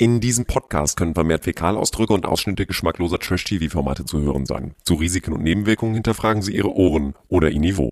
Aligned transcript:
In 0.00 0.20
diesem 0.20 0.44
Podcast 0.44 0.96
können 0.96 1.14
vermehrt 1.14 1.42
Fäkalausdrücke 1.42 2.12
und 2.12 2.24
Ausschnitte 2.24 2.66
geschmackloser 2.66 3.18
Trash-TV-Formate 3.18 4.04
zu 4.04 4.20
hören 4.20 4.46
sein. 4.46 4.76
Zu 4.84 4.94
Risiken 4.94 5.32
und 5.32 5.42
Nebenwirkungen 5.42 5.94
hinterfragen 5.94 6.40
Sie 6.40 6.54
Ihre 6.54 6.72
Ohren 6.72 7.16
oder 7.26 7.50
Ihr 7.50 7.58
Niveau. 7.58 7.90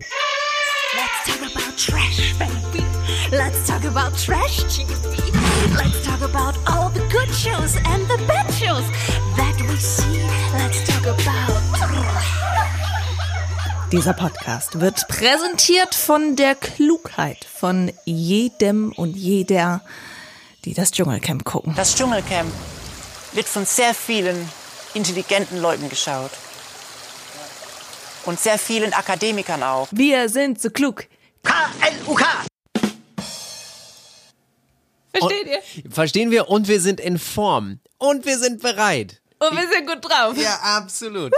Let's 0.93 1.25
talk 1.25 1.41
about 1.41 1.75
trash, 1.75 2.33
baby. 2.39 2.85
Let's 3.29 3.67
talk 3.67 3.83
about 3.83 4.15
trash 4.15 4.63
TV. 4.73 4.87
Let's 5.75 6.01
talk 6.05 6.21
about 6.21 6.57
all 6.65 6.89
the 6.93 7.01
good 7.11 7.27
shows 7.35 7.75
and 7.75 8.07
the 8.07 8.25
bad 8.25 8.49
shows 8.53 8.85
that 9.35 9.59
we 9.69 9.75
see. 9.75 10.21
Let's 10.53 10.85
talk 10.85 11.07
about. 11.07 11.57
Dieser 13.91 14.13
Podcast 14.13 14.79
wird 14.79 15.07
präsentiert 15.09 15.93
von 15.93 16.37
der 16.37 16.55
Klugheit 16.55 17.45
von 17.45 17.91
jedem 18.05 18.93
und 18.93 19.17
jeder, 19.17 19.81
die 20.67 20.73
das 20.73 20.91
Dschungelcamp 20.91 21.45
gucken. 21.45 21.73
Das 21.77 21.95
Dschungelcamp 21.95 22.51
wird 23.31 23.47
von 23.47 23.65
sehr 23.65 23.93
vielen 23.93 24.49
intelligenten 24.93 25.61
Leuten 25.61 25.87
geschaut. 25.87 26.31
Und 28.25 28.37
sehr 28.37 28.59
vielen 28.59 28.91
Akademikern 28.91 29.63
auch. 29.63 29.87
Wir 29.91 30.27
sind 30.27 30.61
so 30.61 30.69
klug. 30.69 31.07
K-L-U-K! 31.43 32.25
Versteht 35.13 35.47
ihr? 35.47 35.89
Verstehen 35.89 36.31
wir 36.31 36.49
und 36.49 36.67
wir 36.67 36.81
sind 36.81 36.99
in 36.99 37.17
Form 37.17 37.79
und 37.97 38.25
wir 38.25 38.37
sind 38.37 38.61
bereit. 38.61 39.21
Und 39.39 39.55
wir 39.55 39.67
sind 39.69 39.87
gut 39.87 40.03
drauf. 40.03 40.35
Ja, 40.35 40.59
absolut. 40.63 41.31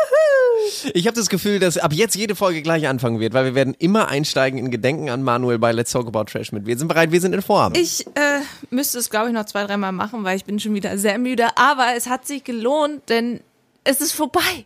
Ich 0.94 1.06
habe 1.06 1.16
das 1.16 1.30
Gefühl, 1.30 1.60
dass 1.60 1.78
ab 1.78 1.92
jetzt 1.94 2.16
jede 2.16 2.36
Folge 2.36 2.62
gleich 2.62 2.88
anfangen 2.88 3.20
wird, 3.20 3.34
weil 3.34 3.46
wir 3.46 3.56
werden 3.56 3.76
immer 3.78 4.08
einsteigen 4.08 4.58
in 4.58 4.72
Gedenken 4.72 5.10
an 5.10 5.22
Manuel 5.22 5.60
bei 5.60 5.72
Let's 5.72 5.92
Talk 5.92 6.08
About 6.08 6.26
Trash 6.26 6.52
mit. 6.52 6.66
Wir 6.66 6.78
sind 6.78 6.88
bereit, 6.88 7.12
wir 7.12 7.20
sind 7.20 7.34
in 7.34 7.42
Form. 7.42 7.74
Ich 7.76 8.08
äh, 8.08 8.42
müsste 8.70 9.00
es, 9.00 9.10
glaube 9.10 9.28
ich, 9.28 9.34
noch 9.34 9.46
zwei, 9.46 9.66
dreimal 9.66 9.92
machen, 9.92 10.24
weil 10.24 10.38
ich 10.38 10.46
bin 10.46 10.60
schon 10.60 10.74
wieder 10.74 10.98
sehr 10.98 11.18
müde. 11.18 11.48
Aber 11.58 11.96
es 11.96 12.08
hat 12.08 12.26
sich 12.26 12.44
gelohnt, 12.44 13.10
denn 13.10 13.42
es 13.84 14.00
ist 14.00 14.14
vorbei. 14.14 14.66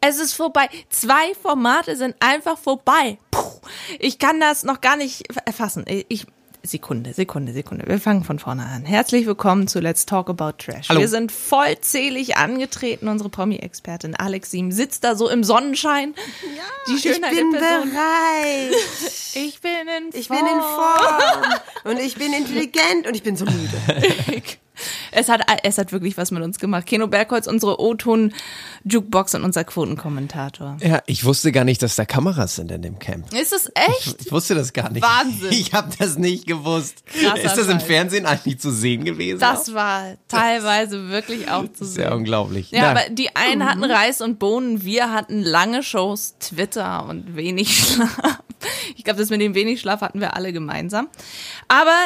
Es 0.00 0.18
ist 0.18 0.32
vorbei. 0.32 0.68
Zwei 0.88 1.34
Formate 1.40 1.96
sind 1.96 2.16
einfach 2.20 2.56
vorbei. 2.58 3.18
Puh. 3.30 3.60
Ich 3.98 4.18
kann 4.18 4.40
das 4.40 4.62
noch 4.62 4.80
gar 4.80 4.96
nicht 4.96 5.24
erfassen. 5.44 5.84
Ich, 5.86 6.26
Sekunde, 6.62 7.14
Sekunde, 7.14 7.52
Sekunde. 7.52 7.86
Wir 7.86 7.98
fangen 7.98 8.22
von 8.22 8.38
vorne 8.38 8.66
an. 8.66 8.84
Herzlich 8.84 9.26
willkommen 9.26 9.66
zu 9.66 9.80
Let's 9.80 10.04
Talk 10.04 10.28
About 10.28 10.52
Trash. 10.58 10.90
Hallo. 10.90 11.00
Wir 11.00 11.08
sind 11.08 11.32
vollzählig 11.32 12.36
angetreten. 12.36 13.08
Unsere 13.08 13.30
Promi-Expertin 13.30 14.14
Alex 14.14 14.50
Siem 14.50 14.70
sitzt 14.70 15.02
da 15.04 15.14
so 15.14 15.30
im 15.30 15.42
Sonnenschein. 15.42 16.14
Ja, 16.42 16.62
Die 16.94 17.00
Schönheit 17.00 17.32
ich 17.32 17.38
bin 17.38 17.52
bereit. 17.52 18.74
Ich 19.34 19.60
bin 19.60 19.70
in 19.72 20.10
Ich 20.12 20.28
bin 20.28 20.38
in 20.38 20.60
Form. 20.60 21.54
Und 21.84 21.98
ich 22.00 22.16
bin 22.16 22.32
intelligent 22.32 23.06
und 23.06 23.14
ich 23.14 23.22
bin 23.22 23.36
so 23.36 23.44
müde. 23.44 23.80
Es 25.12 25.28
hat, 25.28 25.40
es 25.64 25.78
hat 25.78 25.92
wirklich 25.92 26.16
was 26.16 26.30
mit 26.30 26.42
uns 26.42 26.58
gemacht. 26.58 26.86
Keno 26.86 27.06
Bergholz, 27.06 27.46
unsere 27.46 27.80
O-Ton-Jukebox 27.80 29.34
und 29.34 29.44
unser 29.44 29.64
Quotenkommentator. 29.64 30.76
ja, 30.80 31.02
ich 31.06 31.24
wusste 31.24 31.52
gar 31.52 31.64
nicht, 31.64 31.82
dass 31.82 31.96
da 31.96 32.04
Kameras 32.04 32.56
sind 32.56 32.70
in 32.70 32.82
dem 32.82 32.98
Camp. 32.98 33.32
Ist 33.34 33.52
es 33.52 33.70
echt? 33.74 34.16
Ich 34.26 34.32
wusste 34.32 34.54
das 34.54 34.72
gar 34.72 34.90
nicht. 34.90 35.02
Wahnsinn. 35.02 35.52
Ich 35.52 35.72
habe 35.72 35.90
das 35.98 36.16
nicht 36.18 36.46
gewusst. 36.46 37.04
Krasser 37.06 37.42
Ist 37.44 37.56
das 37.56 37.68
im. 37.68 37.80
Fernsehen 37.80 38.26
eigentlich 38.26 38.60
zu 38.60 38.70
sehen 38.70 39.04
gewesen? 39.04 39.38
Das 39.40 39.74
war 39.74 40.14
teilweise 40.28 41.08
wirklich 41.08 41.50
auch 41.50 41.64
zu 41.72 41.84
Sehr 41.84 42.08
sehen. 42.10 42.18
unglaublich. 42.18 42.70
Ja, 42.70 42.80
Na, 42.82 42.90
aber 42.90 43.10
die 43.10 43.34
einen 43.36 43.68
hatten 43.68 43.84
Reis 43.84 44.20
und 44.20 44.38
Bohnen, 44.38 44.84
wir 44.84 45.12
hatten 45.12 45.40
lange 45.42 45.82
Shows, 45.82 46.34
Twitter 46.38 47.06
und 47.08 47.36
wenig 47.36 47.76
Schlaf. 47.94 48.40
Ich 48.96 49.04
glaube, 49.04 49.18
das 49.18 49.30
mit 49.30 49.40
dem 49.40 49.54
wenig 49.54 49.80
Schlaf 49.80 50.02
hatten 50.02 50.20
wir 50.20 50.36
alle 50.36 50.52
gemeinsam. 50.52 51.08
Aber 51.68 51.96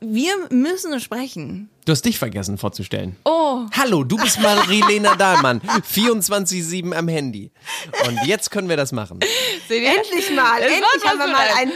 wir 0.00 0.32
müssen 0.50 0.98
sprechen. 1.00 1.68
Du 1.84 1.92
hast 1.92 2.02
dich 2.04 2.18
vergessen 2.18 2.58
vorzustellen. 2.58 3.16
Oh, 3.24 3.66
Hallo, 3.76 4.04
du 4.04 4.16
bist 4.16 4.40
Marilena 4.40 5.14
Dahlmann. 5.18 5.60
24-7 5.60 6.94
am 6.94 7.08
Handy. 7.08 7.50
Und 8.06 8.18
jetzt 8.26 8.50
können 8.50 8.68
wir 8.68 8.76
das 8.76 8.92
machen. 8.92 9.20
Endlich 9.68 10.30
mal, 10.34 10.60
Es 10.60 10.66
endlich 10.72 11.04
haben 11.06 11.18
wir 11.18 11.26
mal 11.28 11.46
ein, 11.58 11.70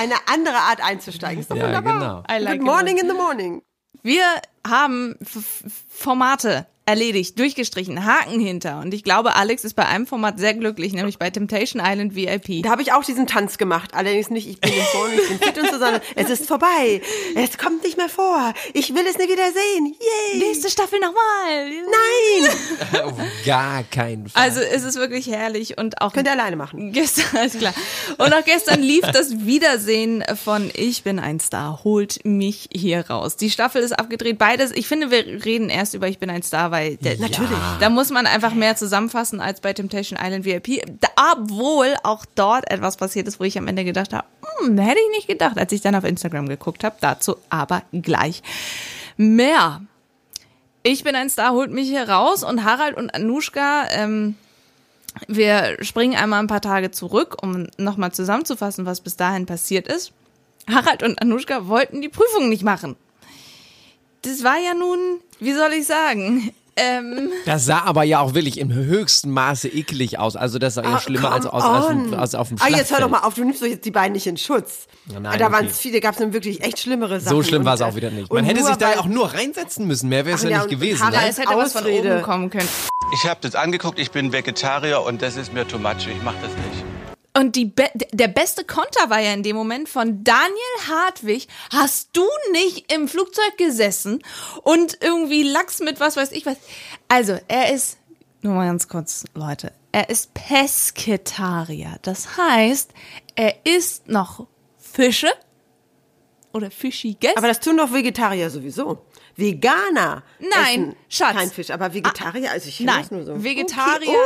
eine 0.00 0.14
andere 0.26 0.56
Art 0.56 0.80
einzusteigen. 0.82 1.40
Ist 1.40 1.50
doch 1.50 1.56
Ja, 1.56 1.66
wunderbar. 1.66 2.24
genau. 2.24 2.24
I 2.30 2.42
like 2.42 2.58
Good 2.58 2.66
morning 2.66 2.96
it. 2.96 3.02
in 3.04 3.08
the 3.08 3.14
morning. 3.16 3.62
Wir 4.02 4.24
haben 4.66 5.16
F 5.20 5.36
F 5.36 5.62
Formate 5.88 6.66
erledigt, 6.88 7.38
durchgestrichen, 7.38 8.06
Haken 8.06 8.40
hinter. 8.40 8.80
Und 8.80 8.94
ich 8.94 9.04
glaube, 9.04 9.36
Alex 9.36 9.62
ist 9.62 9.74
bei 9.74 9.84
einem 9.84 10.06
Format 10.06 10.38
sehr 10.38 10.54
glücklich, 10.54 10.94
nämlich 10.94 11.18
bei 11.18 11.28
Temptation 11.28 11.82
Island 11.84 12.14
VIP. 12.14 12.62
Da 12.62 12.70
habe 12.70 12.80
ich 12.80 12.94
auch 12.94 13.04
diesen 13.04 13.26
Tanz 13.26 13.58
gemacht. 13.58 13.90
Allerdings 13.92 14.30
nicht, 14.30 14.48
ich 14.48 14.58
bin 14.58 14.72
in 14.72 14.80
Form, 14.84 15.10
ich 15.12 15.28
bin 15.28 15.38
fit 15.38 15.58
und 15.58 15.66
so, 15.66 15.78
sondern 15.78 16.00
es 16.14 16.30
ist 16.30 16.46
vorbei. 16.46 17.02
Es 17.34 17.58
kommt 17.58 17.82
nicht 17.84 17.98
mehr 17.98 18.08
vor. 18.08 18.54
Ich 18.72 18.94
will 18.94 19.04
es 19.06 19.18
nie 19.18 19.28
wieder 19.28 19.52
sehen. 19.52 19.96
Yay. 20.32 20.38
Nächste 20.38 20.70
Staffel 20.70 20.98
nochmal. 20.98 21.70
Nein. 21.70 23.04
Auf 23.04 23.12
gar 23.44 23.82
keinen 23.82 24.26
Fall. 24.26 24.44
Also 24.44 24.60
es 24.60 24.82
ist 24.82 24.96
wirklich 24.96 25.26
herrlich 25.26 25.76
und 25.76 26.00
auch 26.00 26.14
Könnt 26.14 26.26
ihr 26.26 26.32
alleine 26.32 26.56
machen. 26.56 26.92
gestern, 26.92 27.36
alles 27.36 27.58
klar. 27.58 27.74
Und 28.16 28.32
auch 28.32 28.44
gestern 28.46 28.80
lief 28.80 29.02
das 29.02 29.44
Wiedersehen 29.44 30.24
von 30.42 30.70
Ich 30.74 31.02
bin 31.02 31.18
ein 31.18 31.38
Star, 31.38 31.84
holt 31.84 32.24
mich 32.24 32.70
hier 32.72 33.10
raus. 33.10 33.36
Die 33.36 33.50
Staffel 33.50 33.82
ist 33.82 33.92
abgedreht, 33.92 34.38
beides. 34.38 34.70
Ich 34.70 34.88
finde, 34.88 35.10
wir 35.10 35.44
reden 35.44 35.68
erst 35.68 35.92
über 35.92 36.08
Ich 36.08 36.18
bin 36.18 36.30
ein 36.30 36.42
Star, 36.42 36.70
weil 36.70 36.77
der, 36.84 37.18
Natürlich. 37.18 37.58
da 37.80 37.90
muss 37.90 38.10
man 38.10 38.26
einfach 38.26 38.54
mehr 38.54 38.76
zusammenfassen 38.76 39.40
als 39.40 39.60
bei 39.60 39.72
Temptation 39.72 40.18
Island 40.22 40.44
VIP. 40.44 40.82
Obwohl 41.32 41.94
auch 42.02 42.24
dort 42.34 42.70
etwas 42.70 42.96
passiert 42.96 43.28
ist, 43.28 43.40
wo 43.40 43.44
ich 43.44 43.58
am 43.58 43.66
Ende 43.66 43.84
gedacht 43.84 44.12
habe, 44.12 44.26
hm, 44.60 44.78
hätte 44.78 45.00
ich 45.00 45.16
nicht 45.16 45.28
gedacht, 45.28 45.58
als 45.58 45.72
ich 45.72 45.80
dann 45.80 45.94
auf 45.94 46.04
Instagram 46.04 46.48
geguckt 46.48 46.84
habe. 46.84 46.96
Dazu 47.00 47.36
aber 47.50 47.82
gleich 47.92 48.42
mehr. 49.16 49.82
Ich 50.82 51.04
bin 51.04 51.14
ein 51.14 51.28
Star, 51.28 51.52
holt 51.52 51.70
mich 51.70 51.88
hier 51.88 52.08
raus 52.08 52.42
und 52.44 52.64
Harald 52.64 52.96
und 52.96 53.14
Anushka, 53.14 53.88
ähm, 53.90 54.36
wir 55.26 55.76
springen 55.80 56.16
einmal 56.16 56.40
ein 56.40 56.46
paar 56.46 56.60
Tage 56.60 56.90
zurück, 56.90 57.36
um 57.42 57.66
nochmal 57.76 58.12
zusammenzufassen, 58.12 58.86
was 58.86 59.00
bis 59.00 59.16
dahin 59.16 59.46
passiert 59.46 59.88
ist. 59.88 60.12
Harald 60.70 61.02
und 61.02 61.20
Anushka 61.20 61.66
wollten 61.66 62.00
die 62.02 62.08
Prüfung 62.08 62.48
nicht 62.48 62.62
machen. 62.62 62.96
Das 64.22 64.44
war 64.44 64.58
ja 64.58 64.74
nun, 64.74 64.98
wie 65.40 65.52
soll 65.52 65.72
ich 65.72 65.86
sagen, 65.86 66.52
ähm, 66.78 67.30
Das 67.46 67.64
sah 67.66 67.82
aber 67.82 68.04
ja 68.04 68.20
auch 68.20 68.34
wirklich 68.34 68.58
im 68.58 68.72
höchsten 68.72 69.30
Maße 69.30 69.68
eklig 69.68 70.18
aus. 70.18 70.36
Also 70.36 70.58
das 70.58 70.74
sah 70.74 70.82
ja 70.82 70.94
Ah, 70.94 71.00
schlimmer 71.00 71.32
als, 71.32 71.46
aus, 71.46 71.62
als, 71.64 72.12
als 72.14 72.34
auf 72.34 72.48
dem 72.48 72.58
Ah, 72.60 72.68
jetzt 72.68 72.90
hör 72.90 72.98
doch 73.00 73.08
Schlachtfeld. 73.08 73.10
mal 73.10 73.18
auf, 73.20 73.34
du 73.34 73.44
nimmst 73.44 73.60
doch 73.62 73.66
jetzt 73.66 73.84
die 73.84 73.90
beiden 73.90 74.12
nicht 74.12 74.26
in 74.26 74.36
Schutz. 74.36 74.86
Nein, 75.06 75.38
da 75.38 75.50
waren 75.52 75.64
okay. 75.64 75.68
es 75.70 75.78
viele, 75.78 76.00
gab 76.00 76.12
es 76.12 76.18
dann 76.18 76.32
wirklich 76.32 76.62
echt 76.62 76.78
schlimmere 76.80 77.20
Sachen. 77.20 77.36
So 77.36 77.42
schlimm 77.42 77.64
war 77.64 77.74
es 77.74 77.80
Und, 77.80 77.86
auch 77.88 77.94
wieder 77.96 78.10
nicht. 78.10 78.32
Man 78.32 78.44
hätte 78.44 78.62
sich 78.64 78.76
da 78.76 78.98
auch 79.00 79.06
nur 79.06 79.32
reinsetzen 79.34 79.86
müssen. 79.86 80.08
Mehr 80.08 80.24
wäre 80.26 80.36
es 80.36 80.42
ja, 80.42 80.50
ja, 80.50 80.58
nicht 80.58 80.70
gewesen. 80.70 81.00
Harald- 81.04 81.22
Ne? 81.22 81.28
es 81.30 81.38
hätte 81.38 81.56
was 81.56 81.72
von 81.72 81.86
oben 81.86 82.22
kommen 82.22 82.50
können. 82.50 82.68
Ich 83.14 83.28
habe 83.28 83.40
das 83.40 83.54
angeguckt, 83.54 83.98
ich 83.98 84.10
bin 84.10 84.32
Vegetarier 84.32 85.00
und 85.02 85.22
das 85.22 85.36
ist 85.36 85.52
mir 85.52 85.66
too 85.66 85.78
much. 85.78 86.06
Ich 86.14 86.22
mache 86.22 86.36
das 86.42 86.50
nicht. 86.52 86.84
Und 87.38 87.54
die 87.54 87.66
Be 87.66 87.88
der 88.10 88.26
beste 88.26 88.64
Konter 88.64 89.10
war 89.10 89.20
ja 89.20 89.32
in 89.32 89.44
dem 89.44 89.54
Moment 89.54 89.88
von 89.88 90.24
Daniel 90.24 90.88
Hartwig. 90.88 91.46
Hast 91.70 92.08
du 92.12 92.26
nicht 92.50 92.92
im 92.92 93.06
Flugzeug 93.06 93.56
gesessen 93.56 94.24
und 94.64 94.98
irgendwie 95.00 95.44
Lachs 95.44 95.78
mit 95.78 96.00
was 96.00 96.16
weiß 96.16 96.32
ich 96.32 96.46
was? 96.46 96.56
Also, 97.06 97.38
er 97.46 97.72
ist, 97.72 97.98
nur 98.42 98.54
mal 98.54 98.66
ganz 98.66 98.88
kurz, 98.88 99.24
Leute, 99.34 99.70
er 99.92 100.10
ist 100.10 100.34
Pesketarier. 100.34 102.00
Das 102.02 102.36
heißt, 102.36 102.92
er 103.36 103.64
isst 103.64 104.08
noch 104.08 104.48
Fische 104.76 105.30
oder 106.52 106.72
Fischiges. 106.72 107.36
Aber 107.36 107.46
das 107.46 107.60
tun 107.60 107.76
doch 107.76 107.92
Vegetarier 107.92 108.50
sowieso. 108.50 109.06
Veganer 109.38 110.24
Nein, 110.40 110.50
essen 110.50 110.96
Schatz. 111.08 111.36
kein 111.36 111.50
Fisch, 111.50 111.70
aber 111.70 111.94
Vegetarier, 111.94 112.50
also 112.50 112.68
ich 112.68 112.80
Nein, 112.80 113.06
nur 113.10 113.24
so. 113.24 113.44
Vegetarier 113.44 114.08
Okay. 114.08 114.16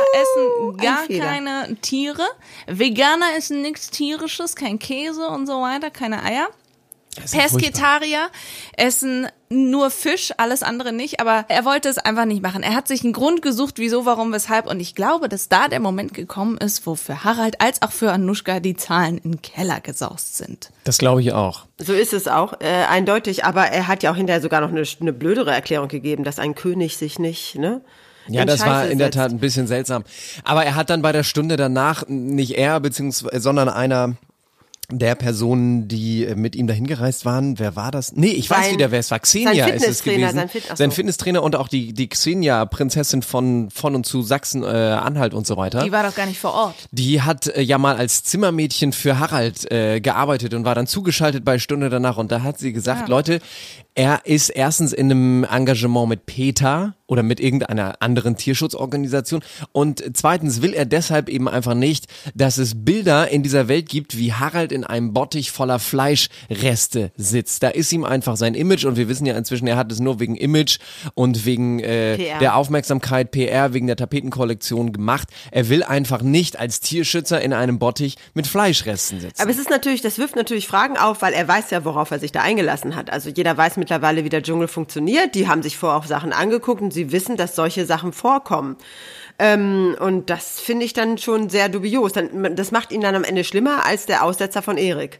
Oh, 0.59 0.71
essen 0.71 0.77
gar 0.77 1.07
keine 1.07 1.75
Tiere. 1.81 2.25
Veganer 2.65 3.27
essen 3.37 3.61
nichts 3.61 3.91
Tierisches, 3.91 4.55
kein 4.55 4.79
Käse 4.79 5.27
und 5.27 5.45
so 5.45 5.61
weiter, 5.61 5.91
keine 5.91 6.23
Eier. 6.23 6.47
Pesketarier 7.15 8.29
essen 8.77 9.27
nur 9.49 9.91
Fisch, 9.91 10.31
alles 10.37 10.63
andere 10.63 10.91
nicht, 10.91 11.19
aber 11.19 11.45
er 11.47 11.63
wollte 11.63 11.87
es 11.87 11.97
einfach 11.97 12.25
nicht 12.25 12.41
machen. 12.41 12.63
Er 12.63 12.75
hat 12.75 12.87
sich 12.87 13.03
einen 13.03 13.13
Grund 13.13 13.41
gesucht, 13.41 13.75
wieso, 13.77 14.05
warum, 14.05 14.31
weshalb 14.33 14.65
und 14.65 14.79
ich 14.79 14.95
glaube, 14.95 15.29
dass 15.29 15.47
da 15.47 15.67
der 15.67 15.79
Moment 15.79 16.13
gekommen 16.13 16.57
ist, 16.57 16.87
wo 16.87 16.95
für 16.95 17.23
Harald 17.23 17.61
als 17.61 17.81
auch 17.81 17.91
für 17.91 18.11
Anushka 18.11 18.59
die 18.59 18.75
Zahlen 18.75 19.17
in 19.19 19.31
den 19.31 19.41
Keller 19.41 19.79
gesaust 19.79 20.37
sind. 20.37 20.71
Das 20.83 20.97
glaube 20.97 21.21
ich 21.21 21.33
auch. 21.33 21.65
So 21.77 21.93
ist 21.93 22.13
es 22.13 22.27
auch, 22.27 22.53
äh, 22.61 22.85
eindeutig. 22.89 23.45
Aber 23.45 23.65
er 23.65 23.87
hat 23.87 24.03
ja 24.03 24.11
auch 24.11 24.15
hinterher 24.15 24.41
sogar 24.41 24.61
noch 24.61 24.69
eine, 24.69 24.83
eine 24.99 25.13
blödere 25.13 25.51
Erklärung 25.51 25.87
gegeben, 25.87 26.23
dass 26.23 26.39
ein 26.39 26.55
König 26.55 26.97
sich 26.97 27.19
nicht, 27.19 27.55
ne? 27.55 27.81
Ja, 28.27 28.45
das 28.45 28.65
war 28.65 28.87
in 28.87 28.99
der. 28.99 29.11
Tat 29.11 29.31
ein 29.31 29.39
bisschen 29.39 29.67
seltsam. 29.67 30.05
Aber 30.43 30.63
er 30.63 30.75
hat 30.75 30.89
dann 30.89 31.01
bei 31.01 31.11
der 31.11 31.23
Stunde 31.23 31.57
danach, 31.57 32.05
nicht 32.07 32.57
er, 32.57 32.79
beziehungsweise, 32.79 33.41
sondern 33.41 33.69
einer 33.69 34.15
der 34.99 35.15
Personen, 35.15 35.87
die 35.87 36.25
äh, 36.25 36.35
mit 36.35 36.55
ihm 36.55 36.67
dahin 36.67 36.87
gereist 36.87 37.25
waren. 37.25 37.59
Wer 37.59 37.75
war 37.75 37.91
das? 37.91 38.13
Nee, 38.13 38.27
ich 38.27 38.49
weiß 38.49 38.65
Sein- 38.65 38.73
wieder, 38.75 38.91
wer 38.91 38.99
es 38.99 39.11
war. 39.11 39.19
Xenia 39.19 39.67
ist 39.67 39.87
es 39.87 40.03
gewesen. 40.03 40.35
sein 40.35 40.49
Fit- 40.49 40.63
so. 40.69 40.75
sein 40.75 40.91
Fitnesstrainer 40.91 41.43
und 41.43 41.55
auch 41.55 41.67
die, 41.67 41.93
die 41.93 42.07
Xenia, 42.09 42.65
Prinzessin 42.65 43.21
von, 43.21 43.69
von 43.69 43.95
und 43.95 44.05
zu 44.05 44.21
Sachsen, 44.21 44.63
äh, 44.63 44.67
Anhalt 44.67 45.33
und 45.33 45.45
so 45.47 45.57
weiter. 45.57 45.83
Die 45.83 45.91
war 45.91 46.03
doch 46.03 46.15
gar 46.15 46.25
nicht 46.25 46.39
vor 46.39 46.53
Ort. 46.53 46.75
Die 46.91 47.21
hat 47.21 47.47
äh, 47.47 47.61
ja 47.61 47.77
mal 47.77 47.95
als 47.95 48.23
Zimmermädchen 48.23 48.93
für 48.93 49.19
Harald 49.19 49.69
äh, 49.71 49.99
gearbeitet 50.01 50.53
und 50.53 50.65
war 50.65 50.75
dann 50.75 50.87
zugeschaltet 50.87 51.43
bei 51.45 51.59
Stunde 51.59 51.89
danach. 51.89 52.17
Und 52.17 52.31
da 52.31 52.41
hat 52.43 52.59
sie 52.59 52.73
gesagt, 52.73 53.09
Leute, 53.09 53.39
er 53.95 54.21
ist 54.25 54.49
erstens 54.49 54.91
in 54.93 55.11
einem 55.11 55.43
Engagement 55.43 56.09
mit 56.09 56.25
PETA 56.25 56.95
oder 57.05 57.21
mit 57.21 57.39
irgendeiner 57.39 57.95
anderen 58.01 58.35
Tierschutzorganisation. 58.37 59.43
Und 59.71 60.03
zweitens 60.13 60.61
will 60.61 60.73
er 60.73 60.85
deshalb 60.85 61.29
eben 61.29 61.47
einfach 61.47 61.75
nicht, 61.75 62.07
dass 62.33 62.57
es 62.57 62.83
Bilder 62.83 63.29
in 63.29 63.43
dieser 63.43 63.67
Welt 63.67 63.87
gibt, 63.89 64.17
wie 64.17 64.33
Harald 64.33 64.71
in 64.71 64.82
einem 64.83 65.13
Bottich 65.13 65.51
voller 65.51 65.79
Fleischreste 65.79 67.11
sitzt. 67.15 67.63
Da 67.63 67.69
ist 67.69 67.91
ihm 67.91 68.03
einfach 68.03 68.37
sein 68.37 68.53
Image 68.53 68.85
und 68.85 68.97
wir 68.97 69.07
wissen 69.09 69.25
ja 69.25 69.37
inzwischen, 69.37 69.67
er 69.67 69.77
hat 69.77 69.91
es 69.91 69.99
nur 69.99 70.19
wegen 70.19 70.35
Image 70.35 70.79
und 71.13 71.45
wegen 71.45 71.79
äh, 71.79 72.39
der 72.39 72.55
Aufmerksamkeit, 72.55 73.31
PR, 73.31 73.73
wegen 73.73 73.87
der 73.87 73.95
Tapetenkollektion 73.95 74.93
gemacht. 74.93 75.29
Er 75.51 75.69
will 75.69 75.83
einfach 75.83 76.21
nicht 76.21 76.59
als 76.59 76.79
Tierschützer 76.79 77.41
in 77.41 77.53
einem 77.53 77.79
Bottich 77.79 78.17
mit 78.33 78.47
Fleischresten 78.47 79.19
sitzen. 79.19 79.41
Aber 79.41 79.51
es 79.51 79.57
ist 79.57 79.69
natürlich, 79.69 80.01
das 80.01 80.17
wirft 80.17 80.35
natürlich 80.35 80.67
Fragen 80.67 80.97
auf, 80.97 81.21
weil 81.21 81.33
er 81.33 81.47
weiß 81.47 81.71
ja, 81.71 81.85
worauf 81.85 82.11
er 82.11 82.19
sich 82.19 82.31
da 82.31 82.41
eingelassen 82.41 82.95
hat. 82.95 83.11
Also 83.11 83.29
jeder 83.29 83.57
weiß 83.57 83.77
mittlerweile, 83.77 84.23
wie 84.23 84.29
der 84.29 84.43
Dschungel 84.43 84.67
funktioniert. 84.67 85.35
Die 85.35 85.47
haben 85.47 85.63
sich 85.63 85.77
vorher 85.77 85.97
auch 85.97 86.05
Sachen 86.05 86.33
angeguckt 86.33 86.81
und 86.81 86.91
sie 86.93 87.11
wissen, 87.11 87.37
dass 87.37 87.55
solche 87.55 87.85
Sachen 87.85 88.13
vorkommen. 88.13 88.77
Ähm, 89.43 89.97
und 89.99 90.29
das 90.29 90.61
finde 90.61 90.85
ich 90.85 90.93
dann 90.93 91.17
schon 91.17 91.49
sehr 91.49 91.67
dubios. 91.67 92.13
Dann, 92.13 92.55
das 92.55 92.71
macht 92.71 92.93
ihn 92.93 93.01
dann 93.01 93.13
am 93.13 93.25
Ende 93.25 93.43
schlimmer 93.43 93.85
als 93.85 94.05
der 94.05 94.23
Aussetzer 94.23 94.61
von 94.61 94.77
Erik 94.77 95.19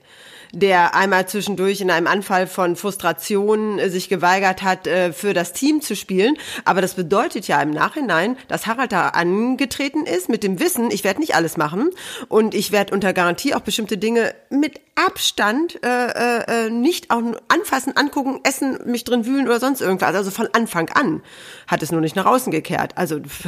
der 0.55 0.93
einmal 0.93 1.27
zwischendurch 1.27 1.81
in 1.81 1.89
einem 1.89 2.05
Anfall 2.05 2.45
von 2.45 2.75
Frustration 2.75 3.79
äh, 3.79 3.89
sich 3.89 4.07
geweigert 4.07 4.61
hat, 4.61 4.85
äh, 4.85 5.11
für 5.11 5.33
das 5.33 5.51
Team 5.51 5.81
zu 5.81 5.95
spielen. 5.95 6.37
Aber 6.63 6.79
das 6.79 6.93
bedeutet 6.93 7.47
ja 7.47 7.59
im 7.59 7.71
Nachhinein, 7.71 8.37
dass 8.47 8.67
Harald 8.67 8.91
da 8.91 9.09
angetreten 9.09 10.05
ist 10.05 10.29
mit 10.29 10.43
dem 10.43 10.59
Wissen, 10.59 10.91
ich 10.91 11.03
werde 11.03 11.21
nicht 11.21 11.35
alles 11.35 11.57
machen 11.57 11.89
und 12.29 12.53
ich 12.53 12.71
werde 12.71 12.93
unter 12.93 13.13
Garantie 13.13 13.55
auch 13.55 13.61
bestimmte 13.61 13.97
Dinge 13.97 14.35
mit 14.51 14.79
Abstand 14.93 15.83
äh, 15.83 15.87
äh, 15.87 16.67
äh, 16.67 16.69
nicht 16.69 17.09
auch 17.09 17.23
anfassen, 17.47 17.97
angucken, 17.97 18.39
essen, 18.43 18.77
mich 18.85 19.03
drin 19.03 19.25
wühlen 19.25 19.47
oder 19.47 19.59
sonst 19.59 19.81
irgendwas. 19.81 20.13
Also 20.13 20.29
von 20.29 20.47
Anfang 20.53 20.89
an 20.89 21.23
hat 21.65 21.81
es 21.81 21.91
nur 21.91 22.01
nicht 22.01 22.15
nach 22.15 22.27
außen 22.27 22.51
gekehrt. 22.51 22.95
Also 22.95 23.19
pff, 23.19 23.47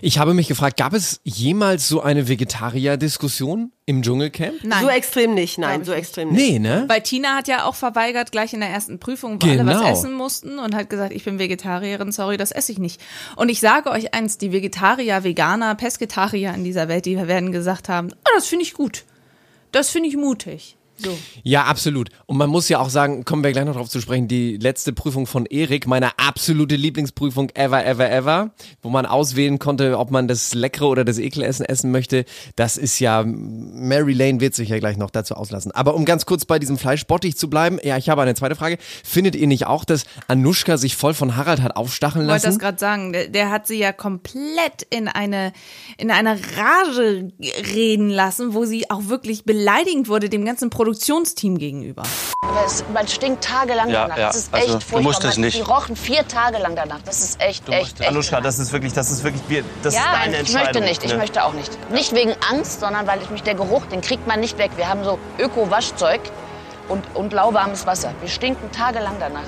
Ich 0.00 0.18
habe 0.18 0.34
mich 0.34 0.48
gefragt, 0.48 0.76
gab 0.76 0.94
es 0.94 1.20
jemals 1.24 1.88
so 1.88 2.00
eine 2.00 2.28
Vegetarier-Diskussion 2.28 3.72
im 3.86 4.02
Dschungelcamp? 4.02 4.62
Nein. 4.62 4.82
so 4.82 4.88
extrem 4.88 5.34
nicht, 5.34 5.58
nein, 5.58 5.84
so 5.84 5.92
extrem 5.92 6.30
nicht. 6.30 6.50
Nee, 6.52 6.58
ne? 6.58 6.84
Weil 6.88 7.02
Tina 7.02 7.36
hat 7.36 7.48
ja 7.48 7.64
auch 7.64 7.74
verweigert, 7.74 8.32
gleich 8.32 8.52
in 8.54 8.60
der 8.60 8.68
ersten 8.70 8.98
Prüfung, 8.98 9.40
wo 9.42 9.46
alle 9.46 9.58
Genau. 9.58 9.80
was 9.80 9.98
essen 9.98 10.14
mussten 10.14 10.58
und 10.58 10.74
hat 10.74 10.88
gesagt, 10.88 11.12
ich 11.12 11.24
bin 11.24 11.38
Vegetarierin, 11.38 12.12
sorry, 12.12 12.36
das 12.36 12.50
esse 12.52 12.72
ich 12.72 12.78
nicht. 12.78 13.00
Und 13.36 13.48
ich 13.48 13.60
sage 13.60 13.90
euch 13.90 14.14
eins, 14.14 14.38
die 14.38 14.52
Vegetarier, 14.52 15.24
Veganer, 15.24 15.74
Pesketarier 15.74 16.54
in 16.54 16.64
dieser 16.64 16.88
Welt, 16.88 17.04
die 17.04 17.16
werden 17.16 17.52
gesagt 17.52 17.88
haben, 17.88 18.10
oh, 18.12 18.30
das 18.34 18.46
finde 18.46 18.64
ich 18.64 18.74
gut. 18.74 19.04
Das 19.72 19.90
finde 19.90 20.08
ich 20.08 20.16
mutig. 20.16 20.77
So. 20.98 21.16
Ja, 21.42 21.64
absolut. 21.64 22.10
Und 22.26 22.36
man 22.36 22.50
muss 22.50 22.68
ja 22.68 22.80
auch 22.80 22.90
sagen, 22.90 23.24
kommen 23.24 23.44
wir 23.44 23.52
gleich 23.52 23.64
noch 23.64 23.74
drauf 23.74 23.88
zu 23.88 24.00
sprechen, 24.00 24.28
die 24.28 24.56
letzte 24.56 24.92
Prüfung 24.92 25.26
von 25.26 25.46
Erik, 25.46 25.86
meine 25.86 26.18
absolute 26.18 26.74
Lieblingsprüfung 26.76 27.50
ever, 27.54 27.84
ever, 27.84 28.10
ever, 28.10 28.50
wo 28.82 28.90
man 28.90 29.06
auswählen 29.06 29.58
konnte, 29.58 29.98
ob 29.98 30.10
man 30.10 30.26
das 30.26 30.54
leckere 30.54 30.88
oder 30.88 31.04
das 31.04 31.18
Ekelessen 31.18 31.64
essen 31.64 31.90
möchte. 31.92 32.24
Das 32.56 32.76
ist 32.76 32.98
ja, 32.98 33.22
Mary 33.24 34.12
Lane 34.12 34.40
wird 34.40 34.54
sich 34.54 34.70
ja 34.70 34.78
gleich 34.78 34.96
noch 34.96 35.10
dazu 35.10 35.34
auslassen. 35.34 35.72
Aber 35.72 35.94
um 35.94 36.04
ganz 36.04 36.26
kurz 36.26 36.44
bei 36.44 36.58
diesem 36.58 36.78
Fleischbottich 36.78 37.36
zu 37.36 37.48
bleiben, 37.48 37.78
ja, 37.82 37.96
ich 37.96 38.08
habe 38.08 38.22
eine 38.22 38.34
zweite 38.34 38.56
Frage. 38.56 38.78
Findet 39.04 39.36
ihr 39.36 39.46
nicht 39.46 39.66
auch, 39.66 39.84
dass 39.84 40.04
Anushka 40.26 40.76
sich 40.76 40.96
voll 40.96 41.14
von 41.14 41.36
Harald 41.36 41.62
hat 41.62 41.76
aufstacheln 41.76 42.24
Ich 42.24 42.30
wollte 42.30 42.42
das 42.42 42.54
lassen? 42.54 42.58
gerade 42.58 42.78
sagen, 42.78 43.12
der, 43.12 43.28
der 43.28 43.50
hat 43.50 43.66
sie 43.66 43.78
ja 43.78 43.92
komplett 43.92 44.82
in 44.90 45.08
eine, 45.08 45.52
in 45.96 46.10
eine 46.10 46.38
Rage 46.56 47.32
reden 47.74 48.10
lassen, 48.10 48.54
wo 48.54 48.64
sie 48.64 48.90
auch 48.90 49.06
wirklich 49.06 49.44
beleidigend 49.44 50.08
wurde 50.08 50.28
dem 50.28 50.44
ganzen 50.44 50.70
Produktionsteam 50.92 51.58
gegenüber. 51.58 52.02
Aber 52.40 52.64
es, 52.64 52.82
man 52.94 53.06
stinkt 53.06 53.44
tagelang 53.44 53.90
Ja, 53.90 54.02
danach. 54.04 54.16
ja, 54.16 54.26
Das 54.28 54.36
ist 54.36 54.54
also, 54.54 54.66
echt 54.66 54.74
du 54.76 54.80
furchtbar. 54.80 55.02
musst 55.02 55.24
es 55.24 55.36
Man- 55.36 55.44
nicht. 55.44 55.56
Die 55.58 55.60
rochen 55.62 55.96
vier 55.96 56.26
Tage 56.26 56.56
lang 56.58 56.76
danach. 56.76 57.00
Das 57.04 57.20
ist 57.20 57.40
echt, 57.42 57.68
echt, 57.68 58.00
echt. 58.00 58.08
Anushka, 58.08 58.36
gemein. 58.36 58.44
das 58.44 58.58
ist 58.58 58.72
wirklich, 58.72 58.92
das 58.94 59.10
ist 59.10 59.22
wirklich, 59.22 59.42
wir- 59.48 59.64
das 59.82 59.92
ist 59.92 60.00
ja, 60.00 60.12
deine 60.14 60.32
ich 60.32 60.38
Entscheidung. 60.40 60.64
möchte 60.64 60.80
nicht, 60.80 61.04
ich 61.04 61.12
ne? 61.12 61.18
möchte 61.18 61.44
auch 61.44 61.52
nicht. 61.52 61.90
Nicht 61.90 62.14
wegen 62.14 62.34
Angst, 62.50 62.80
sondern 62.80 63.06
weil 63.06 63.20
ich 63.20 63.28
mich 63.28 63.42
der 63.42 63.54
Geruch, 63.54 63.84
den 63.86 64.00
kriegt 64.00 64.26
man 64.26 64.40
nicht 64.40 64.56
weg. 64.56 64.70
Wir 64.76 64.88
haben 64.88 65.04
so 65.04 65.18
Öko-Waschzeug 65.38 66.20
und, 66.88 67.04
und 67.14 67.34
lauwarmes 67.34 67.84
Wasser. 67.86 68.14
Wir 68.22 68.30
stinken 68.30 68.72
tagelang 68.72 69.16
danach. 69.20 69.42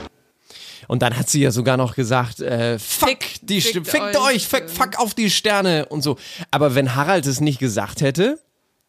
Und 0.88 1.00
dann 1.02 1.16
hat 1.16 1.30
sie 1.30 1.40
ja 1.40 1.52
sogar 1.52 1.76
noch 1.78 1.94
gesagt, 1.94 2.40
äh, 2.40 2.78
fuck, 2.78 3.08
Fick- 3.08 3.38
die 3.42 3.62
fickt 3.62 3.88
fickt, 3.88 4.04
fickt 4.04 4.16
euch. 4.18 4.46
fuck, 4.46 4.68
fuck 4.68 4.98
auf 4.98 5.14
die 5.14 5.30
Sterne 5.30 5.86
und 5.86 6.02
so. 6.02 6.16
Aber 6.50 6.74
wenn 6.74 6.94
Harald 6.96 7.24
es 7.26 7.40
nicht 7.40 7.60
gesagt 7.60 8.02
hätte, 8.02 8.38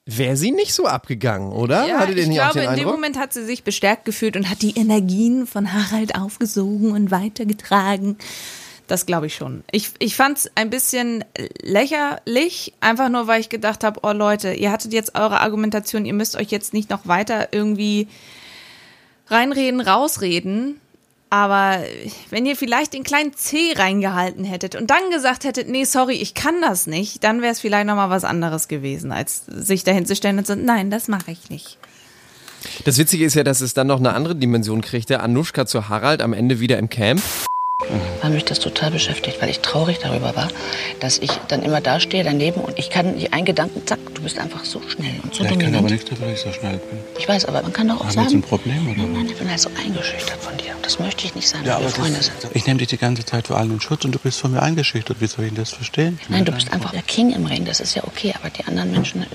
wäre 0.06 0.36
sie 0.36 0.52
nicht 0.52 0.74
so 0.74 0.86
abgegangen, 0.86 1.52
oder? 1.52 1.88
Ja, 1.88 2.00
Hattet 2.00 2.18
ihr 2.18 2.24
ich 2.24 2.32
glaube, 2.32 2.62
in 2.62 2.76
dem? 2.76 2.88
Moment 2.88 3.18
hat 3.18 3.34
sie 3.34 3.46
sich 3.46 3.64
bestärkt 3.64 4.06
gefühlt 4.06 4.36
und 4.36 4.50
hat 4.50 4.62
die 4.62 4.78
Energien 4.78 5.48
von 5.48 5.74
Harald 5.74 6.16
aufgesogen 6.16 6.92
und 6.92 7.12
weitergetragen. 7.12 8.18
Das 8.88 9.06
glaube 9.06 9.28
ich 9.28 9.36
schon. 9.36 9.64
Ich, 9.72 9.92
ich 10.00 10.18
fand 10.18 10.40
es 10.40 10.52
ein 10.56 10.70
bisschen 10.70 11.24
lächerlich, 11.62 12.74
einfach 12.82 13.08
nur, 13.08 13.26
weil 13.28 13.40
ich 13.40 13.48
gedacht 13.48 13.86
habe, 13.86 14.02
oh 14.04 14.12
Leute, 14.12 14.52
ihr 14.54 14.70
hattet 14.70 14.92
jetzt 14.92 15.16
eure 15.16 15.40
Argumentation, 15.40 16.04
ihr 16.04 16.14
müsst 16.14 16.36
euch 16.36 16.52
jetzt 16.52 16.74
nicht 16.74 16.90
noch 16.90 17.08
weiter 17.08 17.50
irgendwie 17.54 18.10
reinreden, 19.28 19.80
rausreden. 19.80 20.81
Aber 21.34 21.80
wenn 22.30 22.46
ihr 22.46 22.58
vielleicht 22.58 22.94
den 22.94 23.06
kleinen 23.06 23.34
C 23.34 23.72
reingehalten 23.78 24.44
hättet 24.44 24.76
und 24.76 24.90
dann 24.90 25.10
gesagt 25.12 25.46
hättet, 25.46 25.70
nee, 25.70 25.86
sorry, 25.86 26.16
ich 26.16 26.34
kann 26.34 26.60
das 26.60 26.88
nicht, 26.88 27.24
dann 27.24 27.42
wäre 27.42 27.54
es 27.54 27.62
vielleicht 27.62 27.88
nochmal 27.88 28.10
was 28.10 28.26
anderes 28.26 28.68
gewesen, 28.68 29.14
als 29.14 29.46
sich 29.46 29.86
dahin 29.86 30.06
zu 30.06 30.14
stellen 30.14 30.38
und 30.38 30.46
zu 30.46 30.54
sagen, 30.54 30.66
nein, 30.66 30.92
das 30.92 31.08
mache 31.08 31.32
ich 31.32 31.50
nicht. 31.50 31.78
Das 32.84 32.98
Witzige 32.98 33.24
ist 33.24 33.36
ja, 33.36 33.46
dass 33.46 33.62
es 33.62 33.74
dann 33.74 33.88
noch 33.88 34.00
eine 34.00 34.14
andere 34.14 34.36
Dimension 34.36 34.82
kriegte. 34.82 35.22
Anushka 35.22 35.66
zu 35.66 35.88
Harald 35.88 36.22
am 36.22 36.34
Ende 36.34 36.60
wieder 36.60 36.78
im 36.78 36.90
Camp. 36.90 37.22
Weil 38.22 38.32
mich 38.32 38.46
das 38.46 38.60
total 38.60 38.92
beschäftigt, 38.92 39.42
weil 39.42 39.50
ich 39.50 39.60
traurig 39.60 40.00
darüber 40.00 40.36
war, 40.36 40.48
dass 41.00 41.18
ich 41.18 41.32
dann 41.48 41.64
immer 41.64 41.82
da 41.82 42.00
stehe 42.00 42.24
daneben 42.24 42.62
und 42.62 42.78
ich 42.80 42.90
kann 42.90 43.16
einen 43.32 43.46
Gedanken, 43.46 43.86
zack, 43.86 44.00
du 44.14 44.22
bist 44.22 44.38
einfach 44.40 44.64
so 44.64 44.82
schnell 44.88 45.16
und 45.24 45.34
so 45.34 45.44
Ja, 45.44 45.50
ich 45.52 45.58
kann 45.58 45.60
dominant. 45.60 45.78
aber 45.86 45.90
nichts 45.92 46.10
dafür, 46.10 46.28
dass 46.28 46.36
ich 46.38 46.42
so 46.42 46.52
schnell 46.54 46.78
bin. 46.78 47.00
Ich 47.18 47.28
weiß, 47.28 47.46
aber 47.46 47.62
man 47.64 47.74
kann 47.74 47.88
doch 47.88 47.96
auch 48.00 48.06
Haben 48.06 48.12
sagen, 48.12 48.36
ein 48.36 48.42
Problem, 48.42 48.90
oder? 48.92 49.04
nein, 49.08 49.26
ich 49.28 49.36
bin 49.36 49.50
halt 49.50 49.60
so 49.60 49.70
eingeschüchtert 49.84 50.38
von 50.42 50.56
dir. 50.58 50.74
Das 50.84 51.00
möchte 51.00 51.26
ich 51.26 51.36
nicht 51.36 51.48
sein, 51.50 51.64
Ja, 51.66 51.76
weil 51.78 51.84
wir 51.84 51.90
Freunde 51.90 52.18
das, 52.18 52.26
sind. 52.28 52.56
ich 52.56 52.66
nehme 52.68 52.80
dich 52.80 52.90
die 52.90 52.98
ganze 52.98 53.26
Zeit 53.26 53.48
vor 53.48 53.58
allen 53.58 53.72
in 53.72 53.82
Schutz 53.82 54.06
und 54.06 54.12
du 54.14 54.20
bist 54.20 54.40
von 54.40 54.52
mir 54.52 54.62
eingeschüchtert. 54.62 55.18
Wie 55.20 55.28
soll 55.28 55.46
ich 55.46 55.52
denn 55.52 55.58
das 55.62 55.72
verstehen? 55.72 56.20
Nein, 56.30 56.46
du 56.46 56.52
bist 56.52 56.72
einfach 56.72 56.92
der 56.92 57.02
King 57.04 57.34
im 57.34 57.46
Ring, 57.46 57.66
das 57.66 57.80
ist 57.80 57.96
ja 57.96 58.04
okay, 58.06 58.34
aber 58.40 58.50
die 58.50 58.64
anderen 58.66 58.92
Menschen, 58.92 59.24
äh, 59.24 59.26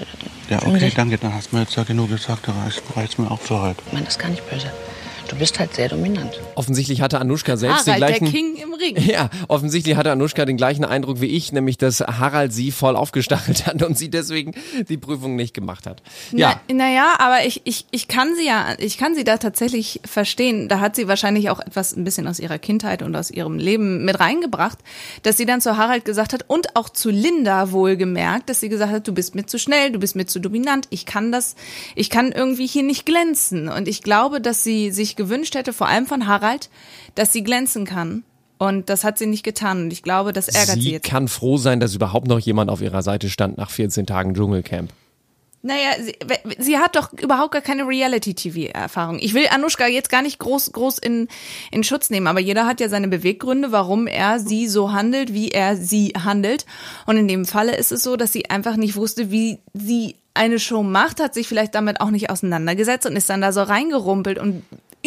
Ja, 0.51 0.59
okay, 0.65 0.93
danke, 0.95 1.19
dann 1.19 1.35
hast 1.35 1.51
du 1.53 1.57
mir 1.57 1.63
jetzt 1.63 1.75
ja 1.77 1.83
genug 1.85 2.11
gesagt, 2.11 2.47
da 2.49 2.53
reicht 2.65 2.83
reicht's 2.97 3.19
mir 3.19 3.31
auch 3.31 3.41
für 3.41 3.61
heute. 3.61 3.83
ich 3.87 3.93
meine 3.93 4.05
das 4.07 4.15
ist 4.17 4.21
gar 4.21 4.29
nicht 4.31 4.49
böse. 4.49 4.71
Du 5.29 5.37
bist 5.37 5.59
halt 5.59 5.75
sehr 5.75 5.89
dominant. 5.89 6.41
Offensichtlich 6.55 7.01
hatte 7.01 7.21
Anushka 7.21 7.57
selbst 7.57 7.87
den 7.87 7.95
Harald, 7.95 8.11
der 8.11 8.19
gleichen. 8.21 8.33
King 8.33 8.57
im 8.57 8.75
Ring. 8.75 8.97
Ja, 8.97 9.29
offensichtlich 9.49 9.97
hatte 9.97 10.13
Anushka 10.13 10.45
den 10.45 10.57
gleichen 10.57 10.85
Eindruck 10.85 11.21
wie 11.21 11.27
ich, 11.27 11.53
nämlich 11.53 11.79
dass 11.79 12.01
Harald 12.01 12.53
sie 12.53 12.71
voll 12.71 12.97
aufgestachelt 12.97 13.67
hat 13.67 13.83
und 13.83 13.99
sie 13.99 14.09
deswegen 14.09 14.53
die 14.89 14.97
Prüfung 14.97 15.37
nicht 15.37 15.55
gemacht 15.55 15.87
hat. 15.87 16.03
Ja, 16.33 16.61
Na, 16.69 16.87
naja, 16.87 17.15
aber 17.19 17.45
ich, 17.45 17.63
ich, 17.65 17.87
ich 17.91 18.09
kann 18.09 18.35
sie 18.37 18.47
ja, 18.47 18.75
ich 18.79 18.99
kann 18.99 19.15
sie 19.15 19.25
da 19.25 19.39
tatsächlich 19.39 20.01
verstehen. 20.05 20.69
Da 20.69 20.81
hat 20.81 20.97
sie 20.97 21.09
wahrscheinlich 21.09 21.51
auch 21.51 21.61
etwas 21.61 21.97
ein 21.97 22.05
bisschen 22.05 22.29
aus 22.29 22.39
ihrer 22.39 22.59
Kindheit 22.59 23.03
und 23.03 23.15
aus 23.17 23.31
ihrem 23.31 23.59
Leben 23.59 24.05
mit 24.05 24.21
reingebracht, 24.21 24.79
dass 25.23 25.37
sie 25.37 25.47
dann 25.47 25.61
zu 25.61 25.77
Harald 25.77 26.05
gesagt 26.05 26.33
hat 26.33 26.45
und 26.47 26.77
auch 26.77 26.89
zu 26.89 27.11
Linda 27.11 27.73
wohlgemerkt, 27.73 28.49
dass 28.49 28.61
sie 28.61 28.69
gesagt 28.69 28.93
hat, 28.93 29.09
du 29.09 29.13
bist 29.13 29.35
mir 29.35 29.47
zu 29.47 29.59
schnell, 29.59 29.91
du 29.91 29.99
bist 29.99 30.15
mir 30.15 30.27
zu 30.27 30.39
dominant, 30.41 30.87
ich 30.91 31.07
kann 31.07 31.33
das, 31.33 31.57
ich 31.95 32.11
kann 32.11 32.33
irgendwie 32.33 32.67
hier 32.67 32.83
nicht 32.83 33.07
glänzen. 33.07 33.69
Und 33.69 33.89
ich 33.89 34.03
glaube, 34.03 34.41
dass 34.41 34.63
sie 34.63 34.91
sich 34.91 35.16
gewünscht 35.17 35.55
hätte, 35.55 35.73
vor 35.73 35.89
allem 35.89 36.07
von 36.07 36.27
Harald, 36.27 36.71
dass 37.15 37.33
sie 37.33 37.43
glänzen 37.43 37.85
kann. 37.85 38.25
Und 38.59 38.89
das 38.89 39.05
hat 39.05 39.19
sie 39.19 39.27
nicht 39.27 39.43
getan. 39.43 39.85
Und 39.85 39.93
ich 39.93 40.03
glaube, 40.03 40.33
das 40.33 40.49
ärgert 40.49 40.77
sie, 40.77 40.81
sie 40.81 40.93
jetzt. 40.93 41.07
kann 41.07 41.29
froh 41.29 41.59
sein, 41.59 41.81
dass 41.81 41.95
überhaupt 41.95 42.27
noch 42.27 42.39
jemand 42.39 42.71
auf 42.71 42.81
ihrer 42.81 43.03
Seite 43.03 43.29
stand 43.29 43.59
nach 43.59 43.71
14 43.71 44.07
Tagen 44.07 44.35
Dschungelcamp. 44.35 44.91
Naja, 45.67 45.95
sie, 46.01 46.15
sie 46.59 46.79
hat 46.79 46.95
doch 46.95 47.13
überhaupt 47.13 47.53
gar 47.53 47.61
keine 47.61 47.89
Reality-TV-Erfahrung. 47.89 49.19
Ich 49.21 49.35
will 49.35 49.49
Anushka 49.51 49.89
jetzt 49.89 50.11
gar 50.11 50.23
nicht 50.23 50.39
groß, 50.39 50.71
groß 50.71 50.99
in, 50.99 51.27
in 51.73 51.83
Schutz 51.83 52.09
nehmen, 52.09 52.29
aber 52.29 52.39
jeder 52.39 52.67
hat 52.67 52.81
ja 52.81 52.89
seine 52.89 53.09
Beweggründe, 53.09 53.73
warum 53.73 54.07
er 54.07 54.39
sie 54.39 54.69
so 54.69 54.93
handelt, 54.93 55.35
wie 55.35 55.49
er 55.49 55.77
sie 55.77 56.13
handelt. 56.17 56.67
Und 57.07 57.17
in 57.17 57.27
dem 57.27 57.47
Falle 57.47 57.75
ist 57.75 57.91
es 57.91 58.05
so, 58.05 58.17
dass 58.17 58.33
sie 58.33 58.49
einfach 58.49 58.77
nicht 58.77 58.95
wusste, 58.95 59.33
wie 59.33 59.59
sie 59.75 60.15
eine 60.35 60.61
Show 60.61 60.85
macht, 60.85 61.19
hat 61.19 61.35
sich 61.35 61.49
vielleicht 61.49 61.75
damit 61.75 62.01
auch 62.01 62.11
nicht 62.11 62.31
auseinandergesetzt 62.31 63.07
und 63.07 63.17
ist 63.17 63.29
dann 63.29 63.41
da 63.41 63.53
so 63.53 63.63
reingerumpelt 63.63 64.39
und 64.39 64.63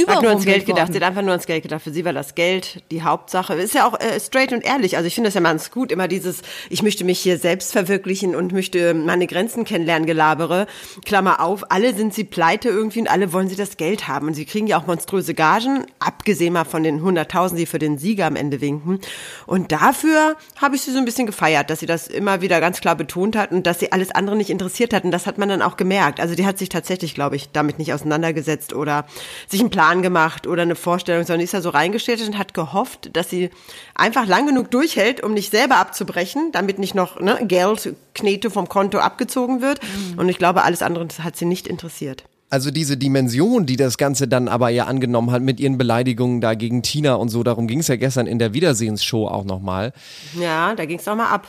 hat 0.08 0.22
nur 0.22 0.30
ans 0.30 0.44
überrumpelt 0.44 0.46
Geld 0.46 0.66
gedacht. 0.66 0.88
worden. 0.88 0.94
Sie 0.94 1.00
hat 1.00 1.08
einfach 1.08 1.22
nur 1.22 1.32
ans 1.32 1.46
Geld 1.46 1.64
gedacht. 1.64 1.82
Für 1.82 1.92
sie 1.92 2.06
war 2.06 2.14
das 2.14 2.36
Geld 2.36 2.84
die 2.92 3.04
Hauptsache. 3.04 3.54
Ist 3.56 3.74
ja 3.74 3.88
auch 3.88 4.00
äh, 4.00 4.20
straight 4.20 4.54
und 4.54 4.66
ehrlich. 4.66 4.98
Also 4.98 5.08
ich 5.08 5.16
finde 5.16 5.28
das 5.28 5.36
ja 5.36 5.42
ganz 5.42 5.72
gut. 5.72 5.92
Immer 5.92 6.08
dieses, 6.08 6.42
ich 6.70 6.84
möchte 6.84 7.04
mich 7.04 7.20
hier 7.20 7.38
selbst 7.38 7.72
verwirklichen 7.72 8.36
und 8.36 8.52
möchte 8.52 8.94
meine 8.94 9.28
Grenzen 9.28 9.66
kennenlernen, 9.66 10.06
gelabere. 10.06 10.68
Klammer 11.06 11.42
auf, 11.42 11.72
alle 11.72 11.94
sind 11.96 12.14
sie 12.14 12.24
pleite 12.24 12.70
irgendwie 12.70 13.02
und 13.02 13.10
alle 13.10 13.34
wollen 13.34 13.50
sie 13.50 13.56
das 13.56 13.78
Geld 13.78 14.08
haben. 14.08 14.28
Und 14.28 14.36
sie 14.36 14.46
kriegen 14.46 14.68
ja 14.68 14.80
auch 14.80 14.88
monströse 14.88 15.34
Gagen, 15.34 15.86
abgesehen 16.00 16.54
mal 16.54 16.66
von 16.66 16.84
den 16.84 17.02
100.000, 17.02 17.56
die 17.56 17.66
für 17.66 17.80
den 17.80 17.98
Sieger 17.98 18.28
am 18.28 18.36
Ende 18.36 18.62
winken. 18.62 19.00
Und 19.46 19.72
dafür 19.72 20.36
habe 20.58 20.76
ich 20.76 20.82
sie 20.82 20.92
so 20.92 21.00
ein 21.00 21.06
bisschen 21.06 21.26
gefeiert, 21.26 21.70
dass 21.70 21.80
sie 21.80 21.86
das 21.86 22.08
immer 22.08 22.42
wieder 22.42 22.60
ganz 22.60 22.80
klar 22.82 22.96
betont 22.96 23.36
hat 23.36 23.52
und 23.52 23.66
dass 23.66 23.80
sie 23.80 23.92
alles 23.92 24.12
andere 24.12 24.36
nicht 24.36 24.50
interessiert 24.50 24.94
hat. 24.94 25.04
Und 25.04 25.12
das 25.12 25.26
hat 25.26 25.38
man 25.38 25.50
dann 25.50 25.62
auch 25.62 25.78
gemerkt. 25.78 26.20
Also 26.20 26.36
die 26.36 26.46
hat 26.46 26.58
sich 26.58 26.70
tatsächlich, 26.70 27.16
glaube 27.16 27.36
ich, 27.36 27.52
damit 27.52 27.80
nicht 27.80 27.94
auseinandergesetzt 27.94 28.74
oder 28.74 29.06
sich 29.48 29.60
einen 29.62 29.70
Plan 29.70 29.89
gemacht 30.02 30.48
oder 30.48 30.62
eine 30.62 30.76
Vorstellung, 30.76 31.26
sondern 31.26 31.40
die 31.40 31.46
ist 31.46 31.54
da 31.54 31.62
so 31.62 31.70
reingestellt 31.70 32.22
und 32.26 32.38
hat 32.38 32.54
gehofft, 32.54 33.10
dass 33.14 33.30
sie 33.30 33.50
einfach 33.96 34.28
lang 34.28 34.48
genug 34.48 34.72
durchhält, 34.72 35.22
um 35.24 35.34
nicht 35.34 35.52
selber 35.52 35.78
abzubrechen, 35.78 36.52
damit 36.52 36.80
nicht 36.80 36.96
noch 36.96 37.20
ne, 37.20 37.40
Geld, 37.44 37.96
Knete 38.14 38.50
vom 38.50 38.70
Konto 38.70 39.00
abgezogen 39.00 39.62
wird. 39.62 39.80
Und 40.18 40.30
ich 40.30 40.38
glaube, 40.38 40.64
alles 40.64 40.82
andere 40.82 41.08
hat 41.24 41.36
sie 41.36 41.46
nicht 41.46 41.68
interessiert. 41.68 42.24
Also 42.52 42.72
diese 42.72 42.98
Dimension, 42.98 43.68
die 43.68 43.76
das 43.76 44.00
Ganze 44.00 44.28
dann 44.28 44.48
aber 44.48 44.70
ja 44.70 44.86
angenommen 44.86 45.30
hat 45.30 45.44
mit 45.44 45.60
ihren 45.60 45.78
Beleidigungen 45.78 46.42
da 46.42 46.56
gegen 46.56 46.82
Tina 46.82 47.14
und 47.14 47.30
so, 47.30 47.44
darum 47.44 47.68
ging 47.68 47.80
es 47.80 47.88
ja 47.88 47.96
gestern 47.96 48.26
in 48.26 48.40
der 48.40 48.54
Wiedersehensshow 48.54 49.28
auch 49.28 49.44
nochmal. 49.44 49.94
Ja, 50.40 50.74
da 50.74 50.86
ging 50.86 50.98
es 50.98 51.06
mal 51.06 51.28
ab. 51.28 51.48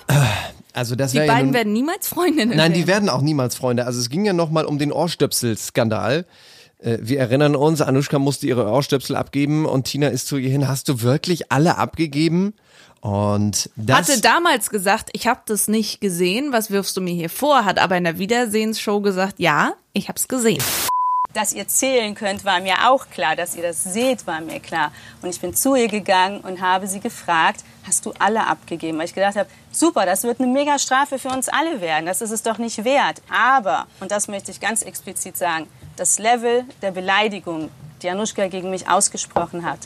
Also 0.72 0.94
das 0.94 1.12
Die 1.12 1.16
wäre 1.18 1.26
ja 1.26 1.32
beiden 1.32 1.46
nun, 1.46 1.54
werden 1.54 1.72
niemals 1.72 2.06
Freundinnen. 2.06 2.56
Nein, 2.56 2.72
die 2.72 2.86
werden. 2.86 3.06
werden 3.06 3.08
auch 3.08 3.22
niemals 3.22 3.56
Freunde. 3.56 3.86
Also 3.86 3.98
es 3.98 4.08
ging 4.08 4.24
ja 4.24 4.32
nochmal 4.32 4.66
um 4.66 4.78
den 4.78 4.92
Ohrstöpsel-Skandal. 4.92 6.18
Äh, 6.18 6.24
Wir 6.82 7.20
erinnern 7.20 7.56
uns, 7.56 7.82
Anushka 7.82 8.18
musste 8.18 8.46
ihre 8.46 8.66
Ohrstöpsel 8.70 9.14
abgeben 9.14 9.66
und 9.66 9.84
Tina 9.84 10.08
ist 10.08 10.28
zu 10.28 10.38
ihr 10.38 10.48
hin, 10.48 10.66
hast 10.66 10.88
du 10.88 11.02
wirklich 11.02 11.52
alle 11.52 11.76
abgegeben? 11.76 12.54
Und 13.00 13.70
das... 13.76 14.08
Hatte 14.08 14.20
damals 14.20 14.70
gesagt, 14.70 15.10
ich 15.12 15.26
habe 15.26 15.40
das 15.46 15.68
nicht 15.68 16.00
gesehen, 16.00 16.52
was 16.52 16.70
wirfst 16.70 16.96
du 16.96 17.00
mir 17.00 17.14
hier 17.14 17.30
vor? 17.30 17.64
Hat 17.64 17.78
aber 17.78 17.96
in 17.96 18.04
der 18.04 18.18
Wiedersehensshow 18.18 19.00
gesagt, 19.00 19.34
ja, 19.38 19.72
ich 19.92 20.08
habe 20.08 20.16
es 20.16 20.28
gesehen. 20.28 20.62
Dass 21.32 21.52
ihr 21.52 21.68
zählen 21.68 22.14
könnt, 22.14 22.44
war 22.44 22.60
mir 22.60 22.90
auch 22.90 23.08
klar. 23.08 23.36
Dass 23.36 23.54
ihr 23.54 23.62
das 23.62 23.84
seht, 23.84 24.26
war 24.26 24.40
mir 24.40 24.58
klar. 24.58 24.90
Und 25.22 25.30
ich 25.30 25.40
bin 25.40 25.54
zu 25.54 25.76
ihr 25.76 25.86
gegangen 25.86 26.40
und 26.40 26.60
habe 26.60 26.88
sie 26.88 27.00
gefragt, 27.00 27.62
hast 27.86 28.04
du 28.04 28.12
alle 28.18 28.46
abgegeben? 28.46 28.98
Weil 28.98 29.04
ich 29.04 29.14
gedacht 29.14 29.36
habe, 29.36 29.48
super, 29.70 30.06
das 30.06 30.24
wird 30.24 30.40
eine 30.40 30.50
mega 30.50 30.78
Strafe 30.78 31.18
für 31.18 31.28
uns 31.28 31.48
alle 31.48 31.80
werden. 31.80 32.06
Das 32.06 32.20
ist 32.20 32.32
es 32.32 32.42
doch 32.42 32.58
nicht 32.58 32.84
wert. 32.84 33.22
Aber, 33.30 33.86
und 34.00 34.10
das 34.10 34.28
möchte 34.28 34.50
ich 34.50 34.60
ganz 34.60 34.82
explizit 34.82 35.36
sagen, 35.36 35.68
das 35.96 36.18
Level 36.18 36.64
der 36.82 36.90
Beleidigung, 36.90 37.70
die 38.02 38.10
Anushka 38.10 38.48
gegen 38.48 38.70
mich 38.70 38.88
ausgesprochen 38.88 39.64
hat, 39.64 39.80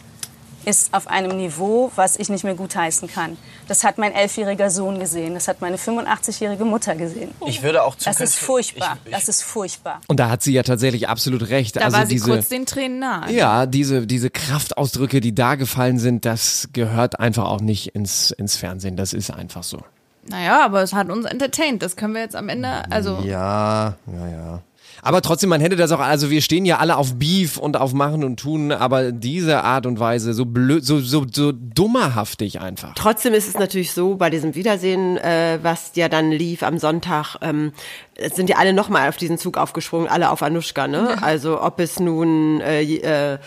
ist 0.66 0.94
auf 0.94 1.08
einem 1.08 1.36
Niveau, 1.36 1.90
was 1.94 2.16
ich 2.16 2.28
nicht 2.28 2.44
mehr 2.44 2.54
gutheißen 2.54 3.08
kann. 3.08 3.36
Das 3.68 3.84
hat 3.84 3.98
mein 3.98 4.12
elfjähriger 4.12 4.70
Sohn 4.70 4.98
gesehen. 4.98 5.34
Das 5.34 5.48
hat 5.48 5.60
meine 5.60 5.76
85-jährige 5.76 6.64
Mutter 6.64 6.94
gesehen. 6.94 7.30
Ich 7.46 7.62
würde 7.62 7.82
auch 7.82 7.96
Das 7.96 8.20
ist 8.20 8.36
furchtbar. 8.36 8.98
Ich, 9.04 9.10
ich, 9.10 9.16
Das 9.16 9.28
ist 9.28 9.42
furchtbar. 9.42 10.00
Und 10.08 10.20
da 10.20 10.30
hat 10.30 10.42
sie 10.42 10.52
ja 10.52 10.62
tatsächlich 10.62 11.08
absolut 11.08 11.48
recht. 11.48 11.76
Da 11.76 11.80
also 11.80 11.96
war 11.98 12.06
sie 12.06 12.14
diese, 12.14 12.30
kurz 12.30 12.48
den 12.48 12.66
Tränen 12.66 12.98
nahe. 12.98 13.32
Ja, 13.32 13.66
diese, 13.66 14.06
diese 14.06 14.30
Kraftausdrücke, 14.30 15.20
die 15.20 15.34
da 15.34 15.54
gefallen 15.56 15.98
sind, 15.98 16.24
das 16.24 16.68
gehört 16.72 17.20
einfach 17.20 17.44
auch 17.44 17.60
nicht 17.60 17.94
ins, 17.94 18.30
ins 18.30 18.56
Fernsehen. 18.56 18.96
Das 18.96 19.12
ist 19.12 19.30
einfach 19.30 19.62
so. 19.62 19.82
Naja, 20.26 20.64
aber 20.64 20.82
es 20.82 20.92
hat 20.94 21.10
uns 21.10 21.26
entertained. 21.26 21.82
Das 21.82 21.96
können 21.96 22.14
wir 22.14 22.22
jetzt 22.22 22.36
am 22.36 22.48
Ende, 22.48 22.90
also 22.90 23.20
Ja, 23.24 23.96
ja, 24.06 24.28
ja. 24.28 24.62
Aber 25.04 25.20
trotzdem, 25.20 25.50
man 25.50 25.60
hätte 25.60 25.76
das 25.76 25.92
auch, 25.92 26.00
also 26.00 26.30
wir 26.30 26.40
stehen 26.40 26.64
ja 26.64 26.78
alle 26.78 26.96
auf 26.96 27.16
Beef 27.16 27.58
und 27.58 27.76
auf 27.76 27.92
Machen 27.92 28.24
und 28.24 28.40
Tun, 28.40 28.72
aber 28.72 29.12
diese 29.12 29.62
Art 29.62 29.84
und 29.84 30.00
Weise, 30.00 30.32
so 30.32 30.46
blöd, 30.46 30.82
so, 30.82 30.98
so, 30.98 31.26
so 31.30 31.52
dummerhaftig 31.52 32.60
einfach. 32.62 32.94
Trotzdem 32.94 33.34
ist 33.34 33.46
es 33.46 33.58
natürlich 33.58 33.92
so, 33.92 34.14
bei 34.14 34.30
diesem 34.30 34.54
Wiedersehen, 34.54 35.18
äh, 35.18 35.58
was 35.60 35.92
ja 35.94 36.08
dann 36.08 36.30
lief 36.30 36.62
am 36.62 36.78
Sonntag, 36.78 37.36
ähm, 37.42 37.72
es 38.16 38.36
sind 38.36 38.48
ja 38.48 38.56
alle 38.56 38.72
nochmal 38.72 39.08
auf 39.08 39.16
diesen 39.16 39.38
Zug 39.38 39.56
aufgesprungen, 39.56 40.08
alle 40.08 40.30
auf 40.30 40.42
Anushka, 40.42 40.86
ne? 40.86 41.22
Also 41.22 41.60
ob 41.60 41.80
es 41.80 41.98
nun 41.98 42.60
äh, 42.60 42.82
äh, 42.82 43.38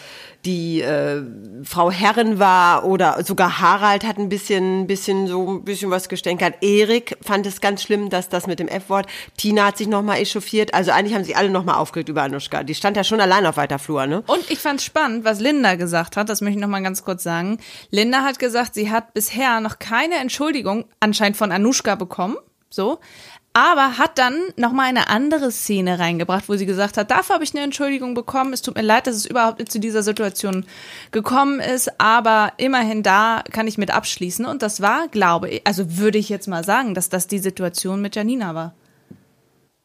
die 0.45 0.81
äh, 0.81 1.23
Frau 1.63 1.91
Herren 1.91 2.39
war 2.39 2.85
oder 2.85 3.23
sogar 3.23 3.59
Harald 3.59 4.05
hat 4.05 4.17
ein 4.17 4.29
bisschen, 4.29 4.87
bisschen 4.87 5.27
so 5.27 5.55
ein 5.55 5.63
bisschen 5.63 5.91
was 5.91 6.09
gestänkert. 6.09 6.55
Erik 6.61 7.17
fand 7.21 7.45
es 7.45 7.59
ganz 7.59 7.83
schlimm, 7.83 8.09
dass 8.09 8.29
das 8.29 8.47
mit 8.47 8.59
dem 8.59 8.67
F-Wort. 8.67 9.07
Tina 9.37 9.67
hat 9.67 9.77
sich 9.77 9.87
nochmal 9.87 10.19
echauffiert. 10.19 10.73
Also 10.73 10.91
eigentlich 10.91 11.15
haben 11.15 11.23
sich 11.23 11.35
alle 11.35 11.49
nochmal 11.49 11.75
aufgeregt 11.75 12.09
über 12.09 12.23
Anushka. 12.23 12.63
Die 12.63 12.75
stand 12.75 12.97
ja 12.97 13.03
schon 13.03 13.19
allein 13.19 13.45
auf 13.45 13.57
weiter 13.57 13.79
Flur, 13.79 14.05
ne? 14.05 14.23
Und 14.27 14.49
ich 14.49 14.59
fand 14.59 14.81
spannend, 14.81 15.25
was 15.25 15.39
Linda 15.39 15.75
gesagt 15.75 16.17
hat, 16.17 16.29
das 16.29 16.41
möchte 16.41 16.59
ich 16.59 16.61
noch 16.61 16.69
mal 16.69 16.83
ganz 16.83 17.03
kurz 17.03 17.23
sagen. 17.23 17.57
Linda 17.89 18.23
hat 18.23 18.39
gesagt, 18.39 18.73
sie 18.73 18.91
hat 18.91 19.13
bisher 19.13 19.59
noch 19.59 19.79
keine 19.79 20.15
Entschuldigung 20.15 20.85
anscheinend 20.99 21.37
von 21.37 21.51
Anushka 21.51 21.95
bekommen, 21.95 22.37
so, 22.69 22.99
aber 23.57 23.97
hat 23.97 24.19
dann 24.19 24.35
noch 24.55 24.71
mal 24.71 24.83
eine 24.83 25.09
andere 25.09 25.51
Szene 25.51 25.97
reingebracht, 25.97 26.47
wo 26.47 26.55
sie 26.55 26.67
gesagt 26.67 26.95
hat, 26.95 27.09
dafür 27.09 27.33
habe 27.33 27.43
ich 27.43 27.55
eine 27.55 27.63
Entschuldigung 27.63 28.13
bekommen. 28.13 28.53
Es 28.53 28.61
tut 28.61 28.75
mir 28.75 28.83
leid, 28.83 29.07
dass 29.07 29.15
es 29.15 29.25
überhaupt 29.25 29.71
zu 29.71 29.79
dieser 29.79 30.03
Situation 30.03 30.63
gekommen 31.11 31.59
ist, 31.59 31.99
aber 31.99 32.53
immerhin 32.57 33.01
da 33.01 33.43
kann 33.51 33.67
ich 33.67 33.79
mit 33.79 33.89
abschließen 33.89 34.45
und 34.45 34.61
das 34.61 34.79
war, 34.79 35.07
glaube 35.07 35.49
ich, 35.49 35.65
also 35.65 35.97
würde 35.97 36.19
ich 36.19 36.29
jetzt 36.29 36.47
mal 36.47 36.63
sagen, 36.63 36.93
dass 36.93 37.09
das 37.09 37.25
die 37.25 37.39
Situation 37.39 37.99
mit 37.99 38.15
Janina 38.15 38.53
war. 38.53 38.75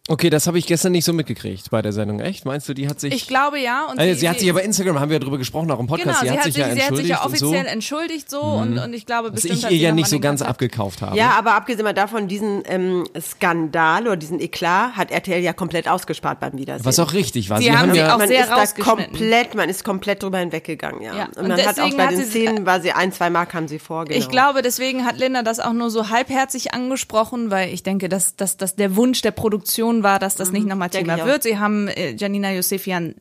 Okay, 0.08 0.30
das 0.30 0.48
habe 0.48 0.58
ich 0.58 0.66
gestern 0.66 0.90
nicht 0.90 1.04
so 1.04 1.12
mitgekriegt 1.12 1.70
bei 1.70 1.80
der 1.80 1.92
Sendung. 1.92 2.18
Echt? 2.18 2.44
Meinst 2.44 2.68
du, 2.68 2.74
die 2.74 2.88
hat 2.88 2.98
sich. 2.98 3.14
Ich 3.14 3.28
glaube 3.28 3.60
ja 3.60 3.86
und 3.86 4.00
also, 4.00 4.18
sie, 4.18 4.28
hat 4.28 4.38
sich 4.40 4.48
ja 4.48 4.52
bei 4.52 4.62
Instagram, 4.62 4.98
haben 4.98 5.10
wir 5.10 5.14
ja 5.18 5.20
drüber 5.20 5.38
gesprochen, 5.38 5.70
auch 5.70 5.78
im 5.78 5.86
Podcast, 5.86 6.22
Genau, 6.22 6.32
sie, 6.32 6.38
hat 6.38 6.44
sich 6.44 6.56
ja 6.56 6.64
sie 6.64 6.70
hat 6.82 6.90
entschuldigt 6.90 7.06
sich 7.06 7.08
ja 7.10 7.22
und 7.24 7.36
so. 7.38 7.46
offiziell 7.46 7.66
entschuldigt 7.66 8.28
so 8.30 8.40
und, 8.40 8.78
und 8.80 8.94
ich 8.94 9.06
glaube 9.06 9.28
Was 9.28 9.34
bestimmt 9.42 9.58
ich 9.60 9.64
hat 9.64 9.70
ihr 9.70 9.78
sie 9.78 9.84
ja 9.84 9.92
nicht 9.92 10.08
so 10.08 10.18
ganz 10.18 10.40
Kontakt- 10.40 10.50
abgekauft 10.56 11.02
habe. 11.02 11.16
Ja, 11.16 11.30
aber 11.38 11.54
abgesehen 11.54 11.84
mal 11.84 11.92
davon, 11.92 12.26
diesen 12.26 12.62
ähm, 12.66 13.04
Skandal 13.20 14.02
oder 14.08 14.16
diesen 14.16 14.40
Eklat 14.40 14.96
hat 14.96 15.12
RTL 15.12 15.40
ja 15.40 15.52
komplett 15.52 15.86
ausgespart 15.86 16.40
beim 16.40 16.58
Wiedersehen. 16.58 16.84
Was 16.84 16.98
auch 16.98 17.12
richtig 17.12 17.48
war. 17.48 17.58
Sie 17.58 17.64
Sie, 17.64 17.70
haben 17.70 17.78
haben 17.82 17.92
sie 17.92 17.98
ja. 18.00 18.14
auch 18.14 18.18
man 18.18 18.26
sehr 18.26 18.40
ist 18.40 18.76
da 18.76 18.82
komplett, 18.82 19.54
man 19.54 19.68
ist 19.68 19.84
komplett 19.84 20.20
drüber 20.24 20.38
hinweggegangen, 20.38 21.00
ja. 21.02 21.16
Ja, 21.16 21.24
Und 21.26 21.36
und 21.38 21.48
man 21.48 21.64
hat 21.64 21.78
auch 21.78 21.96
bei 21.96 22.06
hat 22.06 22.10
den 22.10 22.18
sie- 22.24 22.30
Szenen, 22.30 22.66
war 22.66 22.80
sie 22.80 22.90
ein, 22.90 23.12
zwei 23.12 23.30
Mal 23.30 23.46
kam 23.46 23.68
sie 23.68 23.78
vor, 23.78 24.06
genau. 24.06 24.18
Ich 24.18 24.28
glaube, 24.28 24.62
deswegen 24.62 25.04
hat 25.06 25.18
Linda 25.18 25.44
das 25.44 25.60
auch 25.60 25.72
nur 25.72 25.90
so 25.90 26.08
halbherzig 26.08 26.74
angesprochen, 26.74 27.52
weil 27.52 27.72
ich 27.72 27.84
denke, 27.84 28.08
dass, 28.08 28.34
dass, 28.34 28.56
dass 28.56 28.74
der 28.74 28.96
Wunsch 28.96 29.22
der 29.22 29.30
Produktion 29.30 29.91
war, 30.02 30.18
dass 30.18 30.34
das 30.34 30.52
nicht 30.52 30.66
nochmal 30.66 30.90
Thema 30.90 31.24
wird. 31.26 31.42
Sie 31.42 31.58
haben 31.58 31.88
äh, 31.88 32.14
Janina 32.14 32.52
Josefian 32.52 33.14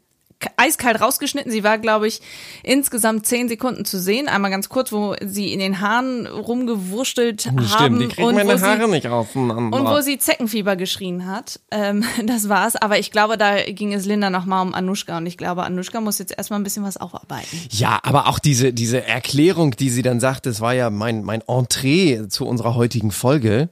eiskalt 0.58 1.02
rausgeschnitten. 1.02 1.52
Sie 1.52 1.64
war, 1.64 1.78
glaube 1.78 2.08
ich, 2.08 2.22
insgesamt 2.64 3.26
zehn 3.26 3.48
Sekunden 3.48 3.86
zu 3.86 4.00
sehen. 4.00 4.28
Einmal 4.28 4.52
ganz 4.52 4.70
kurz, 4.70 4.92
wo 4.92 5.16
sie 5.24 5.54
in 5.54 5.60
den 5.60 5.82
Haaren 5.82 6.28
rumgewurschtelt 6.28 7.48
haben. 7.48 7.68
Stimmt, 7.68 8.02
die 8.02 8.08
kriegen 8.08 8.28
und 8.28 8.36
meine 8.36 8.62
wo 8.62 8.66
Haare 8.66 8.86
sie, 8.86 8.92
nicht 8.92 9.08
aufeinander. 9.08 9.78
Und 9.78 9.88
wo 9.88 10.02
sie 10.02 10.18
Zeckenfieber 10.18 10.76
geschrien 10.76 11.26
hat. 11.26 11.60
Ähm, 11.72 12.04
das 12.26 12.50
war's. 12.50 12.76
Aber 12.76 13.00
ich 13.00 13.12
glaube, 13.12 13.38
da 13.38 13.62
ging 13.64 13.94
es 13.94 14.06
Linda 14.06 14.30
nochmal 14.30 14.66
um 14.66 14.74
Anushka. 14.74 15.18
Und 15.18 15.26
ich 15.26 15.38
glaube, 15.38 15.64
Anushka 15.64 16.02
muss 16.02 16.20
jetzt 16.20 16.36
erstmal 16.38 16.60
ein 16.60 16.64
bisschen 16.64 16.84
was 16.84 16.98
aufarbeiten. 16.98 17.60
Ja, 17.70 18.00
aber 18.04 18.28
auch 18.28 18.40
diese, 18.40 18.74
diese 18.74 19.06
Erklärung, 19.06 19.72
die 19.72 19.90
sie 19.90 20.02
dann 20.02 20.20
sagt, 20.20 20.46
das 20.46 20.62
war 20.62 20.74
ja 20.74 20.90
mein, 20.90 21.24
mein 21.24 21.42
Entree 21.48 22.28
zu 22.28 22.46
unserer 22.46 22.76
heutigen 22.76 23.12
Folge. 23.12 23.70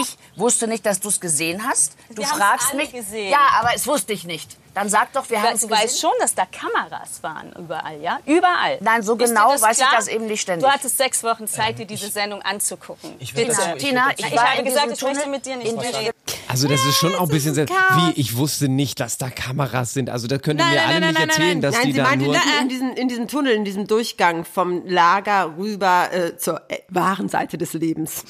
Ich 0.00 0.16
wusste 0.36 0.66
nicht, 0.66 0.84
dass 0.86 1.00
du 1.00 1.08
es 1.08 1.20
gesehen 1.20 1.66
hast. 1.66 1.96
Du 2.10 2.16
Wir 2.22 2.26
fragst 2.26 2.74
mich. 2.74 2.92
gesehen. 2.92 3.30
Ja, 3.30 3.48
aber 3.58 3.74
es 3.74 3.86
wusste 3.86 4.12
ich 4.12 4.24
nicht. 4.24 4.56
Dann 4.74 4.88
sag 4.88 5.12
doch, 5.12 5.28
wir 5.30 5.40
haben 5.40 5.54
es 5.54 5.60
Du 5.60 5.68
gesehen. 5.68 5.84
weißt 5.84 6.00
schon, 6.00 6.10
dass 6.20 6.34
da 6.34 6.44
Kameras 6.46 7.22
waren 7.22 7.52
überall, 7.52 8.00
ja? 8.00 8.18
Überall. 8.26 8.78
Nein, 8.80 9.02
so 9.02 9.14
Ist 9.14 9.28
genau 9.28 9.50
weiß 9.50 9.62
ich 9.72 9.76
klar? 9.78 9.90
das 9.96 10.08
eben 10.08 10.26
nicht 10.26 10.40
ständig. 10.40 10.66
Du 10.68 10.72
hattest 10.72 10.98
sechs 10.98 11.22
Wochen 11.22 11.46
Zeit, 11.46 11.78
dir 11.78 11.86
diese 11.86 12.08
Sendung 12.10 12.42
anzugucken. 12.42 13.14
Ich 13.20 13.34
will 13.36 13.46
Bitte. 13.46 13.56
dazu- 13.56 13.76
ich 13.76 13.84
Tina, 13.84 14.06
will 14.08 14.14
ich, 14.18 14.26
Ich 14.26 14.36
war 14.36 14.50
habe 14.50 14.58
in 14.58 14.64
gesagt, 14.64 14.92
ich 14.92 15.02
möchte 15.02 15.28
mit 15.28 15.46
dir 15.46 15.56
nicht 15.56 15.68
in 15.72 15.78
reden. 15.78 16.10
Also 16.48 16.68
das 16.68 16.84
ist 16.84 16.96
schon 16.98 17.14
auch 17.14 17.22
ein 17.22 17.28
bisschen 17.28 17.54
sehr, 17.54 17.66
wie, 17.68 18.20
ich 18.20 18.36
wusste 18.36 18.68
nicht, 18.68 19.00
dass 19.00 19.16
da 19.18 19.30
Kameras 19.30 19.92
sind. 19.94 20.10
Also 20.10 20.26
da 20.26 20.38
könnt 20.38 20.60
ihr 20.60 20.64
Nein, 20.66 20.74
mir 20.74 20.82
alle 20.82 21.00
nein, 21.00 21.08
nicht 21.10 21.18
nein, 21.20 21.28
erzählen, 21.28 21.48
nein, 21.48 21.60
dass 21.62 21.74
Nein, 21.76 21.86
die 21.86 21.92
sie 21.92 21.98
da 21.98 22.04
meinte 22.04 22.24
nur... 22.26 22.34
in, 22.34 22.62
in, 22.62 22.68
diesem, 22.68 22.92
in 22.94 23.08
diesem 23.08 23.28
Tunnel, 23.28 23.52
in 23.54 23.64
diesem 23.64 23.86
Durchgang 23.86 24.44
vom 24.44 24.86
Lager 24.86 25.54
rüber 25.56 26.08
äh, 26.12 26.36
zur 26.36 26.60
äh, 26.68 26.78
wahren 26.88 27.28
Seite 27.28 27.58
des 27.58 27.72
Lebens. 27.74 28.24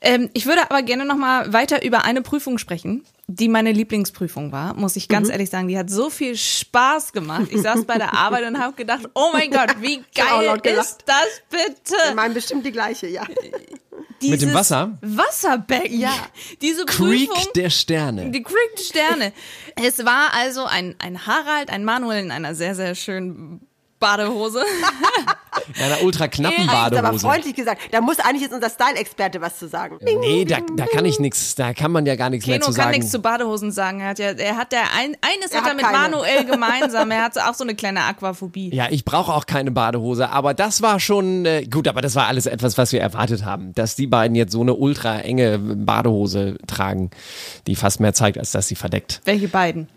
Ähm, 0.00 0.30
ich 0.34 0.46
würde 0.46 0.62
aber 0.70 0.82
gerne 0.82 1.04
noch 1.04 1.16
mal 1.16 1.52
weiter 1.52 1.82
über 1.84 2.04
eine 2.04 2.22
Prüfung 2.22 2.58
sprechen, 2.58 3.04
die 3.30 3.48
meine 3.48 3.72
Lieblingsprüfung 3.72 4.52
war, 4.52 4.72
muss 4.72 4.96
ich 4.96 5.06
ganz 5.06 5.28
ehrlich 5.28 5.50
sagen. 5.50 5.68
Die 5.68 5.76
hat 5.76 5.90
so 5.90 6.08
viel 6.08 6.34
Spaß 6.34 7.12
gemacht. 7.12 7.48
Ich 7.50 7.60
saß 7.60 7.84
bei 7.84 7.98
der 7.98 8.14
Arbeit 8.18 8.46
und 8.46 8.58
habe 8.58 8.74
gedacht, 8.74 9.06
oh 9.14 9.28
mein 9.34 9.50
Gott, 9.50 9.76
wie 9.82 10.02
geil 10.14 10.58
ist 10.64 11.04
das 11.04 11.42
bitte? 11.50 11.94
Wir 12.06 12.14
meinen 12.14 12.32
bestimmt 12.32 12.64
die 12.64 12.72
gleiche, 12.72 13.06
ja. 13.06 13.26
Mit 13.28 14.22
dem 14.22 14.38
Dieses 14.40 14.54
Wasser? 14.54 14.98
Wasserbecken. 15.02 16.00
Ja. 16.00 16.14
Diese 16.62 16.86
Creek 16.86 17.28
Prüfung. 17.28 17.52
der 17.54 17.68
Sterne. 17.68 18.30
Die 18.30 18.42
Creek 18.42 18.76
der 18.76 18.82
Sterne. 18.82 19.32
Es 19.76 20.04
war 20.06 20.32
also 20.32 20.64
ein, 20.64 20.96
ein 20.98 21.26
Harald, 21.26 21.68
ein 21.68 21.84
Manuel 21.84 22.24
in 22.24 22.30
einer 22.30 22.54
sehr, 22.54 22.74
sehr 22.74 22.94
schönen 22.94 23.67
Badehose. 23.98 24.62
In 25.76 25.82
einer 25.82 26.02
ultra 26.02 26.28
knappen 26.28 26.56
Das 26.66 26.66
ist 26.66 26.72
aber 26.72 26.92
Badehose. 27.02 27.26
freundlich 27.26 27.54
gesagt. 27.54 27.80
Da 27.90 28.00
muss 28.00 28.18
eigentlich 28.20 28.42
jetzt 28.42 28.54
unser 28.54 28.70
Style-Experte 28.70 29.40
was 29.40 29.58
zu 29.58 29.68
sagen. 29.68 29.98
Nee, 30.02 30.44
da, 30.44 30.58
da 30.76 30.86
kann 30.86 31.04
ich 31.04 31.18
nichts, 31.18 31.54
da 31.56 31.74
kann 31.74 31.90
man 31.92 32.06
ja 32.06 32.14
gar 32.16 32.30
nichts 32.30 32.46
mehr 32.46 32.56
Keno 32.58 32.66
zu 32.66 32.72
kann 32.72 32.84
sagen. 32.86 32.96
nichts 32.96 33.10
zu 33.10 33.18
Badehosen 33.20 33.72
sagen. 33.72 34.00
Er 34.00 34.08
hat 34.10 34.18
ja, 34.18 34.30
er 34.30 34.56
hat 34.56 34.72
ja 34.72 34.80
ein, 34.96 35.16
eines 35.20 35.50
Er 35.50 35.58
hat 35.60 35.66
er 35.66 35.70
hat 35.70 35.76
mit 35.76 35.84
keine. 35.84 35.98
Manuel 35.98 36.44
gemeinsam. 36.50 37.10
Er 37.10 37.22
hat 37.24 37.38
auch 37.38 37.54
so 37.54 37.64
eine 37.64 37.74
kleine 37.74 38.04
Aquaphobie. 38.04 38.74
Ja, 38.74 38.86
ich 38.90 39.04
brauche 39.04 39.32
auch 39.32 39.46
keine 39.46 39.70
Badehose, 39.70 40.30
aber 40.30 40.54
das 40.54 40.80
war 40.80 41.00
schon 41.00 41.44
äh, 41.44 41.64
gut, 41.66 41.88
aber 41.88 42.00
das 42.00 42.14
war 42.14 42.26
alles 42.28 42.46
etwas, 42.46 42.78
was 42.78 42.92
wir 42.92 43.00
erwartet 43.00 43.44
haben, 43.44 43.74
dass 43.74 43.96
die 43.96 44.06
beiden 44.06 44.36
jetzt 44.36 44.52
so 44.52 44.60
eine 44.60 44.74
ultra 44.74 45.18
enge 45.20 45.58
Badehose 45.58 46.56
tragen, 46.66 47.10
die 47.66 47.76
fast 47.76 48.00
mehr 48.00 48.14
zeigt, 48.14 48.38
als 48.38 48.52
dass 48.52 48.68
sie 48.68 48.74
verdeckt. 48.76 49.20
Welche 49.24 49.48
beiden? 49.48 49.88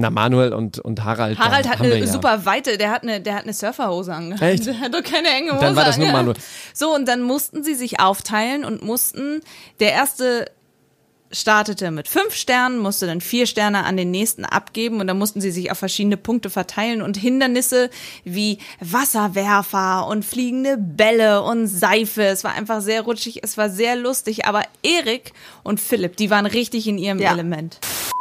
Na, 0.00 0.10
Manuel 0.10 0.52
und, 0.52 0.78
und 0.78 1.02
Harald. 1.02 1.40
Harald 1.40 1.68
hat 1.68 1.80
eine 1.80 1.98
ja. 1.98 2.06
super 2.06 2.44
weite, 2.44 2.78
der 2.78 2.92
hat 2.92 3.02
eine, 3.02 3.20
der 3.20 3.34
hat 3.34 3.42
eine 3.42 3.52
Surferhose 3.52 4.14
angehabt. 4.14 4.42
Echt? 4.42 4.66
Der 4.68 4.78
hat 4.78 4.94
doch 4.94 5.02
keine 5.02 5.28
enge 5.28 5.52
Hose. 5.52 5.60
Dann 5.60 5.74
war 5.74 5.84
das 5.84 5.98
nur. 5.98 6.12
Manuel. 6.12 6.36
So, 6.72 6.94
und 6.94 7.08
dann 7.08 7.20
mussten 7.22 7.64
sie 7.64 7.74
sich 7.74 7.98
aufteilen 7.98 8.64
und 8.64 8.82
mussten, 8.82 9.40
der 9.80 9.92
erste 9.92 10.46
startete 11.32 11.90
mit 11.90 12.06
fünf 12.06 12.34
Sternen, 12.34 12.78
musste 12.78 13.08
dann 13.08 13.20
vier 13.20 13.46
Sterne 13.46 13.84
an 13.84 13.96
den 13.96 14.12
nächsten 14.12 14.44
abgeben 14.44 15.00
und 15.00 15.08
dann 15.08 15.18
mussten 15.18 15.40
sie 15.40 15.50
sich 15.50 15.72
auf 15.72 15.78
verschiedene 15.78 16.16
Punkte 16.16 16.48
verteilen 16.48 17.02
und 17.02 17.16
Hindernisse 17.16 17.90
wie 18.22 18.58
Wasserwerfer 18.78 20.06
und 20.06 20.24
fliegende 20.24 20.76
Bälle 20.78 21.42
und 21.42 21.66
Seife. 21.66 22.22
Es 22.22 22.44
war 22.44 22.54
einfach 22.54 22.82
sehr 22.82 23.02
rutschig, 23.02 23.40
es 23.42 23.58
war 23.58 23.68
sehr 23.68 23.96
lustig, 23.96 24.46
aber 24.46 24.62
Erik 24.84 25.32
und 25.64 25.80
Philipp, 25.80 26.16
die 26.16 26.30
waren 26.30 26.46
richtig 26.46 26.86
in 26.86 26.98
ihrem 26.98 27.18
Ja. 27.18 27.32
Element. 27.32 27.80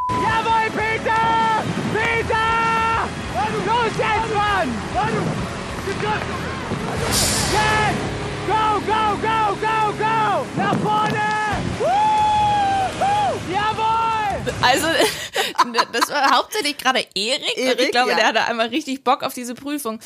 Jawohl! 0.10 0.72
Peter! 0.76 1.28
Los 3.66 3.92
jetzt, 3.98 4.34
Mann! 4.36 4.70
Jetzt! 7.58 8.04
Go, 8.48 8.80
go, 8.86 9.02
go, 9.22 9.56
go, 9.62 9.94
go! 9.98 10.46
Nach 10.56 10.78
vorne! 10.80 11.28
Woo! 11.80 13.54
Jawohl! 13.54 14.54
Also, 14.62 14.88
das 15.92 16.10
war 16.10 16.32
hauptsächlich 16.32 16.78
gerade 16.78 17.06
Erik. 17.16 17.42
und 17.42 17.48
ich 17.48 17.58
Erik, 17.58 17.92
glaube, 17.92 18.12
ja. 18.12 18.16
der 18.16 18.28
hatte 18.28 18.44
einmal 18.46 18.68
richtig 18.68 19.04
Bock 19.04 19.24
auf 19.24 19.34
diese 19.34 19.56
Prüfung. 19.56 20.00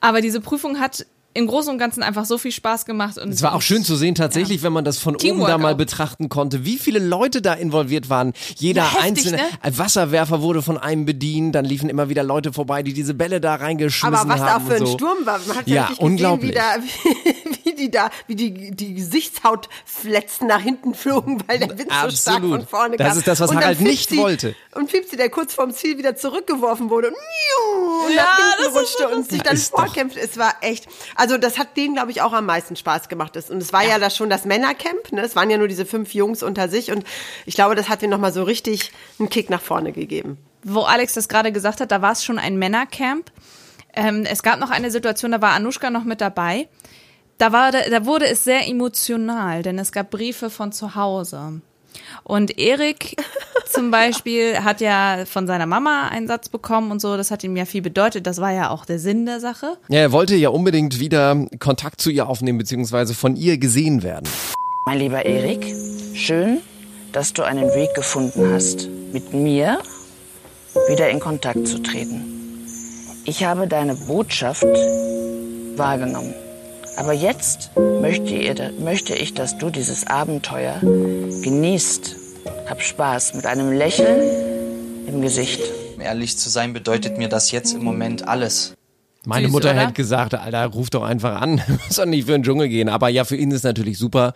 Aber 0.00 0.20
diese 0.20 0.40
Prüfung 0.40 0.80
hat 0.80 1.06
im 1.34 1.46
Großen 1.48 1.70
und 1.72 1.78
Ganzen 1.78 2.02
einfach 2.02 2.24
so 2.24 2.38
viel 2.38 2.52
Spaß 2.52 2.86
gemacht. 2.86 3.18
Und 3.18 3.30
Es 3.30 3.42
war 3.42 3.54
auch 3.54 3.60
schön 3.62 3.84
zu 3.84 3.96
sehen, 3.96 4.14
tatsächlich, 4.14 4.62
wenn 4.62 4.72
man 4.72 4.84
das 4.84 4.98
von 4.98 5.14
oben 5.14 5.18
Teamwork 5.20 5.48
da 5.48 5.58
mal 5.58 5.74
auch. 5.74 5.76
betrachten 5.76 6.28
konnte, 6.28 6.64
wie 6.64 6.78
viele 6.78 6.98
Leute 7.00 7.42
da 7.42 7.52
involviert 7.54 8.08
waren. 8.08 8.32
Jeder 8.56 8.82
Ja, 8.82 8.88
heftig, 8.92 9.04
einzelne 9.04 9.36
ne? 9.38 9.42
Ein 9.60 9.76
Wasserwerfer 9.78 10.40
wurde 10.42 10.62
von 10.62 10.78
einem 10.78 11.04
bedient, 11.06 11.54
dann 11.54 11.64
liefen 11.64 11.88
immer 11.90 12.08
wieder 12.08 12.22
Leute 12.22 12.52
vorbei, 12.52 12.82
die 12.82 12.92
diese 12.92 13.14
Bälle 13.14 13.40
da 13.40 13.56
reingeschmissen 13.56 14.14
Aber 14.14 14.28
was 14.28 14.40
da 14.40 14.46
auch 14.46 14.50
haben. 14.52 14.66
für 14.66 14.74
ein 14.76 14.80
und 14.82 14.86
so. 14.86 14.92
Sturm 14.94 15.18
war. 15.26 15.40
Man 15.46 15.56
hat 15.58 15.66
ja, 15.68 15.74
Ja, 15.74 15.86
gesehen, 15.88 16.04
unglaublich. 16.04 16.50
wie, 16.50 16.54
da, 16.54 16.76
wie, 16.80 17.64
wie 17.64 17.74
die 17.74 17.90
da, 17.90 18.10
wie 18.28 18.36
die, 18.36 18.70
die 18.70 18.94
Gesichtshautfletzen 18.94 20.46
nach 20.46 20.60
hinten 20.60 20.94
flogen, 20.94 21.42
weil 21.46 21.58
der 21.58 21.70
Wind 21.70 21.90
so 21.90 22.10
stark 22.10 22.36
Absolut. 22.36 22.50
von 22.60 22.66
vorne 22.68 22.96
Das 22.96 23.08
kam. 23.08 23.18
ist 23.18 23.28
das, 23.28 23.40
was 23.40 23.50
Und 23.50 23.56
Harald 23.56 23.80
nicht 23.80 24.10
Fipsi- 24.10 24.18
wollte. 24.18 24.54
Und 24.74 24.90
Fipsi, 24.90 25.16
der 25.16 25.30
kurz 25.30 25.54
vorm 25.54 25.72
Ziel 25.72 25.98
wieder 25.98 26.16
zurückgeworfen 26.16 26.90
wurde 26.90 27.08
und, 27.08 27.14
und 27.14 28.14
Ja, 28.14 28.22
nach 28.22 28.38
das 28.56 28.64
hinten 28.66 28.78
rutschte 28.78 29.02
so 29.10 29.16
und 29.16 29.30
sich 29.30 29.42
dann 29.42 29.54
Ist 29.54 29.72
doch- 29.72 29.78
vorkämpft. 29.84 30.16
Es 30.16 30.36
war 30.38 30.54
echt, 30.60 30.86
also 31.14 31.23
das 31.26 31.58
hat 31.58 31.76
denen, 31.76 31.94
glaube 31.94 32.10
ich, 32.10 32.22
auch 32.22 32.32
am 32.32 32.46
meisten 32.46 32.76
Spaß 32.76 33.08
gemacht. 33.08 33.36
Und 33.48 33.62
es 33.62 33.72
war 33.72 33.84
ja, 33.84 33.98
das 33.98 34.16
schon 34.16 34.30
das 34.30 34.44
Männercamp, 34.44 35.12
ne? 35.12 35.22
Es 35.22 35.36
waren 35.36 35.50
ja 35.50 35.58
nur 35.58 35.68
diese 35.68 35.86
fünf 35.86 36.14
Jungs 36.14 36.42
unter 36.42 36.68
sich 36.68 36.90
und 36.90 37.04
ich 37.46 37.54
glaube, 37.54 37.74
das 37.74 37.88
hat 37.88 38.02
denen 38.02 38.10
nochmal 38.10 38.32
so 38.32 38.42
richtig 38.42 38.92
einen 39.18 39.28
Kick 39.30 39.50
nach 39.50 39.62
vorne 39.62 39.92
gegeben. 39.92 40.38
wo 40.64 40.80
Alex 40.82 41.14
das 41.14 41.28
gerade 41.28 41.52
gesagt 41.52 41.80
hat, 41.80 41.90
da 41.90 42.02
war 42.02 42.12
es 42.12 42.24
schon 42.24 42.38
ein 42.38 42.56
Männercamp. 42.58 43.30
Ähm, 43.94 44.24
es 44.24 44.42
gab 44.42 44.58
noch 44.58 44.70
eine 44.70 44.90
Situation, 44.90 45.30
da 45.32 45.40
war 45.40 45.52
Anushka 45.52 45.90
noch 45.90 46.04
mit 46.04 46.20
dabei. 46.20 46.68
Da, 47.38 47.52
war, 47.52 47.72
da 47.72 48.06
wurde 48.06 48.26
es 48.26 48.44
sehr 48.44 48.66
emotional, 48.68 49.62
denn 49.62 49.78
es 49.78 49.92
gab 49.92 50.10
Briefe 50.10 50.50
von 50.50 50.72
zu 50.72 50.94
Hause. 50.94 51.60
Und 52.22 52.58
Erik 52.58 53.16
zum 53.70 53.90
Beispiel 53.90 54.60
hat 54.60 54.80
ja 54.80 55.24
von 55.26 55.46
seiner 55.46 55.66
Mama 55.66 56.08
einen 56.08 56.26
Satz 56.26 56.48
bekommen 56.48 56.90
und 56.90 57.00
so, 57.00 57.16
das 57.16 57.30
hat 57.30 57.44
ihm 57.44 57.56
ja 57.56 57.64
viel 57.64 57.82
bedeutet. 57.82 58.26
Das 58.26 58.40
war 58.40 58.52
ja 58.52 58.70
auch 58.70 58.84
der 58.84 58.98
Sinn 58.98 59.26
der 59.26 59.40
Sache. 59.40 59.76
Ja, 59.88 60.00
er 60.00 60.12
wollte 60.12 60.34
ja 60.36 60.48
unbedingt 60.50 61.00
wieder 61.00 61.46
Kontakt 61.58 62.00
zu 62.00 62.10
ihr 62.10 62.28
aufnehmen, 62.28 62.58
beziehungsweise 62.58 63.14
von 63.14 63.36
ihr 63.36 63.58
gesehen 63.58 64.02
werden. 64.02 64.28
Mein 64.86 64.98
lieber 64.98 65.24
Erik, 65.24 65.74
schön, 66.14 66.60
dass 67.12 67.32
du 67.32 67.42
einen 67.42 67.68
Weg 67.74 67.94
gefunden 67.94 68.52
hast, 68.52 68.88
mit 69.12 69.32
mir 69.32 69.78
wieder 70.88 71.08
in 71.08 71.20
Kontakt 71.20 71.66
zu 71.66 71.82
treten. 71.82 72.24
Ich 73.24 73.44
habe 73.44 73.66
deine 73.66 73.94
Botschaft 73.94 74.66
wahrgenommen. 75.76 76.34
Aber 76.96 77.12
jetzt 77.12 77.70
möchte, 77.76 78.34
ihr, 78.34 78.72
möchte 78.78 79.14
ich, 79.14 79.34
dass 79.34 79.58
du 79.58 79.70
dieses 79.70 80.06
Abenteuer 80.06 80.78
genießt. 80.80 82.16
Hab 82.68 82.82
Spaß 82.82 83.34
mit 83.34 83.46
einem 83.46 83.72
Lächeln 83.72 84.22
im 85.06 85.20
Gesicht. 85.20 85.60
Um 85.96 86.00
ehrlich 86.00 86.38
zu 86.38 86.48
sein, 86.50 86.72
bedeutet 86.72 87.18
mir 87.18 87.28
das 87.28 87.50
jetzt 87.50 87.74
im 87.74 87.82
Moment 87.84 88.26
alles. 88.28 88.74
Meine 89.26 89.46
Süß, 89.46 89.52
Mutter 89.52 89.70
oder? 89.70 89.80
hätte 89.80 89.92
gesagt, 89.94 90.34
Alter, 90.34 90.66
ruf 90.66 90.90
doch 90.90 91.02
einfach 91.02 91.40
an, 91.40 91.62
muss 91.86 91.96
doch 91.96 92.04
nicht 92.04 92.26
für 92.26 92.32
den 92.32 92.42
Dschungel 92.42 92.68
gehen. 92.68 92.88
Aber 92.88 93.08
ja, 93.08 93.24
für 93.24 93.36
ihn 93.36 93.50
ist 93.50 93.64
natürlich 93.64 93.98
super, 93.98 94.34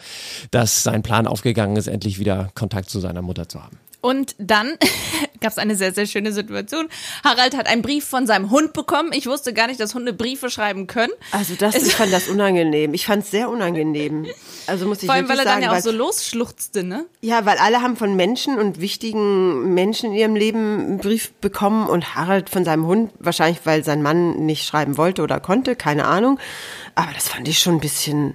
dass 0.50 0.82
sein 0.82 1.02
Plan 1.02 1.26
aufgegangen 1.26 1.76
ist, 1.76 1.86
endlich 1.86 2.18
wieder 2.18 2.48
Kontakt 2.54 2.90
zu 2.90 2.98
seiner 2.98 3.22
Mutter 3.22 3.48
zu 3.48 3.62
haben. 3.62 3.78
Und 4.00 4.36
dann 4.38 4.78
gab 5.40 5.50
es 5.50 5.58
eine 5.58 5.74
sehr, 5.74 5.92
sehr 5.92 6.06
schöne 6.06 6.32
Situation. 6.32 6.88
Harald 7.24 7.56
hat 7.56 7.66
einen 7.66 7.82
Brief 7.82 8.04
von 8.04 8.26
seinem 8.26 8.50
Hund 8.50 8.72
bekommen. 8.72 9.12
Ich 9.12 9.26
wusste 9.26 9.52
gar 9.52 9.66
nicht, 9.66 9.80
dass 9.80 9.94
Hunde 9.94 10.12
Briefe 10.12 10.50
schreiben 10.50 10.86
können. 10.86 11.12
Also 11.32 11.54
das, 11.58 11.74
ich 11.74 11.94
fand 11.94 12.12
das 12.12 12.28
unangenehm. 12.28 12.94
Ich 12.94 13.06
fand 13.06 13.24
es 13.24 13.30
sehr 13.30 13.48
unangenehm. 13.48 14.26
Also 14.66 14.86
muss 14.86 15.02
ich 15.02 15.06
Vor 15.06 15.14
allem, 15.14 15.28
weil 15.28 15.38
er 15.38 15.44
dann 15.44 15.62
sagen, 15.62 15.64
ja 15.64 15.76
auch 15.76 15.82
so 15.82 15.90
losschluchzte, 15.90 16.84
ne? 16.84 17.06
Ja, 17.20 17.44
weil 17.44 17.58
alle 17.58 17.82
haben 17.82 17.96
von 17.96 18.14
Menschen 18.14 18.56
und 18.56 18.80
wichtigen 18.80 19.74
Menschen 19.74 20.12
in 20.12 20.16
ihrem 20.16 20.36
Leben 20.36 20.78
einen 20.80 20.98
Brief 20.98 21.32
bekommen 21.32 21.88
und 21.88 22.14
Harald 22.14 22.50
von 22.50 22.64
seinem 22.64 22.86
Hund, 22.86 23.10
wahrscheinlich 23.18 23.60
weil 23.64 23.82
sein 23.82 24.02
Mann 24.02 24.46
nicht 24.46 24.64
schreiben 24.64 24.96
wollte 24.96 25.22
oder 25.22 25.40
konnte, 25.40 25.74
keine 25.74 26.06
Ahnung. 26.06 26.38
Aber 26.94 27.12
das 27.14 27.28
fand 27.28 27.48
ich 27.48 27.58
schon 27.58 27.74
ein 27.74 27.80
bisschen 27.80 28.34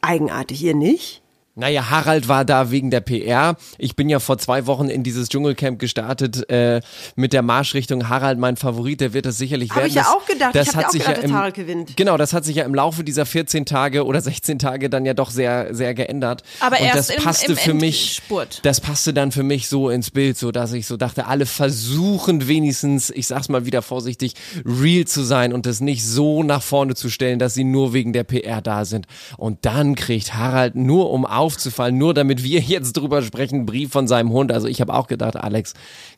eigenartig, 0.00 0.62
ihr 0.62 0.74
nicht? 0.74 1.21
Naja, 1.54 1.90
Harald 1.90 2.28
war 2.28 2.46
da 2.46 2.70
wegen 2.70 2.90
der 2.90 3.00
PR. 3.02 3.56
Ich 3.76 3.94
bin 3.94 4.08
ja 4.08 4.20
vor 4.20 4.38
zwei 4.38 4.66
Wochen 4.66 4.88
in 4.88 5.02
dieses 5.02 5.28
Dschungelcamp 5.28 5.78
gestartet 5.78 6.48
äh, 6.50 6.80
mit 7.14 7.34
der 7.34 7.42
Marschrichtung 7.42 8.08
Harald, 8.08 8.38
mein 8.38 8.56
Favorit, 8.56 9.02
der 9.02 9.12
wird 9.12 9.26
das 9.26 9.36
sicherlich 9.36 9.68
Hab 9.70 9.76
werden. 9.76 9.88
ich 9.88 9.94
ja 9.94 10.02
Das- 10.04 10.10
auch 10.12 10.24
gedacht. 10.24 10.54
Das 10.54 10.68
Ich 10.68 10.74
hab 10.74 10.76
hat 10.76 10.82
ja 10.84 10.88
auch 10.88 10.92
sich 10.92 11.00
gedacht, 11.02 11.16
ja 11.18 11.22
dass 11.22 11.30
im, 11.30 11.36
Harald 11.36 11.54
gewinnt. 11.54 11.96
Genau, 11.98 12.16
das 12.16 12.32
hat 12.32 12.46
sich 12.46 12.56
ja 12.56 12.64
im 12.64 12.74
Laufe 12.74 13.04
dieser 13.04 13.26
14 13.26 13.66
Tage 13.66 14.06
oder 14.06 14.22
16 14.22 14.58
Tage 14.58 14.88
dann 14.88 15.04
ja 15.04 15.12
doch 15.12 15.28
sehr, 15.28 15.74
sehr 15.74 15.92
geändert. 15.92 16.42
Aber 16.60 16.76
Und 16.80 16.86
erst 16.86 17.10
das 17.10 17.10
im- 17.10 17.22
passte 17.22 17.52
im 17.52 17.58
für 17.58 17.74
mich, 17.74 18.16
Endspurt. 18.18 18.60
das 18.62 18.80
passte 18.80 19.12
dann 19.12 19.30
für 19.30 19.42
mich 19.42 19.68
so 19.68 19.90
ins 19.90 20.10
Bild, 20.10 20.38
so 20.38 20.52
dass 20.52 20.72
ich 20.72 20.86
so 20.86 20.96
dachte, 20.96 21.26
alle 21.26 21.44
versuchen 21.44 22.48
wenigstens, 22.48 23.10
ich 23.10 23.26
sag's 23.26 23.50
mal 23.50 23.66
wieder 23.66 23.82
vorsichtig, 23.82 24.34
real 24.64 25.04
zu 25.04 25.22
sein 25.22 25.52
und 25.52 25.66
das 25.66 25.80
nicht 25.80 26.02
so 26.06 26.42
nach 26.42 26.62
vorne 26.62 26.94
zu 26.94 27.10
stellen, 27.10 27.38
dass 27.38 27.52
sie 27.52 27.64
nur 27.64 27.92
wegen 27.92 28.14
der 28.14 28.24
PR 28.24 28.62
da 28.62 28.86
sind. 28.86 29.06
Und 29.36 29.66
dann 29.66 29.96
kriegt 29.96 30.32
Harald 30.34 30.76
nur 30.76 31.10
um 31.10 31.26
aufzufallen, 31.42 31.98
nur 31.98 32.14
damit 32.14 32.44
wir 32.44 32.60
jetzt 32.60 32.92
drüber 32.92 33.20
sprechen, 33.22 33.66
Brief 33.66 33.90
von 33.90 34.06
seinem 34.06 34.30
Hund. 34.30 34.52
Also 34.52 34.68
ich 34.68 34.80
habe 34.80 34.94
auch 34.94 35.08
gedacht, 35.08 35.36
Alex, 35.36 35.74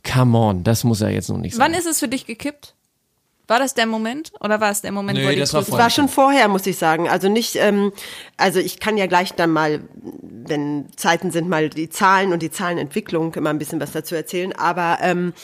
come 0.06 0.36
on, 0.36 0.64
das 0.64 0.84
muss 0.84 1.00
er 1.00 1.10
jetzt 1.10 1.30
noch 1.30 1.38
nicht 1.38 1.54
sein. 1.54 1.66
Wann 1.66 1.78
ist 1.78 1.86
es 1.86 1.98
für 1.98 2.08
dich 2.08 2.26
gekippt? 2.26 2.74
War 3.46 3.58
das 3.58 3.74
der 3.74 3.86
Moment? 3.86 4.32
Oder 4.40 4.60
war 4.60 4.70
es 4.70 4.80
der 4.80 4.90
Moment, 4.92 5.18
Nö, 5.18 5.26
wo 5.26 5.30
die 5.30 5.36
das 5.36 5.52
war 5.52 5.60
Es 5.60 5.70
war 5.70 5.90
schon 5.90 6.08
vorher, 6.08 6.48
muss 6.48 6.66
ich 6.66 6.78
sagen. 6.78 7.08
Also 7.10 7.28
nicht, 7.28 7.56
ähm, 7.56 7.92
also 8.38 8.58
ich 8.58 8.80
kann 8.80 8.96
ja 8.96 9.06
gleich 9.06 9.34
dann 9.34 9.50
mal, 9.50 9.80
wenn 10.46 10.86
Zeiten 10.96 11.30
sind, 11.30 11.48
mal 11.48 11.68
die 11.68 11.90
Zahlen 11.90 12.32
und 12.32 12.40
die 12.42 12.50
Zahlenentwicklung 12.50 13.34
immer 13.34 13.50
ein 13.50 13.58
bisschen 13.58 13.80
was 13.80 13.92
dazu 13.92 14.14
erzählen. 14.14 14.52
Aber 14.54 14.98
ähm, 15.02 15.34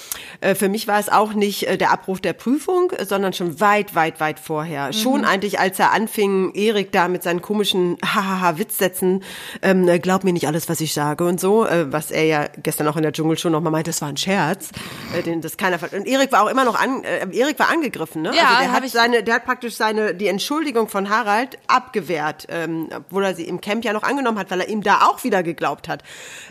äh, 0.41 0.55
für 0.55 0.71
mich 0.71 0.89
war 0.89 0.99
es 0.99 1.11
auch 1.11 1.35
nicht 1.35 1.67
äh, 1.67 1.77
der 1.77 1.91
Abbruch 1.93 2.21
der 2.21 2.33
Prüfung, 2.33 2.91
äh, 2.93 3.05
sondern 3.05 3.35
schon 3.35 3.61
weit, 3.61 3.95
weit, 3.95 4.19
weit 4.19 4.41
vorher. 4.41 4.93
Schon 4.95 5.25
eigentlich, 5.27 5.59
als 5.61 5.79
er 5.79 5.93
anfing, 5.93 6.53
Erik 6.55 6.93
da 6.93 7.07
mit 7.09 7.23
seinen 7.23 7.43
komischen 7.43 7.99
Hahaha-Witzsätzen, 8.05 9.23
ähm, 9.63 9.89
äh, 9.89 9.99
glaub 9.99 10.25
mir 10.25 10.33
nicht 10.33 10.47
alles, 10.47 10.69
was 10.69 10.81
ich 10.81 10.95
sage 10.95 11.25
und 11.25 11.39
so, 11.39 11.67
äh, 11.67 11.93
was 11.93 12.11
er 12.11 12.25
ja 12.25 12.47
gestern 12.63 12.89
auch 12.89 12.97
in 12.97 13.03
der 13.03 13.13
Dschungel 13.13 13.39
schon 13.39 13.53
nochmal 13.53 13.73
meinte, 13.73 13.91
das 13.91 14.01
war 14.01 14.09
ein 14.09 14.17
Scherz, 14.17 14.71
äh, 15.17 15.23
den 15.23 15.41
das 15.41 15.57
keiner 15.57 15.79
ver- 15.79 15.93
Und 15.93 16.07
Erik 16.07 16.33
war 16.33 16.45
auch 16.45 16.51
immer 16.51 16.65
noch 16.65 16.79
an, 16.81 17.05
äh, 17.05 17.27
Erik 17.37 17.59
war 17.59 17.69
angegriffen, 17.91 18.23
ne? 18.23 18.33
Ja, 18.35 18.45
also 18.49 18.63
der 18.63 18.73
hat 18.73 18.85
ich- 18.85 18.93
seine, 18.93 19.23
der 19.23 19.35
hat 19.35 19.45
praktisch 19.45 19.75
seine, 19.75 20.15
die 20.15 20.29
Entschuldigung 20.29 20.89
von 20.89 21.09
Harald 21.11 21.59
abgewehrt, 21.67 22.47
ähm, 22.49 22.89
obwohl 22.95 23.25
er 23.25 23.35
sie 23.35 23.45
im 23.45 23.61
Camp 23.61 23.85
ja 23.85 23.93
noch 23.93 24.03
angenommen 24.03 24.39
hat, 24.39 24.51
weil 24.51 24.61
er 24.61 24.69
ihm 24.69 24.83
da 24.83 25.03
auch 25.09 25.25
wieder 25.25 25.43
geglaubt 25.43 25.89
hat. 25.89 26.03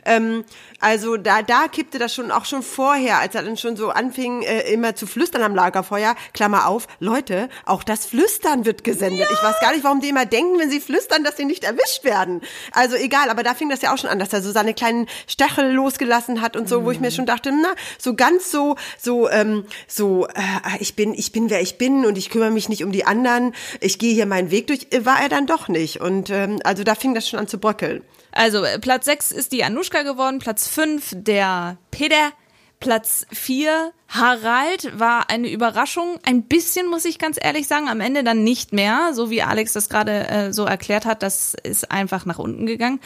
Ähm, 0.05 0.43
also 0.79 1.17
da, 1.17 1.41
da 1.41 1.67
kippte 1.67 1.99
das 1.99 2.13
schon 2.13 2.31
auch 2.31 2.45
schon 2.45 2.63
vorher, 2.63 3.19
als 3.19 3.35
er 3.35 3.43
dann 3.43 3.57
schon 3.57 3.75
so 3.75 3.89
anfing, 3.89 4.43
äh, 4.43 4.71
immer 4.71 4.95
zu 4.95 5.07
flüstern 5.07 5.43
am 5.43 5.55
Lagerfeuer. 5.55 6.15
Klammer 6.33 6.67
auf, 6.67 6.87
Leute, 6.99 7.49
auch 7.65 7.83
das 7.83 8.05
Flüstern 8.05 8.65
wird 8.65 8.83
gesendet. 8.83 9.27
Ich 9.31 9.43
weiß 9.43 9.59
gar 9.61 9.71
nicht, 9.73 9.83
warum 9.83 9.99
die 10.01 10.09
immer 10.09 10.25
denken, 10.25 10.59
wenn 10.59 10.69
sie 10.69 10.79
flüstern, 10.79 11.23
dass 11.23 11.37
sie 11.37 11.45
nicht 11.45 11.63
erwischt 11.63 12.03
werden. 12.03 12.41
Also 12.71 12.95
egal, 12.95 13.29
aber 13.29 13.43
da 13.43 13.53
fing 13.53 13.69
das 13.69 13.81
ja 13.81 13.93
auch 13.93 13.97
schon 13.97 14.09
an, 14.09 14.19
dass 14.19 14.31
er 14.33 14.41
so 14.41 14.51
seine 14.51 14.73
kleinen 14.73 15.07
Stachel 15.27 15.71
losgelassen 15.71 16.41
hat 16.41 16.55
und 16.55 16.69
so, 16.69 16.85
wo 16.85 16.91
ich 16.91 16.99
mir 16.99 17.11
schon 17.11 17.25
dachte, 17.25 17.51
na, 17.51 17.73
so 17.97 18.15
ganz 18.15 18.51
so, 18.51 18.75
so, 18.97 19.29
ähm, 19.29 19.65
so, 19.87 20.27
äh, 20.27 20.31
ich 20.79 20.95
bin, 20.95 21.13
ich 21.13 21.28
bin 21.31 21.49
wer 21.49 21.61
ich 21.61 21.77
bin 21.77 22.05
und 22.05 22.17
ich 22.17 22.29
kümmere 22.29 22.51
mich 22.51 22.69
nicht 22.69 22.83
um 22.83 22.91
die 22.91 23.05
anderen. 23.05 23.53
Ich 23.79 23.99
gehe 23.99 24.13
hier 24.13 24.25
meinen 24.25 24.51
Weg 24.51 24.67
durch, 24.67 24.87
war 25.05 25.21
er 25.21 25.29
dann 25.29 25.47
doch 25.47 25.67
nicht. 25.67 26.01
Und 26.01 26.29
ähm, 26.29 26.59
also 26.63 26.83
da 26.83 26.95
fing 26.95 27.13
das 27.13 27.27
schon 27.27 27.39
an 27.39 27.47
zu 27.47 27.59
bröckeln. 27.59 28.03
Also 28.31 28.63
äh, 28.63 28.79
Platz 28.79 29.05
6 29.05 29.31
ist 29.31 29.51
die 29.51 29.63
Anushka 29.63 30.03
geworden, 30.03 30.39
Platz 30.39 30.67
5 30.67 31.13
der 31.15 31.77
Peter, 31.91 32.31
Platz 32.79 33.25
4 33.31 33.91
Harald 34.07 34.97
war 34.97 35.29
eine 35.29 35.49
Überraschung. 35.49 36.17
Ein 36.23 36.43
bisschen, 36.43 36.87
muss 36.87 37.05
ich 37.05 37.19
ganz 37.19 37.37
ehrlich 37.41 37.67
sagen, 37.67 37.89
am 37.89 37.99
Ende 37.99 38.23
dann 38.23 38.43
nicht 38.43 38.71
mehr, 38.71 39.11
so 39.13 39.29
wie 39.29 39.41
Alex 39.41 39.73
das 39.73 39.89
gerade 39.89 40.27
äh, 40.29 40.53
so 40.53 40.65
erklärt 40.65 41.05
hat, 41.05 41.21
das 41.21 41.55
ist 41.63 41.91
einfach 41.91 42.25
nach 42.25 42.39
unten 42.39 42.65
gegangen. 42.65 42.99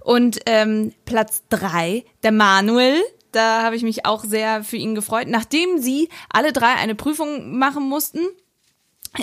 Und 0.00 0.40
ähm, 0.46 0.92
Platz 1.04 1.42
3 1.48 2.04
der 2.22 2.32
Manuel, 2.32 3.02
da 3.36 3.62
habe 3.62 3.76
ich 3.76 3.82
mich 3.82 4.04
auch 4.06 4.24
sehr 4.24 4.64
für 4.64 4.76
ihn 4.76 4.94
gefreut. 4.94 5.28
Nachdem 5.28 5.78
sie 5.78 6.08
alle 6.30 6.52
drei 6.52 6.74
eine 6.74 6.94
Prüfung 6.94 7.56
machen 7.58 7.84
mussten, 7.88 8.20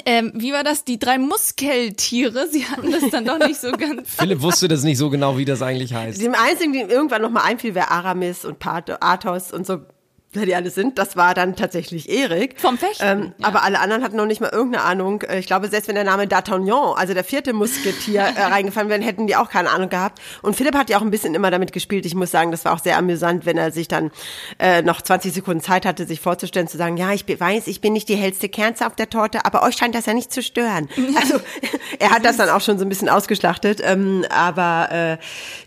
ähm, 0.06 0.32
wie 0.36 0.54
war 0.54 0.63
das? 0.63 0.86
Die 0.86 0.97
drei 0.97 1.17
Muskeltiere, 1.19 2.47
sie 2.47 2.65
hatten 2.65 2.91
das 2.91 3.10
dann 3.12 3.26
doch 3.26 3.38
nicht 3.38 3.60
so 3.60 3.71
ganz. 3.78 4.10
Philipp 4.15 4.41
wusste 4.41 4.67
das 4.67 4.84
nicht 4.84 4.97
so 4.97 5.10
genau, 5.10 5.38
wie 5.38 5.45
das 5.45 5.62
eigentlich 5.62 5.93
heißt. 5.93 6.19
Dem 6.21 6.34
einzigen, 6.34 6.73
dem 6.73 6.89
irgendwann 6.89 7.21
nochmal 7.21 7.43
einfiel, 7.43 7.76
wäre 7.76 7.91
Aramis 7.91 8.43
und 8.45 8.58
Pat- 8.60 9.04
Athos 9.04 9.52
und 9.52 9.67
so, 9.67 9.80
wer 10.36 10.46
die 10.46 10.56
alle 10.56 10.69
sind, 10.69 10.98
das 10.98 11.15
war 11.15 11.34
dann 11.34 11.56
tatsächlich 11.56 12.10
Erik. 12.10 12.60
Vom 12.60 12.78
Fechten. 12.78 13.04
Ähm, 13.06 13.34
Aber 13.41 13.63
alle 13.63 13.80
anderen 13.80 14.04
hatten 14.04 14.15
noch 14.15 14.26
nicht 14.26 14.41
mal 14.41 14.50
irgendeine 14.50 14.84
Ahnung. 14.84 15.22
Äh, 15.24 15.39
Ich 15.39 15.48
glaube, 15.48 15.67
selbst 15.67 15.88
wenn 15.88 15.96
der 15.96 16.04
Name 16.04 16.24
D'Artagnan, 16.26 16.96
also 16.96 17.13
der 17.13 17.24
vierte 17.24 17.54
Musketier, 17.54 18.22
äh, 18.36 18.41
reingefallen 18.43 18.89
wäre, 18.89 19.02
hätten 19.02 19.28
die 19.28 19.36
auch 19.36 19.50
keine 19.50 19.69
Ahnung 19.69 19.89
gehabt. 19.89 20.19
Und 20.41 20.56
Philipp 20.56 20.76
hat 20.76 20.89
ja 20.89 20.98
auch 20.98 21.02
ein 21.02 21.12
bisschen 21.12 21.36
immer 21.36 21.52
damit 21.52 21.72
gespielt. 21.74 22.06
Ich 22.06 22.15
muss 22.15 22.32
sagen, 22.32 22.52
das 22.52 22.65
war 22.65 22.74
auch 22.74 22.80
sehr 22.80 22.98
amüsant, 22.98 23.46
wenn 23.46 23.58
er 23.58 23.72
sich 23.72 23.88
dann 23.88 24.12
äh, 24.60 24.82
noch 24.82 25.02
20 25.02 25.34
Sekunden 25.34 25.62
Zeit 25.62 25.86
hatte, 25.86 26.06
sich 26.06 26.19
vorzustellen, 26.19 26.67
zu 26.67 26.78
sagen, 26.78 26.98
ja, 26.98 27.12
ich 27.13 27.26
weiß, 27.28 27.67
ich 27.67 27.82
bin 27.82 27.93
nicht 27.93 28.10
die 28.10 28.15
hellste 28.15 28.50
Kerze 28.50 28.86
auf 28.88 28.96
der 28.96 29.10
Torte, 29.10 29.46
aber 29.46 29.63
euch 29.63 29.76
scheint 29.76 29.96
das 29.96 30.06
ja 30.06 30.13
nicht 30.13 30.32
zu 30.32 30.41
stören. 30.41 30.89
Also 31.15 31.39
er 32.00 32.10
hat 32.10 32.26
das 32.26 32.38
dann 32.38 32.50
auch 32.50 32.60
schon 32.62 32.78
so 32.80 32.86
ein 32.86 32.89
bisschen 32.89 33.08
ausgeschlachtet. 33.08 33.82
Ähm, 33.84 34.26
aber 34.30 34.91
äh, 34.91 35.17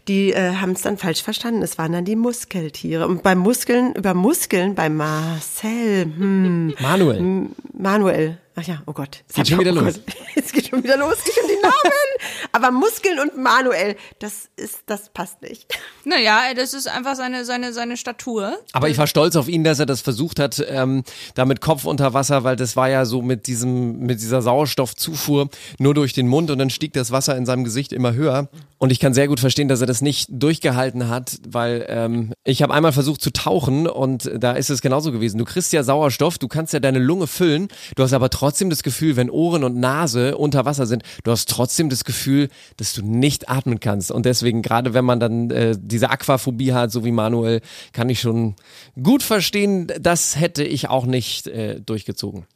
die 0.09 0.33
äh, 0.33 0.57
haben 0.57 0.73
es 0.73 0.83
dann 0.83 0.99
falsch 0.99 1.23
verstanden. 1.23 1.63
Es 1.63 1.79
waren 1.79 1.93
dann 1.93 2.05
die 2.05 2.17
Muskeltiere. 2.17 3.07
Und 3.07 3.23
bei 3.23 3.35
Muskeln, 3.35 3.95
über 3.95 4.13
Muskeln, 4.13 4.56
bei 4.75 4.89
Marcel, 4.89 6.05
hm, 6.05 6.75
Manuel. 6.81 7.49
Manuel. 7.73 8.39
Ach 8.59 8.63
ja, 8.63 8.83
oh 8.87 8.95
Gott. 8.95 9.19
Jetzt 9.27 9.35
Geht 9.35 9.49
schon 9.49 9.61
wieder 9.61 9.73
oh 9.73 9.85
los. 9.85 10.01
Jetzt 10.35 10.53
geht 10.55 10.69
schon 10.69 10.83
wieder 10.83 10.97
los. 10.97 11.17
Ich 11.29 11.43
und 11.43 11.51
die 11.51 11.61
Namen. 11.63 11.93
Aber 12.53 12.71
Muskeln 12.71 13.19
und 13.21 13.37
Manuel, 13.37 13.97
das 14.19 14.49
ist, 14.57 14.79
das 14.87 15.11
passt 15.11 15.43
nicht. 15.43 15.67
Naja, 16.07 16.55
das 16.57 16.73
ist 16.73 16.89
einfach 16.89 17.17
seine, 17.17 17.45
seine, 17.45 17.75
seine 17.75 17.99
Statur. 17.99 18.57
Aber 18.73 18.89
ich 18.89 18.97
war 18.97 19.07
stolz 19.07 19.37
auf 19.37 19.49
ihn, 19.49 19.63
dass 19.63 19.79
er 19.79 19.85
das 19.85 20.01
versucht 20.01 20.41
hat, 20.41 20.65
ähm, 20.71 21.05
da 21.35 21.45
mit 21.45 21.61
Kopf 21.61 21.85
unter 21.85 22.15
Wasser, 22.15 22.45
weil 22.45 22.57
das 22.57 22.77
war 22.77 22.89
ja 22.89 23.05
so 23.05 23.21
mit 23.21 23.47
diesem, 23.47 23.99
mit 23.99 24.23
dieser 24.23 24.41
Sauerstoffzufuhr 24.41 25.51
nur 25.79 25.93
durch 25.93 26.15
den 26.15 26.27
Mund 26.27 26.51
und 26.51 26.59
dann 26.59 26.71
stieg 26.71 26.95
das 26.95 27.11
Wasser 27.11 27.37
in 27.37 27.45
seinem 27.45 27.65
Gesicht 27.65 27.93
immer 27.93 28.15
höher. 28.15 28.49
Und 28.79 28.91
ich 28.91 29.01
kann 29.01 29.13
sehr 29.13 29.29
gut 29.29 29.41
verstehen, 29.41 29.69
dass 29.69 29.83
er 29.83 29.87
das 29.87 30.01
nicht 30.01 30.29
durchgehalten 30.31 31.09
hat, 31.09 31.41
weil 31.47 31.85
ähm, 31.89 32.33
ich 32.45 32.63
habe 32.63 32.73
einmal 32.73 32.93
versucht 32.93 33.21
zu 33.21 33.33
tauchen 33.33 33.87
und 33.87 34.31
da 34.35 34.53
ist 34.53 34.71
es 34.71 34.81
genauso 34.81 35.13
gewesen. 35.13 35.37
Du 35.37 35.45
kriegst 35.45 35.75
ja 35.75 35.83
Sauerstoff, 35.83 36.39
du 36.39 36.49
kannst 36.49 36.73
ja 36.73 36.81
deine 36.81 36.99
Lunge 36.99 37.27
füllen, 37.27 37.69
du 37.97 38.03
hast 38.03 38.13
aber 38.13 38.31
trotzdem 38.31 38.46
das 38.53 38.83
Gefühl, 38.83 39.17
wenn 39.17 39.31
Ohren 39.31 39.65
und 39.65 39.77
Nase 39.77 40.37
unter 40.37 40.65
Wasser 40.65 40.87
sind, 40.87 41.03
du 41.25 41.31
hast 41.31 41.49
trotzdem 41.49 41.89
das 41.89 42.05
Gefühl, 42.05 42.49
dass 42.77 42.93
du 42.93 43.03
nicht 43.03 43.49
atmen 43.49 43.81
kannst. 43.81 44.11
Und 44.11 44.27
deswegen, 44.27 44.63
gerade 44.63 44.95
wenn 44.95 45.05
man 45.05 45.21
dann 45.21 45.51
äh, 45.51 45.77
diese 45.79 46.11
Aquaphobie 46.11 46.73
hat, 46.73 46.91
so 46.93 47.05
wie 47.05 47.13
Manuel, 47.13 47.61
kann 47.93 48.09
ich 48.09 48.21
schon 48.21 48.57
gut 49.03 49.23
verstehen, 49.23 49.93
das 50.01 50.37
hätte 50.37 50.65
ich 50.65 50.89
auch 50.89 51.07
nicht 51.07 51.47
äh, 51.47 51.81
durchgezogen. 51.81 52.47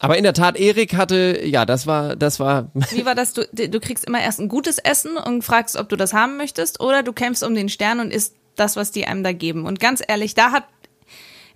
Aber 0.00 0.16
in 0.16 0.22
der 0.22 0.32
Tat, 0.32 0.56
Erik 0.56 0.94
hatte, 0.94 1.40
ja, 1.44 1.66
das 1.66 1.86
war, 1.86 2.14
das 2.14 2.38
war. 2.38 2.70
Wie 2.92 3.04
war 3.04 3.14
das? 3.14 3.32
Du, 3.32 3.44
du 3.52 3.80
kriegst 3.80 4.04
immer 4.04 4.20
erst 4.20 4.40
ein 4.40 4.48
gutes 4.48 4.78
Essen 4.78 5.16
und 5.16 5.42
fragst, 5.42 5.76
ob 5.76 5.88
du 5.88 5.96
das 5.96 6.12
haben 6.12 6.36
möchtest, 6.36 6.80
oder 6.80 7.02
du 7.02 7.12
kämpfst 7.12 7.42
um 7.42 7.54
den 7.54 7.68
Stern 7.68 7.98
und 8.00 8.12
isst 8.12 8.36
das, 8.54 8.76
was 8.76 8.92
die 8.92 9.06
einem 9.06 9.24
da 9.24 9.32
geben. 9.32 9.66
Und 9.66 9.80
ganz 9.80 10.02
ehrlich, 10.06 10.34
da 10.34 10.52
hat 10.52 10.64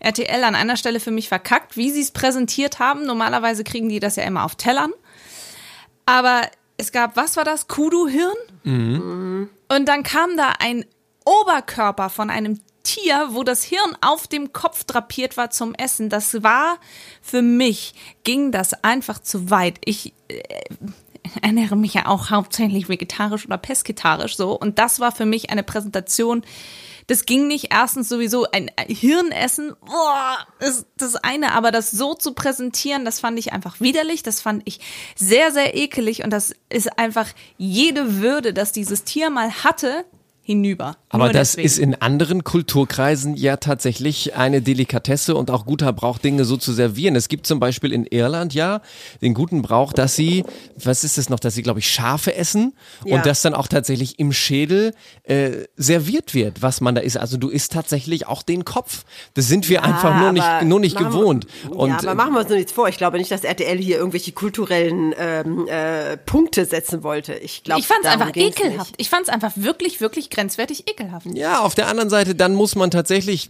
RTL 0.03 0.45
an 0.45 0.55
einer 0.55 0.77
Stelle 0.77 1.01
für 1.01 1.11
mich 1.11 1.29
verkackt, 1.29 1.77
wie 1.77 1.91
sie 1.91 2.01
es 2.01 2.11
präsentiert 2.11 2.79
haben. 2.79 3.07
Normalerweise 3.07 3.65
kriegen 3.65 3.89
die 3.89 4.01
das 4.01 4.17
ja 4.17 4.25
immer 4.25 4.45
auf 4.45 4.57
Tellern. 4.57 4.93
Aber 6.07 6.43
es 6.77 6.93
gab, 6.93 7.17
was 7.17 7.37
war 7.37 7.45
das? 7.45 7.69
Kudu-Hirn? 7.69 8.35
Und 9.69 9.87
dann 9.87 10.03
kam 10.03 10.37
da 10.37 10.55
ein 10.59 10.85
Oberkörper 11.25 12.11
von 12.11 12.31
einem 12.31 12.61
Tier, 12.83 13.29
wo 13.31 13.45
das 13.45 13.63
Hirn 13.63 13.97
auf 14.01 14.27
dem 14.27 14.53
Kopf 14.53 14.85
drapiert 14.85 15.37
war 15.37 15.51
zum 15.51 15.75
Essen. 15.75 16.09
Das 16.09 16.43
war 16.43 16.79
für 17.21 17.43
mich, 17.43 17.95
ging 18.25 18.51
das 18.51 18.75
einfach 18.83 19.21
zu 19.21 19.51
weit. 19.51 19.79
Ich 19.85 20.13
äh, 20.29 20.43
ernähre 21.41 21.77
mich 21.77 21.95
ja 21.95 22.07
auch 22.07 22.31
hauptsächlich 22.31 22.89
vegetarisch 22.89 23.47
oder 23.47 23.59
pesketarisch 23.59 24.37
so. 24.37 24.59
Und 24.59 24.79
das 24.81 24.99
war 24.99 25.13
für 25.13 25.27
mich 25.27 25.51
eine 25.51 25.63
Präsentation. 25.63 26.43
Das 27.07 27.27
ging 27.27 27.47
nicht. 27.47 27.69
Erstens 27.73 28.09
sowieso 28.09 28.47
ein 28.51 28.71
Hirnessen, 28.87 29.75
boah, 29.85 30.39
ist 30.61 30.87
das 30.97 31.17
eine, 31.17 31.53
aber 31.53 31.71
das 31.71 31.91
so 31.91 32.15
zu 32.15 32.35
präsentieren, 32.35 33.05
das 33.05 33.21
fand 33.21 33.39
ich 33.39 33.53
einfach 33.53 33.81
widerlich, 33.81 34.23
das 34.23 34.41
fand 34.41 34.63
ich 34.65 34.81
sehr, 35.17 35.51
sehr 35.53 35.75
ekelig. 35.75 36.25
Und 36.25 36.31
das 36.31 36.55
ist 36.69 36.99
einfach 36.99 37.29
jede 37.59 38.21
Würde, 38.21 38.53
dass 38.53 38.73
dieses 38.73 39.05
Tier 39.05 39.31
mal 39.31 39.65
hatte, 39.65 40.05
hinüber. 40.45 40.97
Aber 41.09 41.25
Nur 41.25 41.33
das 41.33 41.51
deswegen. 41.53 41.67
ist 41.67 41.79
in 41.79 41.95
anderen 42.03 42.43
Kulturkreisen 42.43 43.37
ja 43.37 43.59
tatsächlich 43.59 44.35
eine 44.35 44.61
Delikatesse 44.61 45.37
und 45.37 45.51
auch 45.51 45.67
guter 45.67 45.93
Brauch, 45.93 46.19
Dinge 46.19 46.45
so 46.45 46.57
zu 46.57 46.73
servieren. 46.73 47.15
Es 47.15 47.29
gibt 47.29 47.47
zum 47.47 47.61
Beispiel 47.61 47.93
in 47.93 48.07
Irland 48.07 48.53
ja 48.55 48.81
den 49.21 49.35
guten 49.35 49.63
Brauch, 49.63 49.93
dass 49.93 50.17
sie, 50.17 50.45
was 50.83 51.05
ist 51.05 51.19
es 51.19 51.29
noch, 51.29 51.39
dass 51.39 51.55
sie, 51.55 51.63
glaube 51.63 51.79
ich, 51.79 51.89
Schafe 51.89 52.35
essen 52.35 52.75
Ja. 53.05 53.17
und 53.17 53.27
das 53.27 53.43
dann 53.43 53.55
auch 53.55 53.69
tatsächlich 53.69 54.19
im 54.19 54.33
Schädel 54.33 54.95
äh, 55.25 55.65
serviert 55.77 56.35
wird, 56.35 56.61
was 56.63 56.81
man 56.81 56.95
da 56.95 57.03
isst. 57.03 57.19
Also 57.19 57.37
du 57.37 57.49
isst 57.49 57.73
tatsächlich 57.73 58.27
auch 58.27 58.43
den 58.43 58.65
Kopf. 58.65 59.05
Das 59.35 59.47
sind 59.47 59.69
wir 59.69 59.85
einfach 59.85 60.19
nur 60.19 60.33
nicht, 60.33 60.63
nur 60.65 60.81
nicht 60.81 60.95
machen 60.95 61.13
wir- 61.13 61.21
gewohnt. 61.21 61.47
Und 61.71 61.91
ja, 61.91 61.99
aber 61.99 62.15
machen 62.17 62.33
wir 62.35 62.41
uns 62.41 62.49
nur 62.49 62.59
nichts 62.59 62.73
vor. 62.73 62.89
Ich 62.89 62.97
glaube 62.97 63.19
nicht, 63.19 63.31
dass 63.31 63.45
RTL 63.45 63.79
hier 63.79 63.99
irgendwelche 63.99 64.33
kulturellen 64.33 65.15
ähm, 65.17 65.69
äh, 65.69 66.17
Punkte 66.17 66.65
setzen 66.65 67.03
wollte. 67.05 67.35
Ich 67.35 67.63
glaube, 67.63 67.81
Ich 67.81 67.87
fand 67.87 68.01
es 68.05 68.11
einfach 68.11 68.35
ekelhaft. 68.35 68.79
Nicht. 68.93 68.95
Ich 69.01 69.09
fand 69.09 69.23
es 69.25 69.29
einfach 69.29 69.53
wirklich, 69.57 70.01
wirklich 70.01 70.31
grenzwertig 70.33 70.89
ekelhaft. 70.91 71.27
Ja, 71.35 71.61
auf 71.61 71.75
der 71.75 71.89
anderen 71.89 72.11
Seite, 72.11 72.35
dann 72.35 72.55
muss 72.55 72.75
man 72.75 72.91
tatsächlich 72.91 73.49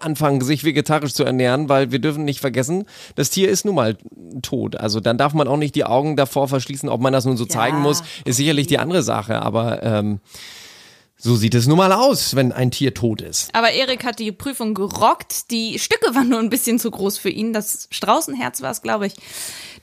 anfangen, 0.00 0.40
sich 0.40 0.64
vegetarisch 0.64 1.12
zu 1.12 1.24
ernähren, 1.24 1.68
weil 1.68 1.92
wir 1.92 1.98
dürfen 1.98 2.24
nicht 2.24 2.40
vergessen, 2.40 2.86
das 3.14 3.30
Tier 3.30 3.50
ist 3.50 3.64
nun 3.64 3.74
mal 3.74 3.98
tot. 4.40 4.76
Also 4.76 5.00
dann 5.00 5.18
darf 5.18 5.34
man 5.34 5.48
auch 5.48 5.56
nicht 5.56 5.74
die 5.74 5.84
Augen 5.84 6.16
davor 6.16 6.48
verschließen, 6.48 6.88
ob 6.88 7.00
man 7.00 7.12
das 7.12 7.24
nun 7.24 7.36
so 7.36 7.44
zeigen 7.44 7.80
muss, 7.80 8.02
ist 8.24 8.36
sicherlich 8.36 8.66
die 8.66 8.78
andere 8.78 9.02
Sache. 9.02 9.42
Aber 9.42 9.82
ähm, 9.82 10.20
so 11.24 11.36
sieht 11.36 11.54
es 11.54 11.68
nun 11.68 11.78
mal 11.78 11.92
aus, 11.92 12.34
wenn 12.34 12.50
ein 12.50 12.72
Tier 12.72 12.94
tot 12.94 13.20
ist. 13.20 13.54
Aber 13.54 13.70
Erik 13.70 14.04
hat 14.04 14.18
die 14.18 14.32
Prüfung 14.32 14.74
gerockt. 14.74 15.52
Die 15.52 15.78
Stücke 15.78 16.16
waren 16.16 16.28
nur 16.28 16.40
ein 16.40 16.50
bisschen 16.50 16.80
zu 16.80 16.90
groß 16.90 17.16
für 17.18 17.30
ihn. 17.30 17.52
Das 17.52 17.86
Straußenherz 17.92 18.60
war 18.60 18.72
es, 18.72 18.82
glaube 18.82 19.06
ich. 19.06 19.14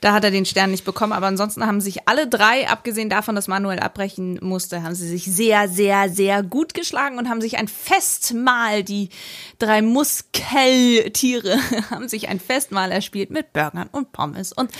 Da 0.00 0.12
hat 0.12 0.24
er 0.24 0.30
den 0.30 0.46
Stern 0.46 0.70
nicht 0.70 0.84
bekommen. 0.84 1.12
Aber 1.12 1.26
ansonsten 1.26 1.66
haben 1.66 1.80
sich 1.80 2.08
alle 2.08 2.26
drei, 2.26 2.68
abgesehen 2.68 3.10
davon, 3.10 3.34
dass 3.34 3.48
Manuel 3.48 3.80
abbrechen 3.80 4.38
musste, 4.42 4.82
haben 4.82 4.94
sie 4.94 5.06
sich 5.06 5.24
sehr, 5.24 5.68
sehr, 5.68 6.08
sehr 6.08 6.42
gut 6.42 6.74
geschlagen 6.74 7.18
und 7.18 7.28
haben 7.28 7.40
sich 7.40 7.58
ein 7.58 7.68
Festmahl, 7.68 8.82
die 8.82 9.10
drei 9.58 9.82
Muskeltiere 9.82 11.58
haben 11.90 12.08
sich 12.08 12.28
ein 12.28 12.40
Festmahl 12.40 12.90
erspielt 12.90 13.30
mit 13.30 13.52
Burgern 13.52 13.88
und 13.92 14.12
Pommes. 14.12 14.52
Und 14.52 14.70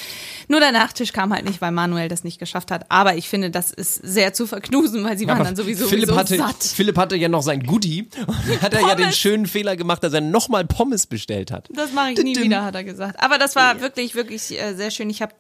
nur 0.49 0.61
der 0.61 0.73
Nachtisch 0.73 1.13
kam 1.13 1.33
halt 1.33 1.45
nicht, 1.45 1.61
weil 1.61 1.71
Manuel 1.71 2.09
das 2.09 2.25
nicht 2.25 2.39
geschafft 2.39 2.71
hat. 2.71 2.87
Aber 2.89 3.17
ich 3.17 3.29
finde, 3.29 3.51
das 3.51 3.71
ist 3.71 3.95
sehr 3.95 4.33
zu 4.33 4.47
verknusen, 4.47 5.05
weil 5.05 5.19
sie 5.19 5.27
waren 5.27 5.37
Aber 5.37 5.45
dann 5.45 5.57
sowieso, 5.57 5.87
Philipp 5.87 6.09
sowieso 6.09 6.19
hatte, 6.19 6.37
satt. 6.39 6.63
Philipp 6.65 6.97
hatte 6.97 7.17
ja 7.17 7.29
noch 7.29 7.43
sein 7.43 7.63
Goodie 7.65 8.09
und 8.27 8.37
hat 8.63 8.73
er 8.73 8.81
ja 8.81 8.95
den 8.95 9.05
Pommes. 9.05 9.19
schönen 9.19 9.47
Fehler 9.47 9.77
gemacht, 9.77 10.03
dass 10.03 10.15
er 10.15 10.23
nochmal 10.23 10.65
Pommes 10.65 11.07
bestellt 11.07 11.51
hat. 11.51 11.69
Das 11.73 11.93
mache 11.93 12.13
ich 12.13 12.23
nie 12.23 12.37
wieder, 12.37 12.65
hat 12.65 12.75
er 12.75 12.85
gesagt. 12.85 13.23
Aber 13.23 13.37
das 13.37 13.55
war 13.55 13.81
wirklich, 13.81 14.15
wirklich 14.15 14.59
äh, 14.59 14.75
sehr 14.75 14.91
schön. 14.91 15.10
Ich 15.11 15.23
habe 15.23 15.35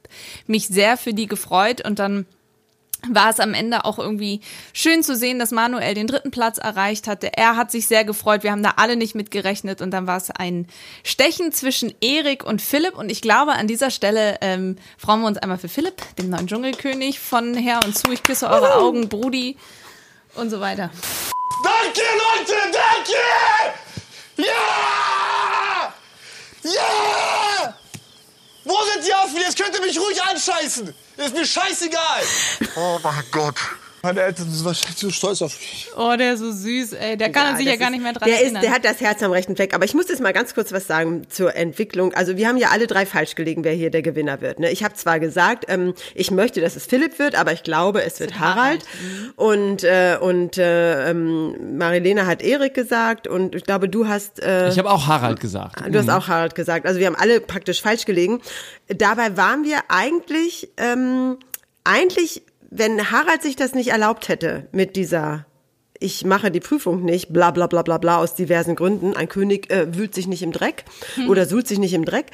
mich 0.46 0.68
sehr 0.68 0.96
für 0.96 1.14
die 1.14 1.26
gefreut 1.26 1.84
und 1.84 1.98
dann 1.98 2.26
war 3.08 3.30
es 3.30 3.40
am 3.40 3.54
Ende 3.54 3.84
auch 3.84 3.98
irgendwie 3.98 4.40
schön 4.72 5.02
zu 5.02 5.16
sehen, 5.16 5.38
dass 5.38 5.50
Manuel 5.50 5.94
den 5.94 6.06
dritten 6.06 6.30
Platz 6.30 6.58
erreicht 6.58 7.06
hatte. 7.06 7.32
Er 7.36 7.56
hat 7.56 7.70
sich 7.70 7.86
sehr 7.86 8.04
gefreut. 8.04 8.42
Wir 8.42 8.52
haben 8.52 8.62
da 8.62 8.74
alle 8.76 8.96
nicht 8.96 9.14
mit 9.14 9.30
gerechnet 9.30 9.80
und 9.80 9.90
dann 9.90 10.06
war 10.06 10.16
es 10.16 10.30
ein 10.30 10.66
Stechen 11.02 11.52
zwischen 11.52 11.94
Erik 12.00 12.44
und 12.44 12.60
Philipp 12.60 12.96
und 12.96 13.10
ich 13.10 13.22
glaube 13.22 13.52
an 13.52 13.66
dieser 13.66 13.90
Stelle 13.90 14.38
ähm, 14.40 14.76
freuen 14.98 15.20
wir 15.20 15.28
uns 15.28 15.38
einmal 15.38 15.58
für 15.58 15.68
Philipp, 15.68 16.02
dem 16.16 16.30
neuen 16.30 16.46
Dschungelkönig 16.46 17.20
von 17.20 17.54
her 17.54 17.80
und 17.84 17.96
zu. 17.96 18.12
Ich 18.12 18.22
küsse 18.22 18.48
eure 18.48 18.74
Augen, 18.74 19.08
Brudi. 19.08 19.56
Und 20.34 20.50
so 20.50 20.60
weiter. 20.60 20.90
Danke, 21.64 22.00
Leute, 22.00 22.54
danke! 22.72 23.18
Ja! 24.36 25.94
Ja! 26.62 27.49
Wo 28.64 28.76
sind 28.92 29.06
die 29.06 29.14
Affen? 29.14 29.36
Jetzt 29.38 29.58
könnt 29.58 29.74
ihr 29.74 29.80
mich 29.80 29.98
ruhig 29.98 30.22
anscheißen. 30.22 30.94
Ist 31.16 31.34
mir 31.34 31.46
scheißegal. 31.46 32.22
Oh 32.76 32.98
mein 33.02 33.24
Gott. 33.30 33.56
Meine 34.02 34.22
Eltern 34.22 34.50
sind 34.50 34.64
wahrscheinlich 34.64 34.98
so 34.98 35.10
stolz 35.10 35.42
auf 35.42 35.58
mich. 35.60 35.88
Oh, 35.96 36.14
der 36.18 36.32
ist 36.34 36.40
so 36.40 36.50
süß, 36.52 36.94
ey. 36.94 37.16
Der 37.18 37.30
kann 37.30 37.56
sich 37.58 37.66
ja 37.66 37.76
gar 37.76 37.88
ist- 37.88 37.92
nicht 37.92 38.02
mehr 38.02 38.12
dran 38.14 38.28
der 38.28 38.38
erinnern. 38.40 38.56
Ist, 38.62 38.62
der 38.66 38.74
hat 38.74 38.84
das 38.84 39.00
Herz 39.00 39.22
am 39.22 39.30
rechten 39.30 39.56
Fleck. 39.56 39.74
Aber 39.74 39.84
ich 39.84 39.92
muss 39.94 40.08
jetzt 40.08 40.20
mal 40.22 40.32
ganz 40.32 40.54
kurz 40.54 40.72
was 40.72 40.86
sagen 40.86 41.24
zur 41.28 41.54
Entwicklung. 41.54 42.14
Also 42.14 42.36
wir 42.38 42.48
haben 42.48 42.56
ja 42.56 42.68
alle 42.70 42.86
drei 42.86 43.04
falsch 43.04 43.34
gelegen, 43.34 43.62
wer 43.62 43.72
hier 43.74 43.90
der 43.90 44.00
Gewinner 44.02 44.40
wird. 44.40 44.58
Ne? 44.58 44.70
Ich 44.70 44.82
habe 44.84 44.94
zwar 44.94 45.20
gesagt, 45.20 45.66
ähm, 45.68 45.92
ich 46.14 46.30
möchte, 46.30 46.60
dass 46.62 46.76
es 46.76 46.86
Philipp 46.86 47.18
wird, 47.18 47.34
aber 47.34 47.52
ich 47.52 47.62
glaube, 47.62 48.02
es 48.02 48.20
wird 48.20 48.38
Harald. 48.38 48.84
Und 49.36 49.84
äh, 49.84 50.16
und 50.20 50.56
äh, 50.56 51.10
ähm, 51.10 51.76
Marilena 51.76 52.24
hat 52.26 52.42
Erik 52.42 52.72
gesagt 52.74 53.26
und 53.28 53.54
ich 53.54 53.64
glaube, 53.64 53.88
du 53.88 54.08
hast 54.08 54.40
äh, 54.42 54.70
Ich 54.70 54.78
habe 54.78 54.90
auch 54.90 55.06
Harald 55.08 55.40
gesagt. 55.40 55.80
Du 55.86 55.98
hast 55.98 56.06
Mhm. 56.06 56.10
auch 56.12 56.28
Harald 56.28 56.54
gesagt. 56.54 56.86
Also 56.86 57.00
wir 57.00 57.06
haben 57.06 57.16
alle 57.16 57.40
praktisch 57.40 57.82
falsch 57.82 58.06
gelegen. 58.06 58.40
Dabei 58.88 59.36
waren 59.36 59.64
wir 59.64 59.78
eigentlich, 59.88 60.70
ähm, 60.78 61.36
eigentlich, 61.84 62.42
wenn 62.70 63.10
Harald 63.10 63.42
sich 63.42 63.56
das 63.56 63.74
nicht 63.74 63.88
erlaubt 63.88 64.28
hätte 64.28 64.68
mit 64.72 64.96
dieser 64.96 65.46
ich 66.02 66.24
mache 66.24 66.50
die 66.50 66.60
Prüfung 66.60 67.04
nicht, 67.04 67.30
bla 67.30 67.50
bla 67.50 67.66
bla 67.66 67.82
bla 67.82 67.98
bla 67.98 68.16
aus 68.16 68.34
diversen 68.34 68.74
Gründen. 68.74 69.14
Ein 69.14 69.28
König 69.28 69.70
äh, 69.70 69.94
wühlt 69.94 70.14
sich 70.14 70.26
nicht 70.26 70.42
im 70.42 70.50
Dreck 70.50 70.84
oder 71.28 71.44
suhlt 71.44 71.68
sich 71.68 71.78
nicht 71.78 71.92
im 71.92 72.06
Dreck. 72.06 72.28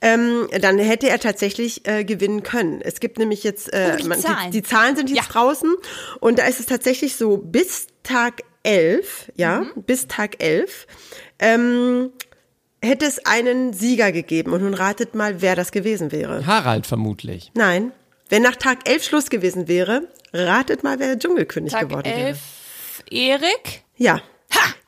Ähm, 0.00 0.48
dann 0.60 0.76
hätte 0.80 1.08
er 1.08 1.20
tatsächlich 1.20 1.86
äh, 1.86 2.02
gewinnen 2.04 2.42
können. 2.42 2.80
Es 2.82 2.98
gibt 2.98 3.18
nämlich 3.20 3.44
jetzt 3.44 3.72
äh, 3.72 3.92
Oh, 3.94 3.96
die 3.96 4.08
man, 4.08 4.18
Zahlen. 4.18 4.50
die, 4.50 4.60
die 4.60 4.68
Zahlen 4.68 4.96
sind 4.96 5.08
jetzt 5.08 5.28
draußen 5.28 5.72
und 6.18 6.40
da 6.40 6.46
ist 6.46 6.58
es 6.58 6.66
tatsächlich 6.66 7.14
so 7.14 7.36
bis 7.36 7.86
Tag 8.02 8.42
11, 8.64 9.30
ja, 9.36 9.66
bis 9.76 10.08
Tag 10.08 10.42
11 10.42 10.88
ähm, 11.38 12.10
hätte 12.82 13.06
es 13.06 13.24
einen 13.24 13.72
Sieger 13.72 14.10
gegeben. 14.10 14.52
Und 14.52 14.62
nun 14.62 14.74
ratet 14.74 15.14
mal, 15.14 15.40
wer 15.42 15.54
das 15.54 15.70
gewesen 15.70 16.10
wäre. 16.10 16.44
Harald 16.46 16.86
vermutlich. 16.88 17.52
Nein, 17.54 17.92
wenn 18.32 18.40
nach 18.40 18.56
Tag 18.56 18.88
11 18.88 19.04
Schluss 19.04 19.28
gewesen 19.28 19.68
wäre, 19.68 20.08
ratet 20.32 20.82
mal, 20.82 20.98
wer 20.98 21.18
Dschungelkönig 21.18 21.70
Tag 21.70 21.90
geworden 21.90 22.06
11, 22.08 22.38
wäre. 23.10 23.34
Erik. 23.34 23.82
Ja. 23.98 24.22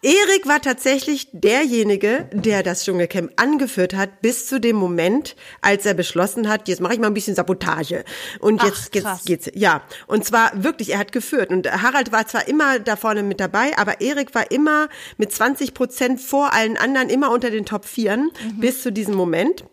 Erik 0.00 0.48
war 0.48 0.62
tatsächlich 0.62 1.28
derjenige, 1.32 2.26
der 2.32 2.62
das 2.62 2.84
Dschungelcamp 2.84 3.32
angeführt 3.36 3.92
hat, 3.92 4.22
bis 4.22 4.46
zu 4.46 4.58
dem 4.60 4.76
Moment, 4.76 5.36
als 5.60 5.84
er 5.84 5.92
beschlossen 5.92 6.48
hat, 6.48 6.68
jetzt 6.68 6.80
mache 6.80 6.94
ich 6.94 7.00
mal 7.00 7.08
ein 7.08 7.14
bisschen 7.14 7.34
Sabotage. 7.34 8.06
Und 8.40 8.62
Ach, 8.62 8.66
jetzt, 8.66 8.92
krass. 8.92 9.20
jetzt 9.26 9.44
geht's. 9.44 9.60
Ja. 9.60 9.82
Und 10.06 10.24
zwar 10.24 10.50
wirklich, 10.64 10.94
er 10.94 10.98
hat 10.98 11.12
geführt. 11.12 11.50
Und 11.50 11.70
Harald 11.70 12.12
war 12.12 12.26
zwar 12.26 12.48
immer 12.48 12.78
da 12.78 12.96
vorne 12.96 13.22
mit 13.22 13.40
dabei, 13.40 13.76
aber 13.76 14.00
Erik 14.00 14.34
war 14.34 14.50
immer 14.50 14.88
mit 15.18 15.32
20 15.32 15.74
Prozent 15.74 16.18
vor 16.18 16.54
allen 16.54 16.78
anderen, 16.78 17.10
immer 17.10 17.30
unter 17.30 17.50
den 17.50 17.66
Top 17.66 17.84
Vieren, 17.84 18.30
bis 18.58 18.82
zu 18.82 18.90
diesem 18.90 19.14
Moment. 19.14 19.64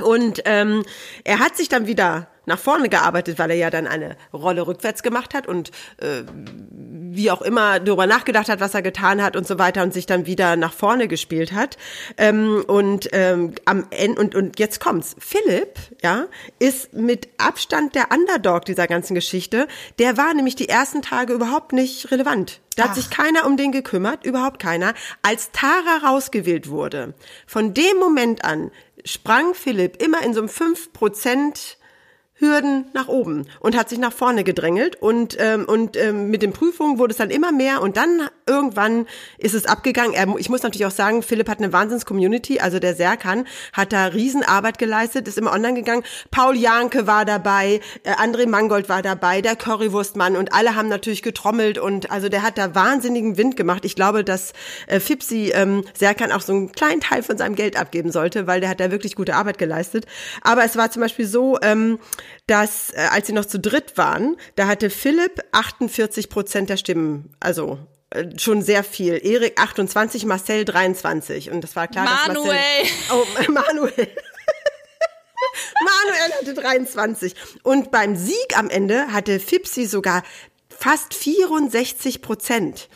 Und 0.00 0.42
ähm, 0.44 0.84
er 1.24 1.38
hat 1.38 1.56
sich 1.56 1.68
dann 1.68 1.86
wieder 1.86 2.28
nach 2.46 2.58
vorne 2.58 2.88
gearbeitet, 2.88 3.38
weil 3.38 3.50
er 3.50 3.56
ja 3.56 3.70
dann 3.70 3.86
eine 3.86 4.16
Rolle 4.32 4.66
rückwärts 4.66 5.02
gemacht 5.02 5.34
hat 5.34 5.46
und 5.46 5.70
äh, 5.98 6.22
wie 6.70 7.30
auch 7.30 7.42
immer 7.42 7.80
darüber 7.80 8.06
nachgedacht 8.06 8.48
hat, 8.48 8.60
was 8.60 8.74
er 8.74 8.82
getan 8.82 9.22
hat 9.22 9.36
und 9.36 9.46
so 9.46 9.58
weiter 9.58 9.82
und 9.82 9.92
sich 9.92 10.06
dann 10.06 10.26
wieder 10.26 10.54
nach 10.56 10.72
vorne 10.72 11.08
gespielt 11.08 11.52
hat. 11.52 11.76
Ähm, 12.16 12.64
und 12.66 13.08
ähm, 13.12 13.54
am 13.64 13.86
Ende 13.90 14.20
und 14.20 14.34
und 14.34 14.58
jetzt 14.58 14.80
kommt's. 14.80 15.16
Philipp, 15.18 15.78
ja, 16.02 16.26
ist 16.58 16.92
mit 16.92 17.28
Abstand 17.38 17.94
der 17.94 18.08
Underdog 18.12 18.64
dieser 18.64 18.86
ganzen 18.86 19.14
Geschichte. 19.14 19.66
Der 19.98 20.16
war 20.16 20.32
nämlich 20.32 20.56
die 20.56 20.68
ersten 20.68 21.02
Tage 21.02 21.32
überhaupt 21.32 21.72
nicht 21.72 22.10
relevant. 22.10 22.60
Da 22.76 22.84
hat 22.84 22.94
sich 22.94 23.08
keiner 23.08 23.46
um 23.46 23.56
den 23.56 23.72
gekümmert, 23.72 24.26
überhaupt 24.26 24.60
keiner. 24.60 24.92
Als 25.22 25.50
Tara 25.50 26.06
rausgewählt 26.06 26.68
wurde, 26.68 27.14
von 27.46 27.72
dem 27.72 27.96
Moment 27.98 28.44
an 28.44 28.70
sprang 29.06 29.54
Philipp 29.54 30.02
immer 30.02 30.22
in 30.22 30.34
so 30.34 30.40
einem 30.40 30.50
5% 30.50 31.76
Hürden 32.38 32.84
nach 32.92 33.08
oben 33.08 33.46
und 33.60 33.76
hat 33.76 33.88
sich 33.88 33.98
nach 33.98 34.12
vorne 34.12 34.44
gedrängelt 34.44 34.96
und 34.96 35.36
ähm, 35.40 35.64
und 35.64 35.96
ähm, 35.96 36.28
mit 36.28 36.42
den 36.42 36.52
Prüfungen 36.52 36.98
wurde 36.98 37.12
es 37.12 37.16
dann 37.16 37.30
immer 37.30 37.50
mehr 37.50 37.80
und 37.80 37.96
dann 37.96 38.28
irgendwann 38.46 39.06
ist 39.38 39.54
es 39.54 39.64
abgegangen. 39.64 40.12
Er, 40.12 40.28
ich 40.36 40.50
muss 40.50 40.62
natürlich 40.62 40.84
auch 40.84 40.90
sagen, 40.90 41.22
Philipp 41.22 41.48
hat 41.48 41.58
eine 41.58 41.72
Wahnsinns-Community, 41.72 42.60
also 42.60 42.78
der 42.78 42.94
Serkan 42.94 43.46
hat 43.72 43.94
da 43.94 44.06
Riesenarbeit 44.06 44.78
geleistet, 44.78 45.28
ist 45.28 45.38
immer 45.38 45.52
online 45.52 45.74
gegangen. 45.74 46.02
Paul 46.30 46.56
Janke 46.56 47.06
war 47.06 47.24
dabei, 47.24 47.80
äh, 48.02 48.12
André 48.12 48.46
Mangold 48.46 48.90
war 48.90 49.00
dabei, 49.00 49.40
der 49.40 49.56
Currywurstmann 49.56 50.36
und 50.36 50.52
alle 50.52 50.76
haben 50.76 50.88
natürlich 50.88 51.22
getrommelt 51.22 51.78
und 51.78 52.10
also 52.10 52.28
der 52.28 52.42
hat 52.42 52.58
da 52.58 52.74
wahnsinnigen 52.74 53.38
Wind 53.38 53.56
gemacht. 53.56 53.86
Ich 53.86 53.96
glaube, 53.96 54.24
dass 54.24 54.52
äh, 54.88 55.00
Fipsi 55.00 55.52
ähm, 55.54 55.84
Serkan 55.94 56.32
auch 56.32 56.42
so 56.42 56.52
einen 56.52 56.72
kleinen 56.72 57.00
Teil 57.00 57.22
von 57.22 57.38
seinem 57.38 57.54
Geld 57.54 57.78
abgeben 57.78 58.12
sollte, 58.12 58.46
weil 58.46 58.60
der 58.60 58.68
hat 58.68 58.80
da 58.80 58.90
wirklich 58.90 59.16
gute 59.16 59.34
Arbeit 59.34 59.56
geleistet. 59.56 60.04
Aber 60.42 60.64
es 60.64 60.76
war 60.76 60.90
zum 60.90 61.00
Beispiel 61.00 61.26
so, 61.26 61.58
ähm, 61.62 61.98
dass 62.46 62.90
äh, 62.90 63.08
als 63.10 63.26
sie 63.26 63.32
noch 63.32 63.44
zu 63.44 63.58
dritt 63.58 63.96
waren, 63.96 64.36
da 64.54 64.66
hatte 64.66 64.90
Philipp 64.90 65.42
48 65.52 66.28
Prozent 66.28 66.70
der 66.70 66.76
Stimmen, 66.76 67.34
also 67.40 67.78
äh, 68.10 68.24
schon 68.38 68.62
sehr 68.62 68.84
viel. 68.84 69.20
Erik 69.22 69.60
28, 69.60 70.24
Marcel 70.26 70.64
23 70.64 71.50
und 71.50 71.62
das 71.62 71.76
war 71.76 71.88
klar, 71.88 72.06
dass 72.06 72.28
Manuel. 72.28 72.54
Marcel 72.54 72.86
Oh, 73.12 73.26
Manuel. 73.52 74.08
Manuel 75.80 76.32
hatte 76.40 76.54
23 76.54 77.34
und 77.62 77.90
beim 77.90 78.16
Sieg 78.16 78.56
am 78.56 78.68
Ende 78.68 79.12
hatte 79.12 79.40
Fipsi 79.40 79.86
sogar 79.86 80.22
fast 80.68 81.14
64 81.14 82.22
Prozent. 82.22 82.88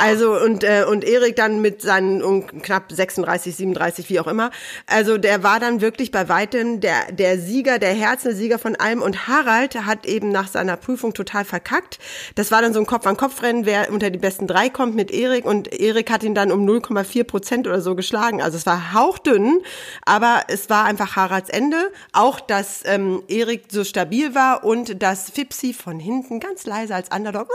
Also 0.00 0.38
und 0.38 0.64
äh, 0.64 0.84
und 0.88 1.04
Erik 1.04 1.36
dann 1.36 1.60
mit 1.60 1.82
seinen 1.82 2.22
um, 2.22 2.46
knapp 2.46 2.90
36, 2.90 3.56
37, 3.56 4.08
wie 4.10 4.20
auch 4.20 4.26
immer. 4.26 4.50
Also 4.86 5.18
der 5.18 5.42
war 5.42 5.60
dann 5.60 5.80
wirklich 5.80 6.10
bei 6.10 6.28
weitem 6.28 6.80
der 6.80 7.12
der 7.12 7.38
Sieger, 7.38 7.78
der 7.78 7.92
Herzensieger 7.92 8.58
von 8.58 8.76
allem. 8.76 9.02
Und 9.02 9.28
Harald 9.28 9.74
hat 9.86 10.06
eben 10.06 10.30
nach 10.30 10.48
seiner 10.48 10.76
Prüfung 10.76 11.14
total 11.14 11.44
verkackt. 11.44 11.98
Das 12.34 12.50
war 12.50 12.62
dann 12.62 12.72
so 12.72 12.80
ein 12.80 12.86
Kopf-an-Kopf-Rennen, 12.86 13.66
wer 13.66 13.90
unter 13.90 14.10
die 14.10 14.18
besten 14.18 14.46
drei 14.46 14.68
kommt 14.68 14.94
mit 14.94 15.10
Erik. 15.10 15.44
Und 15.44 15.72
Erik 15.72 16.10
hat 16.10 16.22
ihn 16.22 16.34
dann 16.34 16.52
um 16.52 16.66
0,4 16.66 17.24
Prozent 17.24 17.66
oder 17.66 17.80
so 17.80 17.94
geschlagen. 17.94 18.42
Also 18.42 18.56
es 18.56 18.66
war 18.66 18.92
hauchdünn, 18.92 19.62
aber 20.04 20.42
es 20.48 20.70
war 20.70 20.84
einfach 20.84 21.16
Haralds 21.16 21.50
Ende. 21.50 21.90
Auch, 22.12 22.40
dass 22.40 22.82
ähm, 22.84 23.22
Erik 23.28 23.64
so 23.70 23.84
stabil 23.84 24.34
war 24.34 24.64
und 24.64 25.02
dass 25.02 25.30
Fipsi 25.30 25.72
von 25.72 25.98
hinten 25.98 26.40
ganz 26.40 26.66
leise 26.66 26.94
als 26.94 27.08
Underdog 27.14 27.48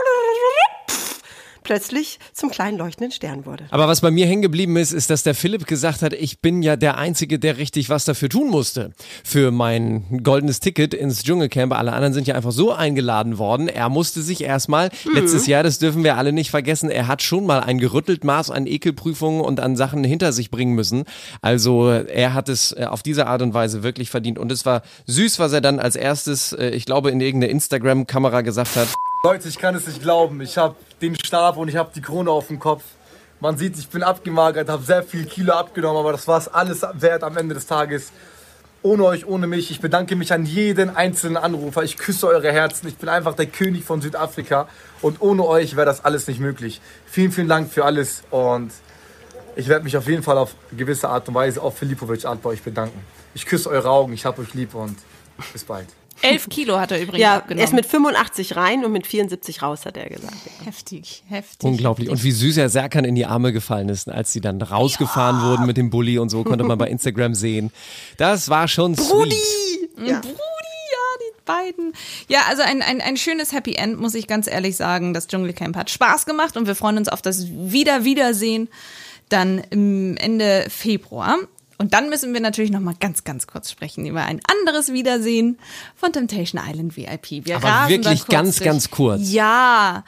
plötzlich 1.64 2.18
zum 2.32 2.50
kleinen 2.50 2.78
leuchtenden 2.78 3.10
Stern 3.10 3.44
wurde. 3.46 3.64
Aber 3.70 3.88
was 3.88 4.00
bei 4.00 4.10
mir 4.12 4.26
hängen 4.26 4.42
geblieben 4.42 4.76
ist, 4.76 4.92
ist, 4.92 5.10
dass 5.10 5.22
der 5.24 5.34
Philipp 5.34 5.66
gesagt 5.66 6.02
hat, 6.02 6.12
ich 6.12 6.38
bin 6.38 6.62
ja 6.62 6.76
der 6.76 6.96
Einzige, 6.98 7.38
der 7.40 7.56
richtig 7.58 7.88
was 7.90 8.04
dafür 8.04 8.28
tun 8.28 8.50
musste. 8.50 8.92
Für 9.24 9.50
mein 9.50 10.22
goldenes 10.22 10.60
Ticket 10.60 10.94
ins 10.94 11.24
Dschungelcamp. 11.24 11.72
Alle 11.72 11.92
anderen 11.92 12.12
sind 12.14 12.28
ja 12.28 12.34
einfach 12.36 12.52
so 12.52 12.72
eingeladen 12.72 13.38
worden. 13.38 13.68
Er 13.68 13.88
musste 13.88 14.22
sich 14.22 14.44
erstmal, 14.44 14.90
Mhm. 15.04 15.14
letztes 15.14 15.46
Jahr, 15.46 15.62
das 15.64 15.78
dürfen 15.78 16.04
wir 16.04 16.16
alle 16.16 16.32
nicht 16.32 16.50
vergessen, 16.50 16.90
er 16.90 17.08
hat 17.08 17.22
schon 17.22 17.46
mal 17.46 17.60
ein 17.60 17.78
gerüttelt 17.78 18.22
Maß 18.24 18.50
an 18.50 18.66
Ekelprüfungen 18.66 19.40
und 19.40 19.58
an 19.58 19.76
Sachen 19.76 20.04
hinter 20.04 20.32
sich 20.32 20.50
bringen 20.50 20.74
müssen. 20.74 21.04
Also 21.40 21.88
er 21.90 22.34
hat 22.34 22.48
es 22.48 22.72
äh, 22.72 22.84
auf 22.88 23.02
diese 23.02 23.26
Art 23.26 23.42
und 23.42 23.54
Weise 23.54 23.82
wirklich 23.82 24.10
verdient. 24.10 24.38
Und 24.38 24.52
es 24.52 24.66
war 24.66 24.82
süß, 25.06 25.38
was 25.38 25.52
er 25.52 25.60
dann 25.62 25.78
als 25.78 25.96
erstes, 25.96 26.52
äh, 26.52 26.68
ich 26.70 26.84
glaube, 26.84 27.10
in 27.10 27.20
irgendeiner 27.20 27.50
Instagram-Kamera 27.52 28.42
gesagt 28.42 28.76
hat. 28.76 28.88
Leute, 29.24 29.48
ich 29.48 29.56
kann 29.56 29.74
es 29.74 29.86
nicht 29.86 30.02
glauben. 30.02 30.42
Ich 30.42 30.58
habe 30.58 30.76
den 31.00 31.16
Stab 31.16 31.56
und 31.56 31.68
ich 31.68 31.76
habe 31.76 31.90
die 31.94 32.02
Krone 32.02 32.30
auf 32.30 32.48
dem 32.48 32.58
Kopf. 32.58 32.82
Man 33.40 33.56
sieht, 33.56 33.78
ich 33.78 33.88
bin 33.88 34.02
abgemagert, 34.02 34.68
habe 34.68 34.82
sehr 34.82 35.02
viel 35.02 35.24
Kilo 35.24 35.54
abgenommen, 35.54 35.98
aber 35.98 36.12
das 36.12 36.28
war 36.28 36.36
es 36.36 36.46
alles 36.46 36.82
wert 36.92 37.24
am 37.24 37.38
Ende 37.38 37.54
des 37.54 37.64
Tages. 37.66 38.12
Ohne 38.82 39.04
euch, 39.04 39.24
ohne 39.24 39.46
mich. 39.46 39.70
Ich 39.70 39.80
bedanke 39.80 40.14
mich 40.14 40.30
an 40.34 40.44
jeden 40.44 40.94
einzelnen 40.94 41.38
Anrufer. 41.38 41.84
Ich 41.84 41.96
küsse 41.96 42.26
eure 42.26 42.52
Herzen. 42.52 42.86
Ich 42.86 42.98
bin 42.98 43.08
einfach 43.08 43.34
der 43.34 43.46
König 43.46 43.84
von 43.84 44.02
Südafrika. 44.02 44.68
Und 45.00 45.22
ohne 45.22 45.46
euch 45.46 45.74
wäre 45.74 45.86
das 45.86 46.04
alles 46.04 46.26
nicht 46.26 46.38
möglich. 46.38 46.82
Vielen, 47.06 47.32
vielen 47.32 47.48
Dank 47.48 47.72
für 47.72 47.86
alles. 47.86 48.24
Und 48.30 48.72
ich 49.56 49.68
werde 49.68 49.84
mich 49.84 49.96
auf 49.96 50.06
jeden 50.06 50.22
Fall 50.22 50.36
auf 50.36 50.54
gewisse 50.76 51.08
Art 51.08 51.28
und 51.28 51.34
Weise 51.34 51.62
auf 51.62 51.78
Filipovic 51.78 52.26
Art 52.26 52.42
bei 52.42 52.50
euch 52.50 52.62
bedanken. 52.62 53.00
Ich 53.32 53.46
küsse 53.46 53.70
eure 53.70 53.88
Augen. 53.88 54.12
Ich 54.12 54.26
habe 54.26 54.42
euch 54.42 54.52
lieb 54.52 54.74
und 54.74 54.98
bis 55.54 55.64
bald. 55.64 55.88
11 56.22 56.48
Kilo 56.48 56.78
hat 56.80 56.90
er 56.92 57.00
übrigens 57.00 57.20
Ja, 57.20 57.36
abgenommen. 57.36 57.58
er 57.60 57.64
ist 57.64 57.72
mit 57.74 57.86
85 57.86 58.56
rein 58.56 58.84
und 58.84 58.92
mit 58.92 59.06
74 59.06 59.62
raus, 59.62 59.84
hat 59.84 59.96
er 59.96 60.08
gesagt. 60.08 60.34
Heftig, 60.64 61.22
heftig. 61.28 61.68
Unglaublich. 61.68 62.08
Und 62.08 62.22
wie 62.24 62.30
süß 62.32 62.56
er 62.56 62.68
Serkan 62.68 63.04
in 63.04 63.14
die 63.14 63.26
Arme 63.26 63.52
gefallen 63.52 63.88
ist, 63.88 64.08
als 64.08 64.32
sie 64.32 64.40
dann 64.40 64.60
rausgefahren 64.62 65.42
wurden 65.42 65.66
mit 65.66 65.76
dem 65.76 65.90
Bulli 65.90 66.18
und 66.18 66.28
so, 66.30 66.44
konnte 66.44 66.64
man 66.64 66.78
bei 66.78 66.88
Instagram 66.94 67.34
sehen. 67.34 67.70
Das 68.16 68.48
war 68.48 68.68
schon 68.68 68.94
Brudi! 68.94 69.36
sweet. 69.36 70.08
Ja. 70.08 70.20
Brudi, 70.20 70.34
ja, 70.34 71.18
die 71.20 71.42
beiden. 71.44 71.92
Ja, 72.28 72.40
also 72.48 72.62
ein, 72.62 72.82
ein, 72.82 73.00
ein 73.00 73.16
schönes 73.16 73.52
Happy 73.52 73.74
End, 73.74 73.98
muss 74.00 74.14
ich 74.14 74.26
ganz 74.26 74.46
ehrlich 74.46 74.76
sagen. 74.76 75.14
Das 75.14 75.26
Dschungelcamp 75.28 75.76
hat 75.76 75.90
Spaß 75.90 76.26
gemacht 76.26 76.56
und 76.56 76.66
wir 76.66 76.74
freuen 76.74 76.98
uns 76.98 77.08
auf 77.08 77.22
das 77.22 77.46
Wieder-Wiedersehen 77.48 78.68
dann 79.28 79.62
im 79.70 80.16
Ende 80.16 80.66
Februar. 80.68 81.38
Und 81.78 81.92
dann 81.92 82.08
müssen 82.08 82.32
wir 82.32 82.40
natürlich 82.40 82.70
noch 82.70 82.80
mal 82.80 82.94
ganz, 82.98 83.24
ganz 83.24 83.46
kurz 83.46 83.70
sprechen 83.70 84.06
über 84.06 84.24
ein 84.24 84.40
anderes 84.50 84.92
Wiedersehen 84.92 85.58
von 85.96 86.12
Temptation 86.12 86.60
Island 86.64 86.96
VIP. 86.96 87.46
Wir 87.46 87.56
Aber 87.56 87.88
wirklich 87.88 88.26
ganz, 88.26 88.60
ganz 88.60 88.90
kurz. 88.90 89.32
Ja. 89.32 90.04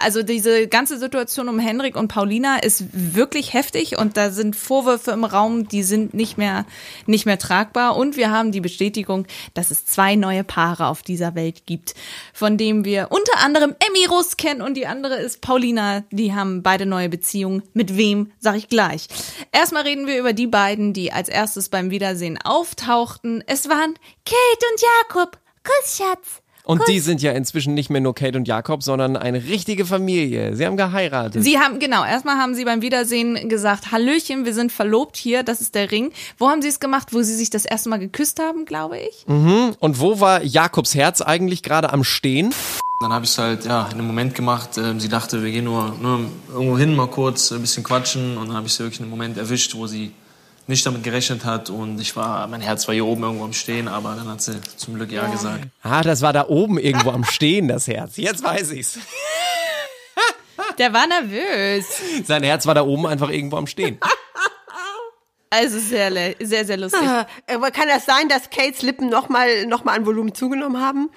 Also 0.00 0.22
diese 0.22 0.66
ganze 0.66 0.98
Situation 0.98 1.48
um 1.48 1.58
Henrik 1.58 1.96
und 1.96 2.08
Paulina 2.08 2.58
ist 2.58 2.84
wirklich 2.92 3.52
heftig 3.52 3.98
und 3.98 4.16
da 4.16 4.30
sind 4.30 4.56
Vorwürfe 4.56 5.10
im 5.10 5.24
Raum, 5.24 5.68
die 5.68 5.82
sind 5.82 6.14
nicht 6.14 6.38
mehr, 6.38 6.64
nicht 7.06 7.26
mehr 7.26 7.38
tragbar. 7.38 7.96
Und 7.96 8.16
wir 8.16 8.30
haben 8.30 8.50
die 8.50 8.60
Bestätigung, 8.60 9.26
dass 9.54 9.70
es 9.70 9.84
zwei 9.84 10.16
neue 10.16 10.42
Paare 10.42 10.86
auf 10.86 11.02
dieser 11.02 11.34
Welt 11.34 11.66
gibt, 11.66 11.94
von 12.32 12.56
denen 12.56 12.84
wir 12.84 13.08
unter 13.10 13.38
anderem 13.44 13.76
Emmy 13.86 14.06
Russ 14.06 14.36
kennen 14.36 14.62
und 14.62 14.74
die 14.74 14.86
andere 14.86 15.16
ist 15.16 15.40
Paulina. 15.40 16.04
Die 16.10 16.34
haben 16.34 16.62
beide 16.62 16.86
neue 16.86 17.08
Beziehungen. 17.08 17.62
Mit 17.74 17.96
wem, 17.96 18.32
sag 18.38 18.56
ich 18.56 18.68
gleich. 18.68 19.06
Erstmal 19.52 19.82
reden 19.82 20.06
wir 20.06 20.18
über 20.18 20.32
die 20.32 20.46
beiden, 20.46 20.92
die 20.92 21.12
als 21.12 21.28
erstes 21.28 21.68
beim 21.68 21.90
Wiedersehen 21.90 22.38
auftauchten. 22.42 23.44
Es 23.46 23.68
waren 23.68 23.94
Kate 24.24 24.66
und 24.72 24.80
Jakob. 24.80 25.38
Kuss, 25.62 25.98
Schatz. 25.98 26.39
Und 26.64 26.82
die 26.88 27.00
sind 27.00 27.22
ja 27.22 27.32
inzwischen 27.32 27.74
nicht 27.74 27.90
mehr 27.90 28.00
nur 28.00 28.14
Kate 28.14 28.36
und 28.36 28.46
Jakob, 28.46 28.82
sondern 28.82 29.16
eine 29.16 29.44
richtige 29.44 29.86
Familie. 29.86 30.54
Sie 30.54 30.66
haben 30.66 30.76
geheiratet. 30.76 31.42
Sie 31.42 31.58
haben, 31.58 31.78
genau, 31.78 32.04
erstmal 32.04 32.36
haben 32.36 32.54
sie 32.54 32.64
beim 32.64 32.82
Wiedersehen 32.82 33.48
gesagt, 33.48 33.92
Hallöchen, 33.92 34.44
wir 34.44 34.54
sind 34.54 34.72
verlobt 34.72 35.16
hier, 35.16 35.42
das 35.42 35.60
ist 35.60 35.74
der 35.74 35.90
Ring. 35.90 36.12
Wo 36.38 36.48
haben 36.48 36.62
sie 36.62 36.68
es 36.68 36.80
gemacht? 36.80 37.08
Wo 37.12 37.22
sie 37.22 37.34
sich 37.34 37.50
das 37.50 37.64
erste 37.64 37.88
Mal 37.88 37.98
geküsst 37.98 38.40
haben, 38.40 38.64
glaube 38.64 38.98
ich? 38.98 39.24
mhm. 39.26 39.74
Und 39.78 40.00
wo 40.00 40.20
war 40.20 40.42
Jakobs 40.42 40.94
Herz 40.94 41.20
eigentlich 41.20 41.62
gerade 41.62 41.92
am 41.92 42.04
Stehen? 42.04 42.54
Dann 43.00 43.12
habe 43.12 43.24
ich 43.24 43.30
es 43.30 43.38
halt 43.38 43.64
ja, 43.64 43.86
in 43.86 43.94
einem 43.94 44.06
Moment 44.06 44.34
gemacht. 44.34 44.76
Ähm, 44.76 45.00
sie 45.00 45.08
dachte, 45.08 45.42
wir 45.42 45.50
gehen 45.50 45.64
nur, 45.64 45.96
nur 46.00 46.20
irgendwo 46.52 46.76
hin, 46.76 46.94
mal 46.94 47.06
kurz 47.06 47.50
ein 47.50 47.62
bisschen 47.62 47.82
quatschen. 47.82 48.36
Und 48.36 48.48
dann 48.48 48.56
habe 48.56 48.66
ich 48.66 48.74
sie 48.74 48.80
wirklich 48.80 49.00
in 49.00 49.04
einem 49.04 49.10
Moment 49.10 49.38
erwischt, 49.38 49.74
wo 49.74 49.86
sie 49.86 50.12
nicht 50.70 50.86
damit 50.86 51.02
gerechnet 51.02 51.44
hat. 51.44 51.68
Und 51.68 52.00
ich 52.00 52.16
war, 52.16 52.46
mein 52.46 52.62
Herz 52.62 52.86
war 52.88 52.94
hier 52.94 53.04
oben 53.04 53.22
irgendwo 53.22 53.44
am 53.44 53.52
Stehen, 53.52 53.88
aber 53.88 54.14
dann 54.14 54.28
hat 54.28 54.40
sie 54.40 54.58
zum 54.76 54.94
Glück 54.94 55.12
ja, 55.12 55.26
gesagt. 55.26 55.66
Ah, 55.82 56.02
das 56.02 56.22
war 56.22 56.32
da 56.32 56.48
oben 56.48 56.78
irgendwo 56.78 57.10
am 57.10 57.24
Stehen, 57.24 57.68
das 57.68 57.86
Herz. 57.86 58.16
Jetzt 58.16 58.42
weiß 58.42 58.70
ich's. 58.72 58.98
Der 60.78 60.92
war 60.94 61.06
nervös. 61.06 61.86
Sein 62.24 62.42
Herz 62.42 62.66
war 62.66 62.74
da 62.74 62.82
oben 62.82 63.06
einfach 63.06 63.28
irgendwo 63.28 63.56
am 63.56 63.66
Stehen. 63.66 63.98
Also 65.50 65.80
sehr, 65.80 66.36
sehr, 66.40 66.64
sehr 66.64 66.76
lustig. 66.76 67.02
Ah, 67.02 67.26
Aber 67.48 67.72
kann 67.72 67.88
das 67.88 68.06
sein, 68.06 68.28
dass 68.28 68.50
Kates 68.50 68.82
Lippen 68.82 69.08
nochmal 69.08 69.66
noch 69.66 69.82
mal 69.82 69.96
an 69.96 70.06
Volumen 70.06 70.32
zugenommen 70.32 70.80
haben? 70.80 71.10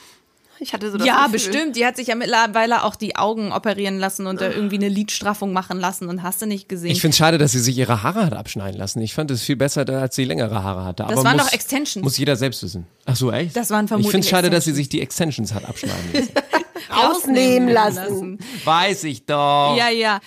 Ich 0.63 0.73
hatte 0.73 0.89
so 0.91 0.97
das 0.97 1.05
Ja, 1.05 1.25
Gefühl. 1.27 1.31
bestimmt. 1.33 1.75
Die 1.75 1.85
hat 1.85 1.95
sich 1.97 2.07
ja 2.07 2.15
mittlerweile 2.15 2.83
auch 2.83 2.95
die 2.95 3.15
Augen 3.15 3.51
operieren 3.51 3.99
lassen 3.99 4.25
und 4.27 4.39
da 4.41 4.49
irgendwie 4.49 4.77
eine 4.77 4.87
Lidstraffung 4.89 5.51
machen 5.53 5.79
lassen 5.79 6.07
und 6.09 6.23
hast 6.23 6.41
du 6.41 6.45
nicht 6.45 6.69
gesehen. 6.69 6.89
Ich 6.91 7.01
finde 7.01 7.15
schade, 7.17 7.37
dass 7.37 7.51
sie 7.51 7.59
sich 7.59 7.77
ihre 7.77 8.01
Haare 8.03 8.25
hat 8.25 8.33
abschneiden 8.33 8.79
lassen. 8.79 9.01
Ich 9.01 9.13
fand 9.13 9.29
es 9.31 9.41
viel 9.41 9.55
besser, 9.57 9.87
als 9.89 10.15
sie 10.15 10.23
längere 10.23 10.63
Haare 10.63 10.85
hatte. 10.85 11.03
Das 11.03 11.11
Aber 11.11 11.23
waren 11.25 11.37
muss, 11.37 11.47
doch 11.47 11.53
Extensions. 11.53 12.03
Muss 12.03 12.17
jeder 12.17 12.35
selbst 12.35 12.63
wissen. 12.63 12.87
Ach 13.05 13.15
so, 13.15 13.31
echt? 13.31 13.55
Das 13.55 13.69
waren 13.69 13.85
Ich 13.85 13.89
vermutlich 13.89 14.11
finde 14.11 14.25
es 14.25 14.29
schade, 14.29 14.49
dass 14.49 14.65
sie 14.65 14.71
sich 14.73 14.89
die 14.89 15.01
Extensions 15.01 15.53
hat 15.53 15.65
abschneiden 15.65 16.13
lassen. 16.13 16.29
Rausnehmen 16.89 17.69
lassen. 17.69 18.39
Weiß 18.63 19.03
ich 19.05 19.25
doch. 19.25 19.75
Ja, 19.77 19.89
ja. 19.89 20.19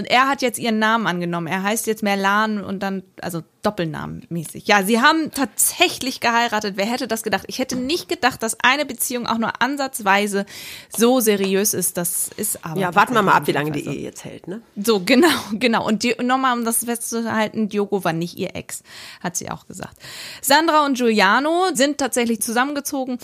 Und 0.00 0.06
er 0.06 0.28
hat 0.28 0.40
jetzt 0.40 0.58
ihren 0.58 0.78
Namen 0.78 1.06
angenommen. 1.06 1.46
Er 1.46 1.62
heißt 1.62 1.86
jetzt 1.86 2.02
Merlan 2.02 2.64
und 2.64 2.82
dann, 2.82 3.02
also 3.20 3.42
Doppelnamen 3.60 4.24
mäßig. 4.30 4.66
Ja, 4.66 4.82
sie 4.82 5.02
haben 5.02 5.30
tatsächlich 5.32 6.20
geheiratet. 6.20 6.78
Wer 6.78 6.86
hätte 6.86 7.06
das 7.06 7.22
gedacht? 7.22 7.44
Ich 7.48 7.58
hätte 7.58 7.76
nicht 7.76 8.08
gedacht, 8.08 8.42
dass 8.42 8.58
eine 8.60 8.86
Beziehung 8.86 9.26
auch 9.26 9.36
nur 9.36 9.60
ansatzweise 9.60 10.46
so 10.96 11.20
seriös 11.20 11.74
ist. 11.74 11.98
Das 11.98 12.30
ist 12.38 12.64
aber. 12.64 12.80
Ja, 12.80 12.94
warten 12.94 13.12
wir 13.12 13.20
mal 13.20 13.34
ab, 13.34 13.46
wie 13.46 13.52
lange 13.52 13.72
die. 13.72 13.84
Ehe 13.84 14.00
jetzt 14.00 14.24
hält, 14.24 14.48
ne? 14.48 14.62
So, 14.82 15.00
genau, 15.04 15.28
genau. 15.52 15.86
Und 15.86 16.02
nochmal, 16.22 16.56
um 16.56 16.64
das 16.64 16.86
festzuhalten, 16.86 17.68
Diogo 17.68 18.02
war 18.02 18.14
nicht 18.14 18.38
ihr 18.38 18.56
Ex, 18.56 18.82
hat 19.22 19.36
sie 19.36 19.50
auch 19.50 19.66
gesagt. 19.66 19.98
Sandra 20.40 20.86
und 20.86 20.96
Giuliano 20.96 21.74
sind 21.74 21.98
tatsächlich 21.98 22.40
zusammengezogen 22.40 23.18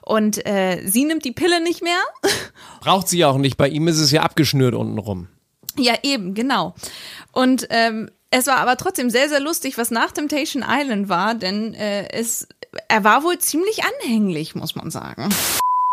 und 0.00 0.46
äh, 0.46 0.82
sie 0.86 1.04
nimmt 1.04 1.26
die 1.26 1.32
Pille 1.32 1.62
nicht 1.62 1.82
mehr. 1.82 2.00
Braucht 2.80 3.08
sie 3.08 3.22
auch 3.26 3.36
nicht. 3.36 3.58
Bei 3.58 3.68
ihm 3.68 3.88
ist 3.88 4.00
es 4.00 4.10
ja 4.10 4.22
abgeschnürt 4.22 4.74
unten 4.74 4.96
rum. 4.96 5.28
Ja, 5.76 5.94
eben, 6.02 6.34
genau. 6.34 6.74
Und 7.32 7.66
ähm, 7.70 8.10
es 8.30 8.46
war 8.46 8.56
aber 8.56 8.76
trotzdem 8.76 9.10
sehr, 9.10 9.28
sehr 9.28 9.40
lustig, 9.40 9.76
was 9.78 9.90
nach 9.90 10.10
Temptation 10.12 10.64
Island 10.66 11.08
war, 11.08 11.34
denn 11.34 11.74
äh, 11.74 12.08
es, 12.12 12.48
er 12.88 13.04
war 13.04 13.24
wohl 13.24 13.38
ziemlich 13.38 13.82
anhänglich, 13.84 14.54
muss 14.54 14.74
man 14.74 14.90
sagen. 14.90 15.28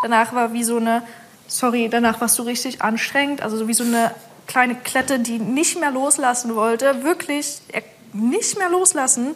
Danach 0.01 0.33
war 0.33 0.53
wie 0.53 0.63
so 0.63 0.77
eine, 0.77 1.03
sorry, 1.47 1.89
danach 1.89 2.21
warst 2.21 2.39
du 2.39 2.43
richtig 2.43 2.81
anstrengend, 2.81 3.41
also 3.41 3.57
so 3.57 3.67
wie 3.67 3.73
so 3.73 3.83
eine 3.83 4.11
kleine 4.47 4.75
Klette, 4.75 5.19
die 5.19 5.37
nicht 5.37 5.79
mehr 5.79 5.91
loslassen 5.91 6.55
wollte, 6.55 7.03
wirklich 7.03 7.61
äh, 7.73 7.81
nicht 8.13 8.57
mehr 8.57 8.69
loslassen. 8.69 9.35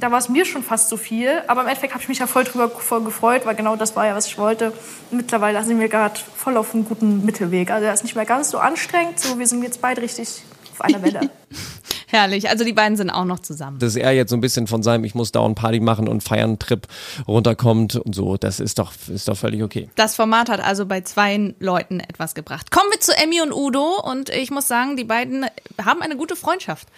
Da 0.00 0.10
war 0.10 0.18
es 0.18 0.30
mir 0.30 0.46
schon 0.46 0.62
fast 0.62 0.88
zu 0.88 0.96
viel, 0.96 1.42
aber 1.46 1.60
im 1.60 1.68
Endeffekt 1.68 1.92
habe 1.92 2.02
ich 2.02 2.08
mich 2.08 2.18
ja 2.18 2.26
voll 2.26 2.44
drüber 2.44 2.70
voll 2.70 3.04
gefreut, 3.04 3.44
weil 3.44 3.54
genau 3.54 3.76
das 3.76 3.94
war 3.96 4.06
ja, 4.06 4.16
was 4.16 4.26
ich 4.26 4.38
wollte. 4.38 4.72
Mittlerweile 5.10 5.62
sind 5.62 5.78
wir 5.78 5.88
gerade 5.88 6.18
voll 6.36 6.56
auf 6.56 6.74
einem 6.74 6.86
guten 6.86 7.24
Mittelweg. 7.26 7.70
Also 7.70 7.84
er 7.84 7.92
ist 7.92 8.02
nicht 8.02 8.16
mehr 8.16 8.24
ganz 8.24 8.50
so 8.50 8.58
anstrengend, 8.58 9.20
so 9.20 9.38
wir 9.38 9.46
sind 9.46 9.62
jetzt 9.62 9.82
beide 9.82 10.00
richtig 10.00 10.42
auf 10.72 10.80
einer 10.80 11.02
Welle. 11.02 11.30
Herrlich, 12.06 12.48
also 12.48 12.64
die 12.64 12.72
beiden 12.72 12.96
sind 12.96 13.10
auch 13.10 13.26
noch 13.26 13.38
zusammen. 13.38 13.78
Dass 13.78 13.94
er 13.94 14.10
jetzt 14.12 14.30
so 14.30 14.36
ein 14.36 14.40
bisschen 14.40 14.66
von 14.66 14.82
seinem 14.82 15.04
Ich 15.04 15.14
muss 15.14 15.30
dauernd 15.30 15.56
Party 15.56 15.78
machen 15.78 16.08
und 16.08 16.24
feiern 16.24 16.58
Trip 16.58 16.88
runterkommt 17.28 17.96
und 17.96 18.14
so, 18.14 18.36
das 18.36 18.58
ist 18.58 18.80
doch, 18.80 18.92
ist 19.14 19.28
doch 19.28 19.36
völlig 19.36 19.62
okay. 19.62 19.90
Das 19.94 20.16
Format 20.16 20.48
hat 20.48 20.60
also 20.60 20.86
bei 20.86 21.02
zwei 21.02 21.54
Leuten 21.60 22.00
etwas 22.00 22.34
gebracht. 22.34 22.72
Kommen 22.72 22.90
wir 22.90 22.98
zu 22.98 23.16
Emmy 23.16 23.42
und 23.42 23.52
Udo 23.52 24.00
und 24.02 24.30
ich 24.30 24.50
muss 24.50 24.66
sagen, 24.66 24.96
die 24.96 25.04
beiden 25.04 25.46
haben 25.84 26.02
eine 26.02 26.16
gute 26.16 26.34
Freundschaft. 26.34 26.88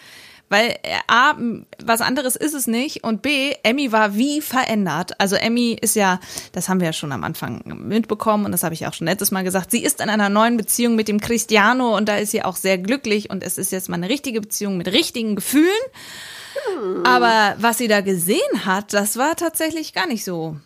Weil 0.49 0.77
äh, 0.83 0.99
A, 1.07 1.35
was 1.83 2.01
anderes 2.01 2.37
ist 2.37 2.55
es 2.55 2.67
nicht 2.67 3.05
und 3.05 3.23
B, 3.23 3.55
Emmy 3.63 3.91
war 3.91 4.17
wie 4.17 4.41
verändert. 4.41 5.19
Also 5.19 5.37
Emmy 5.37 5.77
ist 5.81 5.97
ja, 5.97 6.21
das 6.53 6.69
haben 6.69 6.81
wir 6.81 6.89
ja 6.89 6.93
schon 6.93 7.13
am 7.13 7.25
Anfang 7.25 7.63
mitbekommen 7.65 8.45
und 8.45 8.53
das 8.53 8.63
habe 8.63 8.75
ich 8.75 8.87
auch 8.87 8.93
schon 8.93 9.07
letztes 9.07 9.31
Mal 9.31 9.45
gesagt, 9.45 9.71
sie 9.71 9.83
ist 9.83 10.01
in 10.01 10.11
einer 10.11 10.29
neuen 10.29 10.57
Beziehung 10.57 10.95
mit 10.95 11.09
dem 11.09 11.21
Cristiano 11.21 11.97
und 11.97 12.09
da 12.09 12.17
ist 12.17 12.33
sie 12.33 12.43
auch 12.43 12.57
sehr 12.57 12.79
glücklich 12.79 13.31
und 13.31 13.43
es 13.43 13.57
ist 13.57 13.73
jetzt 13.73 13.89
mal 13.89 13.97
eine 13.97 14.09
richtige 14.09 14.41
Beziehung 14.41 14.77
mit 14.77 14.89
richtigen 14.89 15.37
Gefühlen. 15.37 15.67
Aber 17.05 17.55
was 17.59 17.79
sie 17.79 17.89
da 17.89 18.03
gesehen 18.03 18.67
hat, 18.67 18.93
das 18.93 19.17
war 19.17 19.37
tatsächlich 19.37 19.95
gar 19.95 20.07
nicht 20.07 20.25
so 20.25 20.57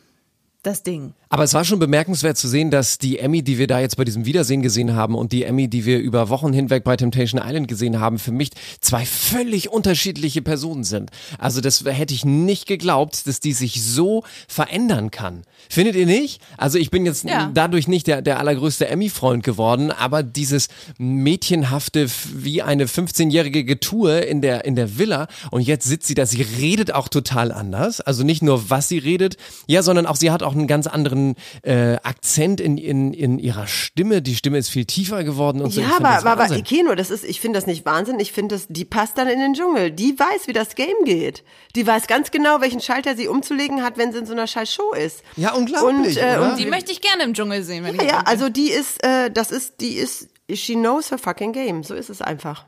das 0.66 0.82
Ding. 0.82 1.14
Aber 1.28 1.42
es 1.42 1.54
war 1.54 1.64
schon 1.64 1.78
bemerkenswert 1.80 2.36
zu 2.36 2.46
sehen, 2.48 2.70
dass 2.70 2.98
die 2.98 3.18
Emmy, 3.18 3.42
die 3.42 3.58
wir 3.58 3.66
da 3.66 3.80
jetzt 3.80 3.96
bei 3.96 4.04
diesem 4.04 4.26
Wiedersehen 4.26 4.62
gesehen 4.62 4.94
haben 4.94 5.14
und 5.16 5.32
die 5.32 5.42
Emmy, 5.42 5.68
die 5.68 5.84
wir 5.84 5.98
über 5.98 6.28
Wochen 6.28 6.52
hinweg 6.52 6.84
bei 6.84 6.96
Temptation 6.96 7.40
Island 7.44 7.66
gesehen 7.66 7.98
haben, 8.00 8.18
für 8.18 8.30
mich 8.32 8.50
zwei 8.80 9.04
völlig 9.04 9.70
unterschiedliche 9.70 10.40
Personen 10.42 10.84
sind. 10.84 11.10
Also 11.38 11.60
das 11.60 11.84
hätte 11.84 12.14
ich 12.14 12.24
nicht 12.24 12.66
geglaubt, 12.66 13.26
dass 13.26 13.40
die 13.40 13.52
sich 13.52 13.82
so 13.82 14.22
verändern 14.46 15.10
kann. 15.10 15.42
Findet 15.68 15.96
ihr 15.96 16.06
nicht? 16.06 16.40
Also 16.56 16.78
ich 16.78 16.90
bin 16.90 17.04
jetzt 17.04 17.24
Ja. 17.24 17.50
dadurch 17.52 17.88
nicht 17.88 18.06
der, 18.06 18.22
der 18.22 18.38
allergrößte 18.38 18.86
Emmy-Freund 18.86 19.42
geworden, 19.42 19.90
aber 19.90 20.22
dieses 20.22 20.68
mädchenhafte, 20.98 22.06
wie 22.34 22.62
eine 22.62 22.86
15-jährige 22.86 23.64
Getue 23.64 24.20
in 24.20 24.40
der, 24.42 24.64
in 24.64 24.76
der 24.76 24.96
Villa 24.98 25.26
und 25.50 25.62
jetzt 25.62 25.86
sitzt 25.86 26.06
sie 26.06 26.14
da, 26.14 26.24
sie 26.24 26.42
redet 26.42 26.94
auch 26.94 27.08
total 27.08 27.50
anders. 27.50 28.00
Also 28.00 28.22
nicht 28.22 28.42
nur, 28.42 28.70
was 28.70 28.88
sie 28.88 28.98
redet, 28.98 29.36
ja, 29.66 29.82
sondern 29.82 30.06
auch 30.06 30.16
sie 30.16 30.30
hat 30.30 30.42
auch 30.44 30.54
einen 30.58 30.66
ganz 30.66 30.86
anderen 30.86 31.36
äh, 31.62 31.96
Akzent 32.02 32.60
in, 32.60 32.78
in, 32.78 33.12
in 33.12 33.38
ihrer 33.38 33.66
Stimme. 33.66 34.22
Die 34.22 34.34
Stimme 34.36 34.58
ist 34.58 34.68
viel 34.68 34.84
tiefer 34.84 35.24
geworden 35.24 35.62
und 35.62 35.70
so. 35.70 35.80
Ja, 35.80 35.96
aber, 35.96 36.08
das 36.08 36.20
aber, 36.20 36.32
aber 36.32 36.42
Wahnsinn. 36.42 36.64
Keno, 36.64 36.94
das 36.94 37.10
ist, 37.10 37.24
ich 37.24 37.40
finde 37.40 37.58
das 37.58 37.66
nicht 37.66 37.84
Wahnsinn. 37.84 38.18
Ich 38.20 38.32
finde, 38.32 38.54
das, 38.54 38.66
die 38.68 38.84
passt 38.84 39.18
dann 39.18 39.28
in 39.28 39.38
den 39.38 39.54
Dschungel. 39.54 39.90
Die 39.90 40.18
weiß, 40.18 40.46
wie 40.46 40.52
das 40.52 40.74
Game 40.74 41.04
geht. 41.04 41.44
Die 41.74 41.86
weiß 41.86 42.06
ganz 42.06 42.30
genau, 42.30 42.60
welchen 42.60 42.80
Schalter 42.80 43.16
sie 43.16 43.28
umzulegen 43.28 43.82
hat, 43.82 43.98
wenn 43.98 44.12
sie 44.12 44.18
in 44.18 44.26
so 44.26 44.32
einer 44.32 44.46
scheiß 44.46 44.72
Show 44.72 44.92
ist. 44.92 45.22
Ja, 45.36 45.52
unglaublich, 45.52 46.16
Und, 46.16 46.22
äh, 46.22 46.36
oder? 46.36 46.50
und 46.50 46.58
Die 46.58 46.66
möchte 46.66 46.92
ich 46.92 47.00
gerne 47.00 47.24
im 47.24 47.34
Dschungel 47.34 47.62
sehen, 47.62 47.84
wenn 47.84 47.96
ja, 47.96 48.02
ich 48.02 48.08
ja, 48.08 48.22
also 48.24 48.48
die 48.48 48.70
ist, 48.70 49.02
äh, 49.04 49.30
das 49.30 49.50
ist, 49.50 49.80
die 49.80 49.94
ist, 49.94 50.28
she 50.52 50.74
knows 50.74 51.10
her 51.10 51.18
fucking 51.18 51.52
game. 51.52 51.82
So 51.82 51.94
ist 51.94 52.10
es 52.10 52.22
einfach. 52.22 52.64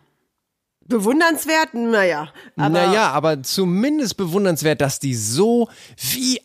Bewundernswert, 0.86 1.74
naja. 1.74 2.32
Aber 2.56 2.68
naja, 2.70 3.10
aber 3.10 3.42
zumindest 3.42 4.16
bewundernswert, 4.16 4.80
dass 4.80 4.98
die 4.98 5.14
so 5.14 5.68
wie 5.96 6.40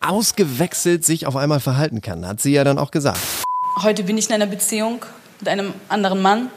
ausgewechselt 0.00 1.04
sich 1.04 1.26
auf 1.26 1.36
einmal 1.36 1.60
verhalten 1.60 2.00
kann, 2.00 2.26
hat 2.26 2.40
sie 2.40 2.52
ja 2.52 2.64
dann 2.64 2.78
auch 2.78 2.90
gesagt. 2.90 3.18
Heute 3.82 4.04
bin 4.04 4.16
ich 4.16 4.28
in 4.28 4.34
einer 4.34 4.46
Beziehung 4.46 5.04
mit 5.40 5.48
einem 5.48 5.74
anderen 5.88 6.22
Mann 6.22 6.50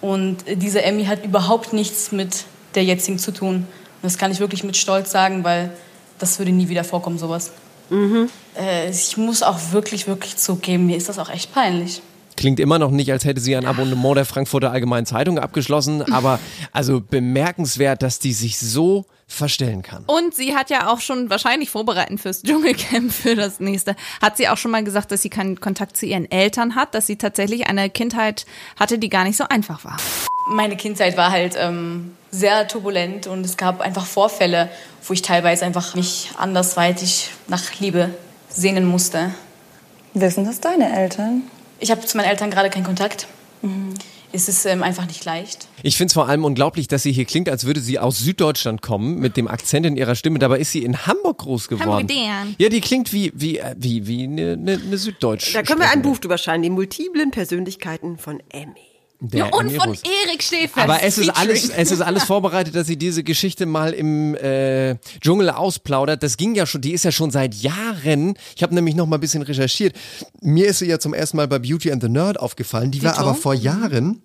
und 0.00 0.44
diese 0.46 0.82
Emmy 0.82 1.04
hat 1.04 1.24
überhaupt 1.24 1.72
nichts 1.72 2.12
mit 2.12 2.44
der 2.74 2.84
jetzigen 2.84 3.18
zu 3.18 3.32
tun. 3.32 3.56
Und 3.56 3.66
das 4.02 4.18
kann 4.18 4.32
ich 4.32 4.40
wirklich 4.40 4.64
mit 4.64 4.76
Stolz 4.76 5.10
sagen, 5.10 5.44
weil 5.44 5.70
das 6.18 6.38
würde 6.38 6.52
nie 6.52 6.68
wieder 6.68 6.84
vorkommen, 6.84 7.18
sowas. 7.18 7.52
Äh, 8.58 8.90
ich 8.90 9.16
muss 9.16 9.42
auch 9.42 9.58
wirklich, 9.72 10.06
wirklich 10.06 10.36
zugeben, 10.36 10.86
mir 10.86 10.96
ist 10.96 11.08
das 11.08 11.18
auch 11.18 11.28
echt 11.28 11.52
peinlich. 11.52 12.00
Klingt 12.36 12.58
immer 12.58 12.78
noch 12.78 12.90
nicht, 12.90 13.12
als 13.12 13.24
hätte 13.24 13.40
sie 13.40 13.54
ein 13.54 13.66
Abonnement 13.66 14.16
der 14.16 14.24
Frankfurter 14.24 14.72
Allgemeinen 14.72 15.04
Zeitung 15.04 15.38
abgeschlossen, 15.38 16.02
aber 16.12 16.38
also 16.72 17.00
bemerkenswert, 17.00 18.02
dass 18.02 18.18
die 18.18 18.32
sich 18.32 18.58
so 18.58 19.04
verstellen 19.32 19.82
kann. 19.82 20.04
Und 20.06 20.34
sie 20.34 20.54
hat 20.54 20.70
ja 20.70 20.92
auch 20.92 21.00
schon 21.00 21.30
wahrscheinlich 21.30 21.70
vorbereitend 21.70 22.20
fürs 22.20 22.42
Dschungelcamp 22.42 23.12
für 23.12 23.34
das 23.34 23.60
nächste, 23.60 23.96
hat 24.20 24.36
sie 24.36 24.48
auch 24.48 24.56
schon 24.56 24.70
mal 24.70 24.84
gesagt, 24.84 25.10
dass 25.10 25.22
sie 25.22 25.30
keinen 25.30 25.60
Kontakt 25.60 25.96
zu 25.96 26.06
ihren 26.06 26.30
Eltern 26.30 26.74
hat, 26.74 26.94
dass 26.94 27.06
sie 27.06 27.16
tatsächlich 27.16 27.66
eine 27.66 27.90
Kindheit 27.90 28.46
hatte, 28.78 28.98
die 28.98 29.08
gar 29.08 29.24
nicht 29.24 29.36
so 29.36 29.44
einfach 29.48 29.84
war. 29.84 29.96
Meine 30.48 30.76
Kindheit 30.76 31.16
war 31.16 31.30
halt 31.30 31.54
ähm, 31.56 32.16
sehr 32.30 32.66
turbulent 32.68 33.26
und 33.26 33.44
es 33.44 33.56
gab 33.56 33.80
einfach 33.80 34.04
Vorfälle, 34.04 34.68
wo 35.04 35.14
ich 35.14 35.22
teilweise 35.22 35.64
einfach 35.64 35.94
mich 35.94 36.30
andersweitig 36.36 37.30
nach 37.48 37.62
Liebe 37.78 38.10
sehnen 38.48 38.84
musste. 38.84 39.32
Wissen 40.14 40.44
das 40.44 40.60
deine 40.60 40.94
Eltern? 40.94 41.42
Ich 41.78 41.90
habe 41.90 42.00
zu 42.02 42.16
meinen 42.16 42.28
Eltern 42.28 42.50
gerade 42.50 42.70
keinen 42.70 42.84
Kontakt. 42.84 43.26
Ist 44.32 44.48
es 44.48 44.64
ähm, 44.64 44.82
einfach 44.82 45.06
nicht 45.06 45.24
leicht. 45.24 45.68
Ich 45.82 45.96
finde 45.96 46.08
es 46.08 46.14
vor 46.14 46.28
allem 46.28 46.44
unglaublich, 46.44 46.88
dass 46.88 47.02
sie 47.02 47.12
hier 47.12 47.24
klingt, 47.24 47.48
als 47.48 47.64
würde 47.64 47.80
sie 47.80 47.98
aus 47.98 48.18
Süddeutschland 48.18 48.82
kommen, 48.82 49.18
mit 49.18 49.36
dem 49.36 49.48
Akzent 49.48 49.86
in 49.86 49.96
ihrer 49.96 50.14
Stimme. 50.14 50.38
Dabei 50.38 50.58
ist 50.58 50.72
sie 50.72 50.82
in 50.84 51.06
Hamburg 51.06 51.38
groß 51.38 51.68
geworden. 51.68 51.90
Hamburg-Dern. 51.90 52.54
Ja, 52.58 52.68
die 52.68 52.80
klingt 52.80 53.12
wie, 53.12 53.32
wie, 53.34 53.58
äh, 53.58 53.74
wie, 53.76 54.06
wie 54.06 54.24
eine, 54.24 54.52
eine, 54.52 54.72
eine 54.74 54.98
Süddeutsche. 54.98 55.52
Da 55.52 55.62
können 55.62 55.80
wir 55.80 55.90
ein 55.90 56.02
Buch 56.02 56.18
drüber 56.18 56.38
schreiben, 56.38 56.62
die 56.62 56.70
multiplen 56.70 57.30
Persönlichkeiten 57.30 58.18
von 58.18 58.42
Emmy. 58.50 58.91
Der 59.24 59.46
ja, 59.46 59.46
und 59.52 59.68
Emmy 59.68 59.78
von. 59.78 59.96
Erik 60.26 60.42
Stehfest. 60.42 60.78
Aber 60.78 61.00
es 61.04 61.16
ist 61.16 61.28
alles, 61.28 61.70
es 61.70 61.92
ist 61.92 62.00
alles 62.00 62.24
vorbereitet, 62.24 62.74
dass 62.74 62.88
sie 62.88 62.96
diese 62.96 63.22
Geschichte 63.22 63.66
mal 63.66 63.92
im 63.92 64.34
äh, 64.34 64.96
Dschungel 65.20 65.48
ausplaudert. 65.50 66.24
Das 66.24 66.36
ging 66.36 66.56
ja 66.56 66.66
schon, 66.66 66.80
die 66.80 66.90
ist 66.90 67.04
ja 67.04 67.12
schon 67.12 67.30
seit 67.30 67.54
Jahren. 67.54 68.34
Ich 68.56 68.64
habe 68.64 68.74
nämlich 68.74 68.96
noch 68.96 69.06
mal 69.06 69.18
ein 69.18 69.20
bisschen 69.20 69.42
recherchiert. 69.42 69.94
Mir 70.40 70.66
ist 70.66 70.80
sie 70.80 70.86
ja 70.86 70.98
zum 70.98 71.14
ersten 71.14 71.36
Mal 71.36 71.46
bei 71.46 71.60
Beauty 71.60 71.92
and 71.92 72.02
the 72.02 72.08
Nerd 72.08 72.40
aufgefallen. 72.40 72.90
Die 72.90 73.04
war 73.04 73.12
Dito? 73.12 73.22
aber 73.22 73.36
vor 73.36 73.54
Jahren 73.54 74.22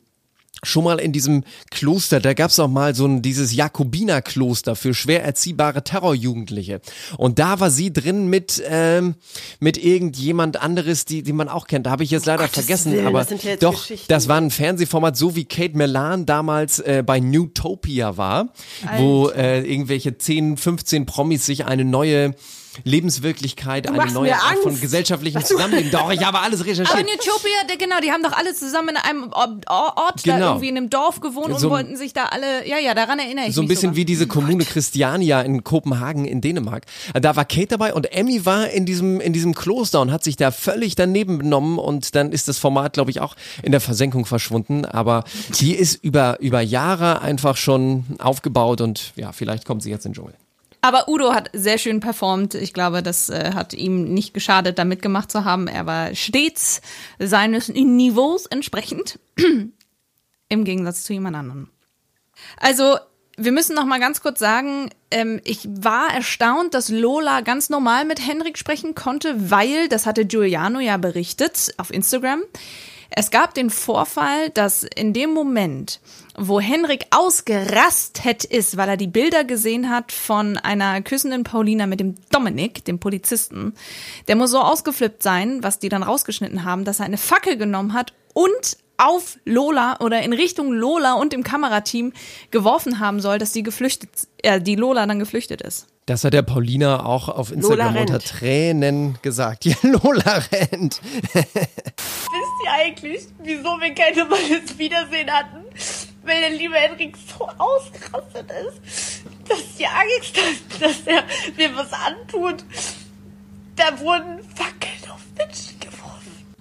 schon 0.64 0.84
mal 0.84 1.00
in 1.00 1.12
diesem 1.12 1.44
Kloster, 1.72 2.20
da 2.20 2.34
gab's 2.34 2.60
auch 2.60 2.68
mal 2.68 2.96
so 2.96 3.06
ein 3.06 3.22
dieses 3.22 3.54
Jakobinerkloster 3.54 4.76
für 4.76 4.94
schwer 4.94 5.24
erziehbare 5.24 5.84
Terrorjugendliche. 5.84 6.82
Und 7.18 7.40
da 7.40 7.60
war 7.60 7.70
sie 7.70 7.94
drin 7.94 8.28
mit 8.28 8.62
ähm, 8.68 9.16
mit 9.60 9.78
irgendjemand 9.78 10.62
anderes, 10.62 11.06
die 11.06 11.24
die 11.24 11.34
man 11.34 11.50
auch 11.50 11.68
kennt. 11.68 11.86
Da 11.86 11.92
habe 11.92 12.04
ich 12.04 12.12
jetzt 12.12 12.26
leider 12.26 12.44
Gottes 12.44 12.66
vergessen, 12.66 12.94
Willen, 12.94 13.08
aber 13.08 13.24
das 13.24 13.44
ja 13.44 13.56
doch, 13.58 13.86
das 14.08 14.28
war 14.28 14.38
ein 14.38 14.52
Fernsehformat, 14.52 15.16
so 15.16 15.36
wie 15.36 15.46
Kate 15.46 15.78
Melan 15.78 16.26
damals 16.26 16.80
äh, 16.80 17.04
bei 17.06 17.20
Newtopia 17.20 18.18
war, 18.18 18.54
wo 18.98 19.30
äh, 19.30 19.62
irgendwelche 19.62 20.18
10, 20.18 20.58
15 20.58 21.06
Promis 21.06 21.46
sich 21.46 21.66
eine 21.66 21.86
neue 21.86 22.36
Lebenswirklichkeit, 22.84 23.88
eine 23.88 23.98
machst 23.98 24.14
neue 24.14 24.34
Art 24.36 24.58
von 24.62 24.72
Angst. 24.72 24.82
gesellschaftlichem 24.82 25.42
Was 25.42 25.50
du- 25.50 25.56
Zusammenleben. 25.56 25.92
Doch, 25.92 26.12
ich 26.12 26.24
habe 26.26 26.40
alles 26.40 26.62
Aber 26.62 26.70
recherchiert. 26.70 27.00
in 27.00 27.06
Utopia, 27.08 27.76
genau, 27.78 28.00
die 28.04 28.12
haben 28.12 28.24
doch 28.24 28.34
alle 28.34 28.54
zusammen 28.54 28.90
in 28.90 28.98
einem 28.98 29.32
Ort, 29.34 29.66
Ort 29.70 30.28
da 30.28 30.34
Genau. 30.36 30.48
irgendwie 30.52 30.70
in 30.70 30.78
einem 30.78 30.90
Dorf 30.90 31.20
gewohnt 31.22 31.58
So- 31.60 31.68
und 31.68 31.72
wollten 31.74 31.96
sich 31.98 32.14
da 32.14 32.26
alle, 32.26 32.68
ja, 32.68 32.78
ja, 32.80 32.94
daran 32.94 33.20
erinnere 33.20 33.48
ich 33.48 33.56
so 33.56 33.62
ein 33.62 33.66
mich 33.66 33.70
bisschen 33.70 33.90
sogar. 33.90 33.96
wie 33.98 34.06
diese 34.06 34.28
Kommune 34.28 34.66
Christiania 34.66 35.42
in 35.42 35.64
Kopenhagen 35.64 36.26
in 36.26 36.42
Dänemark. 36.42 36.86
Da 37.14 37.36
war 37.36 37.46
Kate 37.46 37.68
dabei 37.68 37.94
und 37.94 38.12
Emmy 38.12 38.46
war 38.46 38.70
in 38.70 38.86
diesem 38.86 39.20
in 39.20 39.34
diesem 39.34 39.54
Kloster 39.56 40.02
und 40.02 40.12
hat 40.12 40.24
sich 40.24 40.36
da 40.36 40.52
völlig 40.52 40.96
daneben 40.96 41.38
benommen 41.38 41.78
und 41.80 42.16
dann 42.16 42.32
ist 42.32 42.48
das 42.48 42.58
Format, 42.58 42.94
glaube 42.94 43.12
ich, 43.12 43.20
auch 43.22 43.36
in 43.64 43.72
der 43.72 43.82
Versenkung 43.82 44.26
verschwunden. 44.26 44.86
Aber 44.86 45.24
die 45.60 45.74
ist 45.76 46.04
über 46.04 46.40
über 46.40 46.62
Jahre 46.62 47.22
einfach 47.22 47.58
schon 47.58 48.06
aufgebaut 48.20 48.82
und 48.82 49.12
ja, 49.16 49.32
vielleicht 49.32 49.66
kommt 49.66 49.84
sie 49.84 49.90
jetzt 49.90 50.06
in 50.06 50.12
den 50.12 50.16
Dschungel. 50.16 50.34
Aber 50.82 51.10
Udo 51.10 51.34
hat 51.34 51.50
sehr 51.54 51.78
schön 51.78 52.00
performt. 52.00 52.54
Ich 52.54 52.74
glaube, 52.74 53.04
das 53.04 53.30
äh, 53.30 53.52
hat 53.54 53.74
ihm 53.74 54.14
nicht 54.14 54.34
geschadet, 54.34 54.78
da 54.80 54.86
mitgemacht 54.86 55.32
zu 55.32 55.44
haben. 55.44 55.68
Er 55.68 55.86
war 55.86 56.14
stets 56.16 56.82
seines 57.20 57.70
Niveaus 57.70 58.46
entsprechend. 58.46 59.20
Im 60.50 60.64
Gegensatz 60.64 61.04
zu 61.04 61.14
jemand 61.14 61.36
anderem. 61.36 61.70
Also, 62.58 62.98
wir 63.38 63.52
müssen 63.52 63.76
noch 63.76 63.86
mal 63.86 64.00
ganz 64.00 64.22
kurz 64.22 64.40
sagen, 64.40 64.90
ähm, 65.12 65.42
ich 65.44 65.68
war 65.70 66.14
erstaunt, 66.14 66.74
dass 66.74 66.90
Lola 66.90 67.42
ganz 67.42 67.70
normal 67.70 68.06
mit 68.06 68.26
Henrik 68.26 68.58
sprechen 68.58 68.96
konnte, 68.96 69.52
weil, 69.52 69.90
das 69.90 70.06
hatte 70.06 70.26
Giuliano 70.26 70.80
ja 70.80 70.98
berichtet 70.98 71.74
auf 71.78 71.92
Instagram, 71.92 72.42
es 73.10 73.32
gab 73.32 73.54
den 73.54 73.70
Vorfall, 73.70 74.50
dass 74.50 74.84
in 74.84 75.14
dem 75.14 75.34
Moment, 75.34 76.00
wo 76.38 76.60
Henrik 76.60 77.06
ausgerastet 77.12 78.44
ist, 78.44 78.78
weil 78.78 78.90
er 78.90 78.98
die 78.98 79.08
Bilder 79.08 79.44
gesehen 79.44 79.90
hat 79.90 80.12
von 80.12 80.58
einer 80.58 81.02
küssenden 81.02 81.44
Paulina 81.44 81.88
mit 81.88 82.00
dem 82.00 82.16
Dominik, 82.32 82.86
dem 82.86 83.00
Polizisten, 83.00 83.74
der 84.28 84.36
muss 84.36 84.52
so 84.52 84.60
ausgeflippt 84.60 85.24
sein, 85.24 85.64
was 85.64 85.80
die 85.80 85.90
dann 85.90 86.04
rausgeschnitten 86.04 86.64
haben, 86.64 86.86
dass 86.86 87.00
er 87.00 87.06
eine 87.06 87.18
Fackel 87.18 87.58
genommen 87.58 87.94
hat 87.94 88.14
und 88.34 88.78
auf 88.98 89.38
Lola 89.46 89.98
oder 90.00 90.22
in 90.22 90.34
Richtung 90.34 90.74
Lola 90.74 91.14
und 91.14 91.32
dem 91.32 91.44
Kamerateam 91.44 92.14
geworfen 92.52 93.00
haben 93.00 93.22
soll, 93.22 93.38
dass 93.38 93.52
die 93.52 93.64
geflüchtet, 93.64 94.10
äh, 94.42 94.60
die 94.60 94.76
Lola 94.76 95.06
dann 95.06 95.20
geflüchtet 95.20 95.62
ist. 95.62 95.88
Das 96.08 96.24
hat 96.24 96.34
der 96.34 96.42
Paulina 96.42 97.06
auch 97.06 97.28
auf 97.28 97.52
Instagram 97.52 97.98
unter. 97.98 98.20
Tränen 98.20 99.18
gesagt. 99.22 99.66
Ja, 99.66 99.76
Lola 99.82 100.42
rennt. 100.52 101.02
Eigentlich, 102.78 103.26
wieso 103.40 103.82
wir 103.82 103.96
keine 103.96 104.26
Mal 104.26 104.38
das 104.62 104.78
Wiedersehen 104.78 105.32
hatten? 105.32 105.66
Weil 106.22 106.42
der 106.42 106.50
liebe 106.52 106.76
Henrik 106.76 107.18
so 107.18 107.50
ausgerastet 107.58 108.52
ist, 108.52 109.24
dass 109.50 109.76
die 109.78 109.88
Angst 109.88 110.38
hat, 110.38 110.82
dass 110.82 111.00
er 111.08 111.24
mir 111.56 111.76
was 111.76 111.92
antut. 111.92 112.64
Da 113.76 114.00
wurden 114.00 114.44
Fackeln 114.54 115.12
auf 115.12 115.22
Menschen 115.36 115.80
geworfen. 115.80 116.56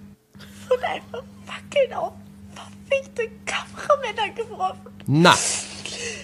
Und 0.69 0.83
einfach 0.83 1.23
Fackeln 1.45 1.93
auf 1.93 2.13
verfickte 2.55 3.29
Kameramänner 3.45 4.29
geworfen. 4.33 4.91
Na, 5.05 5.37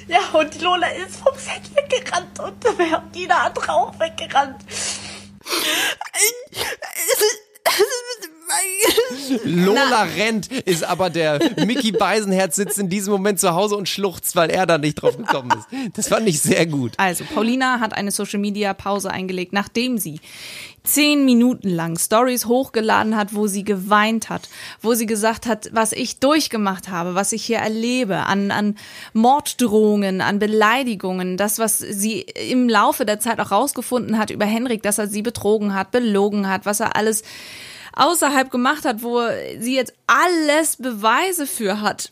Ja, 0.07 0.21
und 0.33 0.53
die 0.55 0.59
Lola 0.59 0.87
ist 0.87 1.17
vom 1.17 1.37
Set 1.37 1.69
weggerannt 1.75 2.39
und 2.39 3.15
die 3.15 3.29
hat 3.29 3.69
Rauch 3.69 3.99
weggerannt. 3.99 4.63
Lola 9.43 10.03
rennt, 10.03 10.51
ist 10.51 10.83
aber 10.83 11.09
der 11.09 11.39
Mickey 11.65 11.91
Beisenherz 11.91 12.55
sitzt 12.55 12.79
in 12.79 12.89
diesem 12.89 13.13
Moment 13.13 13.39
zu 13.39 13.53
Hause 13.53 13.75
und 13.75 13.89
schluchzt, 13.89 14.35
weil 14.35 14.49
er 14.49 14.65
da 14.65 14.77
nicht 14.77 14.95
drauf 14.95 15.17
gekommen 15.17 15.51
ist. 15.51 15.97
Das 15.97 16.07
fand 16.07 16.27
ich 16.27 16.41
sehr 16.41 16.65
gut. 16.65 16.93
Also, 16.97 17.23
Paulina 17.23 17.79
hat 17.79 17.93
eine 17.93 18.11
Social 18.11 18.39
Media 18.39 18.73
Pause 18.73 19.11
eingelegt, 19.11 19.53
nachdem 19.53 19.97
sie 19.97 20.19
zehn 20.83 21.23
Minuten 21.23 21.69
lang 21.69 21.97
Stories 21.97 22.45
hochgeladen 22.45 23.15
hat, 23.15 23.33
wo 23.33 23.47
sie 23.47 23.63
geweint 23.63 24.29
hat, 24.29 24.49
wo 24.81 24.93
sie 24.93 25.05
gesagt 25.05 25.45
hat, 25.45 25.69
was 25.71 25.93
ich 25.93 26.19
durchgemacht 26.19 26.89
habe, 26.89 27.15
was 27.15 27.31
ich 27.31 27.45
hier 27.45 27.59
erlebe, 27.59 28.17
an, 28.17 28.51
an 28.51 28.75
Morddrohungen, 29.13 30.21
an 30.21 30.39
Beleidigungen, 30.39 31.37
das, 31.37 31.57
was 31.57 31.79
sie 31.79 32.21
im 32.21 32.67
Laufe 32.67 33.05
der 33.05 33.19
Zeit 33.19 33.39
auch 33.39 33.51
rausgefunden 33.51 34.17
hat 34.17 34.29
über 34.29 34.45
Henrik, 34.45 34.83
dass 34.83 34.97
er 34.97 35.07
sie 35.07 35.21
betrogen 35.21 35.73
hat, 35.73 35.91
belogen 35.91 36.49
hat, 36.49 36.65
was 36.65 36.81
er 36.81 36.95
alles 36.95 37.23
außerhalb 37.95 38.51
gemacht 38.51 38.85
hat, 38.85 39.03
wo 39.03 39.21
sie 39.59 39.75
jetzt 39.75 39.93
alles 40.07 40.77
Beweise 40.77 41.47
für 41.47 41.81
hat. 41.81 42.11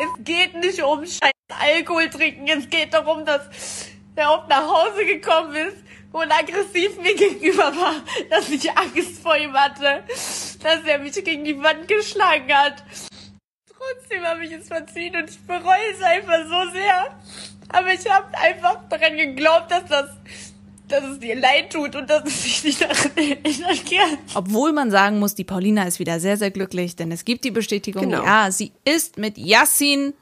Es 0.00 0.24
geht 0.24 0.54
nicht 0.54 0.82
um 0.82 1.04
scheiß 1.04 1.32
Alkohol 1.60 2.08
trinken. 2.08 2.46
Es 2.48 2.68
geht 2.68 2.94
darum, 2.94 3.24
dass 3.24 3.42
er 4.16 4.32
oft 4.32 4.48
nach 4.48 4.66
Hause 4.66 5.04
gekommen 5.06 5.54
ist 5.54 5.76
und 6.12 6.30
aggressiv 6.32 6.96
mir 7.00 7.14
gegenüber 7.14 7.74
war, 7.76 7.94
dass 8.30 8.48
ich 8.50 8.70
Angst 8.70 9.22
vor 9.22 9.36
ihm 9.36 9.52
hatte, 9.52 10.02
dass 10.62 10.84
er 10.86 10.98
mich 10.98 11.12
gegen 11.24 11.44
die 11.44 11.60
Wand 11.62 11.86
geschlagen 11.88 12.52
hat. 12.52 12.82
Trotzdem 13.66 14.24
habe 14.24 14.44
ich 14.44 14.52
es 14.52 14.68
verziehen 14.68 15.16
und 15.16 15.30
ich 15.30 15.40
bereue 15.46 15.92
es 15.92 16.02
einfach 16.02 16.44
so 16.48 16.70
sehr. 16.72 17.18
Aber 17.70 17.92
ich 17.92 18.10
habe 18.10 18.36
einfach 18.38 18.88
daran 18.88 19.16
geglaubt, 19.16 19.70
dass 19.70 19.84
das, 19.86 20.10
dass 20.88 21.04
es 21.04 21.18
dir 21.18 21.34
leid 21.36 21.72
tut 21.72 21.94
und 21.96 22.08
dass 22.08 22.24
es 22.26 22.42
sich 22.42 22.64
nicht 22.64 22.80
kann. 22.80 24.18
Obwohl 24.34 24.72
man 24.72 24.90
sagen 24.90 25.18
muss, 25.18 25.34
die 25.34 25.44
Paulina 25.44 25.84
ist 25.84 25.98
wieder 25.98 26.20
sehr, 26.20 26.36
sehr 26.36 26.50
glücklich, 26.50 26.96
denn 26.96 27.12
es 27.12 27.24
gibt 27.24 27.44
die 27.44 27.50
Bestätigung, 27.50 28.02
Genau. 28.04 28.24
ja, 28.24 28.50
sie 28.50 28.72
ist 28.84 29.18
mit 29.18 29.38
Yassin. 29.38 30.14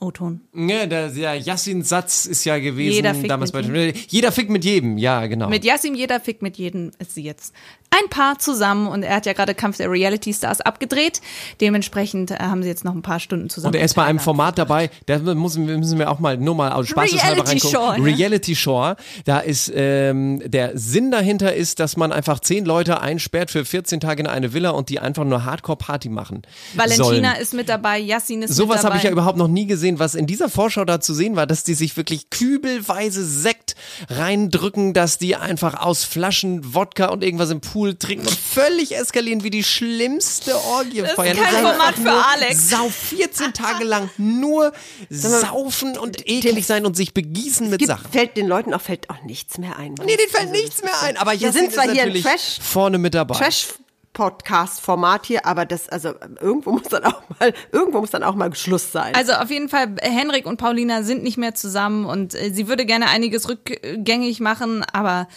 O-Ton. 0.00 0.40
Ja, 0.54 0.86
der, 0.86 1.08
der 1.08 1.36
Yassin-Satz 1.36 2.26
ist 2.26 2.44
ja 2.44 2.58
gewesen 2.58 2.94
Jeder 2.96 3.14
damals 3.14 3.52
bei 3.52 3.62
mit 3.62 4.10
Jeder 4.12 4.32
fickt 4.32 4.50
mit 4.50 4.64
jedem, 4.64 4.98
ja, 4.98 5.26
genau. 5.26 5.48
Mit 5.48 5.64
Yassin, 5.64 5.94
jeder 5.94 6.20
fickt 6.20 6.42
mit 6.42 6.56
jedem, 6.56 6.90
ist 6.98 7.14
sie 7.14 7.22
jetzt 7.22 7.54
ein 7.90 8.10
Paar 8.10 8.38
zusammen 8.40 8.88
und 8.88 9.04
er 9.04 9.14
hat 9.16 9.24
ja 9.26 9.32
gerade 9.34 9.54
Kampf 9.54 9.76
der 9.76 9.88
Reality 9.90 10.34
Stars 10.34 10.60
abgedreht. 10.60 11.20
Dementsprechend 11.60 12.32
äh, 12.32 12.36
haben 12.40 12.62
sie 12.62 12.68
jetzt 12.68 12.84
noch 12.84 12.92
ein 12.94 13.02
paar 13.02 13.20
Stunden 13.20 13.48
zusammen. 13.48 13.72
Und 13.74 13.78
er 13.78 13.84
ist 13.84 13.94
bei 13.94 14.04
einem 14.04 14.18
Format 14.18 14.58
dabei, 14.58 14.90
da 15.06 15.18
müssen, 15.20 15.68
wir- 15.68 15.78
müssen 15.78 15.98
wir 15.98 16.10
auch 16.10 16.18
mal 16.18 16.36
nur 16.36 16.54
mal 16.56 16.72
aus 16.72 16.88
Spaßeshalber 16.88 17.44
Reality 17.46 17.50
reingucken. 17.68 17.96
Show, 17.96 18.02
ne? 18.02 18.16
Reality 18.18 18.56
Show. 18.56 18.94
Da 19.24 19.38
ist 19.38 19.72
ähm, 19.74 20.42
der 20.44 20.76
Sinn 20.76 21.12
dahinter 21.12 21.54
ist, 21.54 21.78
dass 21.78 21.96
man 21.96 22.10
einfach 22.12 22.40
zehn 22.40 22.64
Leute 22.64 23.00
einsperrt 23.00 23.52
für 23.52 23.64
14 23.64 24.00
Tage 24.00 24.22
in 24.22 24.26
eine 24.26 24.52
Villa 24.52 24.70
und 24.70 24.88
die 24.88 24.98
einfach 24.98 25.24
nur 25.24 25.44
Hardcore-Party 25.44 26.08
machen. 26.08 26.42
Valentina 26.74 27.04
sollen. 27.04 27.24
ist 27.40 27.54
mit 27.54 27.68
dabei, 27.68 28.00
Yassin 28.00 28.42
ist 28.42 28.54
Sowas 28.56 28.76
mit 28.78 28.84
dabei. 28.84 28.88
habe 28.88 28.96
ich 28.98 29.04
ja 29.04 29.10
überhaupt 29.10 29.38
noch 29.38 29.48
nie 29.48 29.66
gesehen, 29.66 29.83
was 29.98 30.14
in 30.14 30.26
dieser 30.26 30.48
Vorschau 30.48 30.84
da 30.84 31.00
zu 31.00 31.14
sehen 31.14 31.36
war, 31.36 31.46
dass 31.46 31.64
die 31.64 31.74
sich 31.74 31.96
wirklich 31.96 32.30
kübelweise 32.30 33.24
Sekt 33.24 33.74
reindrücken, 34.08 34.94
dass 34.94 35.18
die 35.18 35.36
einfach 35.36 35.80
aus 35.80 36.04
Flaschen 36.04 36.74
Wodka 36.74 37.06
und 37.06 37.22
irgendwas 37.22 37.50
im 37.50 37.60
Pool 37.60 37.94
trinken 37.94 38.26
und 38.26 38.36
völlig 38.36 38.96
eskalieren 38.96 39.42
wie 39.44 39.50
die 39.50 39.64
schlimmste 39.64 40.56
Orgie 40.56 41.00
Das 41.00 41.10
ist 41.10 41.16
feiern. 41.16 41.36
kein 41.36 41.52
Das 41.52 41.62
Format 41.62 41.94
für 41.96 42.10
Alex. 42.10 42.70
Sau 42.70 42.88
14 42.88 43.52
Tage 43.52 43.84
lang 43.84 44.10
nur 44.16 44.72
mal, 45.10 45.40
saufen 45.40 45.96
und 45.98 46.28
eklig 46.28 46.66
sein 46.66 46.86
und 46.86 46.96
sich 46.96 47.14
begießen 47.14 47.68
mit 47.70 47.78
Gibt, 47.80 47.88
Sachen. 47.90 48.10
fällt 48.10 48.36
den 48.36 48.46
Leuten 48.46 48.74
auch 48.74 48.80
fällt 48.80 49.10
auch 49.10 49.22
nichts 49.22 49.58
mehr 49.58 49.76
ein. 49.76 49.94
Nee, 50.04 50.16
denen 50.16 50.30
fällt 50.30 50.50
nichts 50.50 50.82
mehr 50.82 51.00
ein. 51.02 51.16
Aber 51.16 51.32
wir 51.32 51.38
Yassin 51.38 51.62
sind 51.62 51.72
zwar 51.72 51.84
ist 51.86 51.92
hier 51.92 52.02
ein 52.02 52.08
natürlich 52.08 52.24
Trash, 52.24 52.58
vorne 52.60 52.98
mit 52.98 53.14
dabei. 53.14 53.36
Trash 53.38 53.66
Podcast-Format 54.14 55.26
hier, 55.26 55.44
aber 55.44 55.66
das, 55.66 55.88
also 55.90 56.14
irgendwo 56.40 56.72
muss 56.72 56.84
dann 56.84 57.04
auch 57.04 57.22
mal, 57.38 57.52
irgendwo 57.70 58.00
muss 58.00 58.10
dann 58.10 58.22
auch 58.22 58.34
mal 58.34 58.54
Schluss 58.54 58.90
sein. 58.90 59.14
Also 59.14 59.32
auf 59.34 59.50
jeden 59.50 59.68
Fall, 59.68 59.94
Henrik 60.00 60.46
und 60.46 60.56
Paulina 60.56 61.02
sind 61.02 61.22
nicht 61.22 61.36
mehr 61.36 61.54
zusammen 61.54 62.06
und 62.06 62.34
äh, 62.34 62.50
sie 62.52 62.68
würde 62.68 62.86
gerne 62.86 63.08
einiges 63.08 63.48
rückgängig 63.48 64.40
machen, 64.40 64.84
aber 64.92 65.28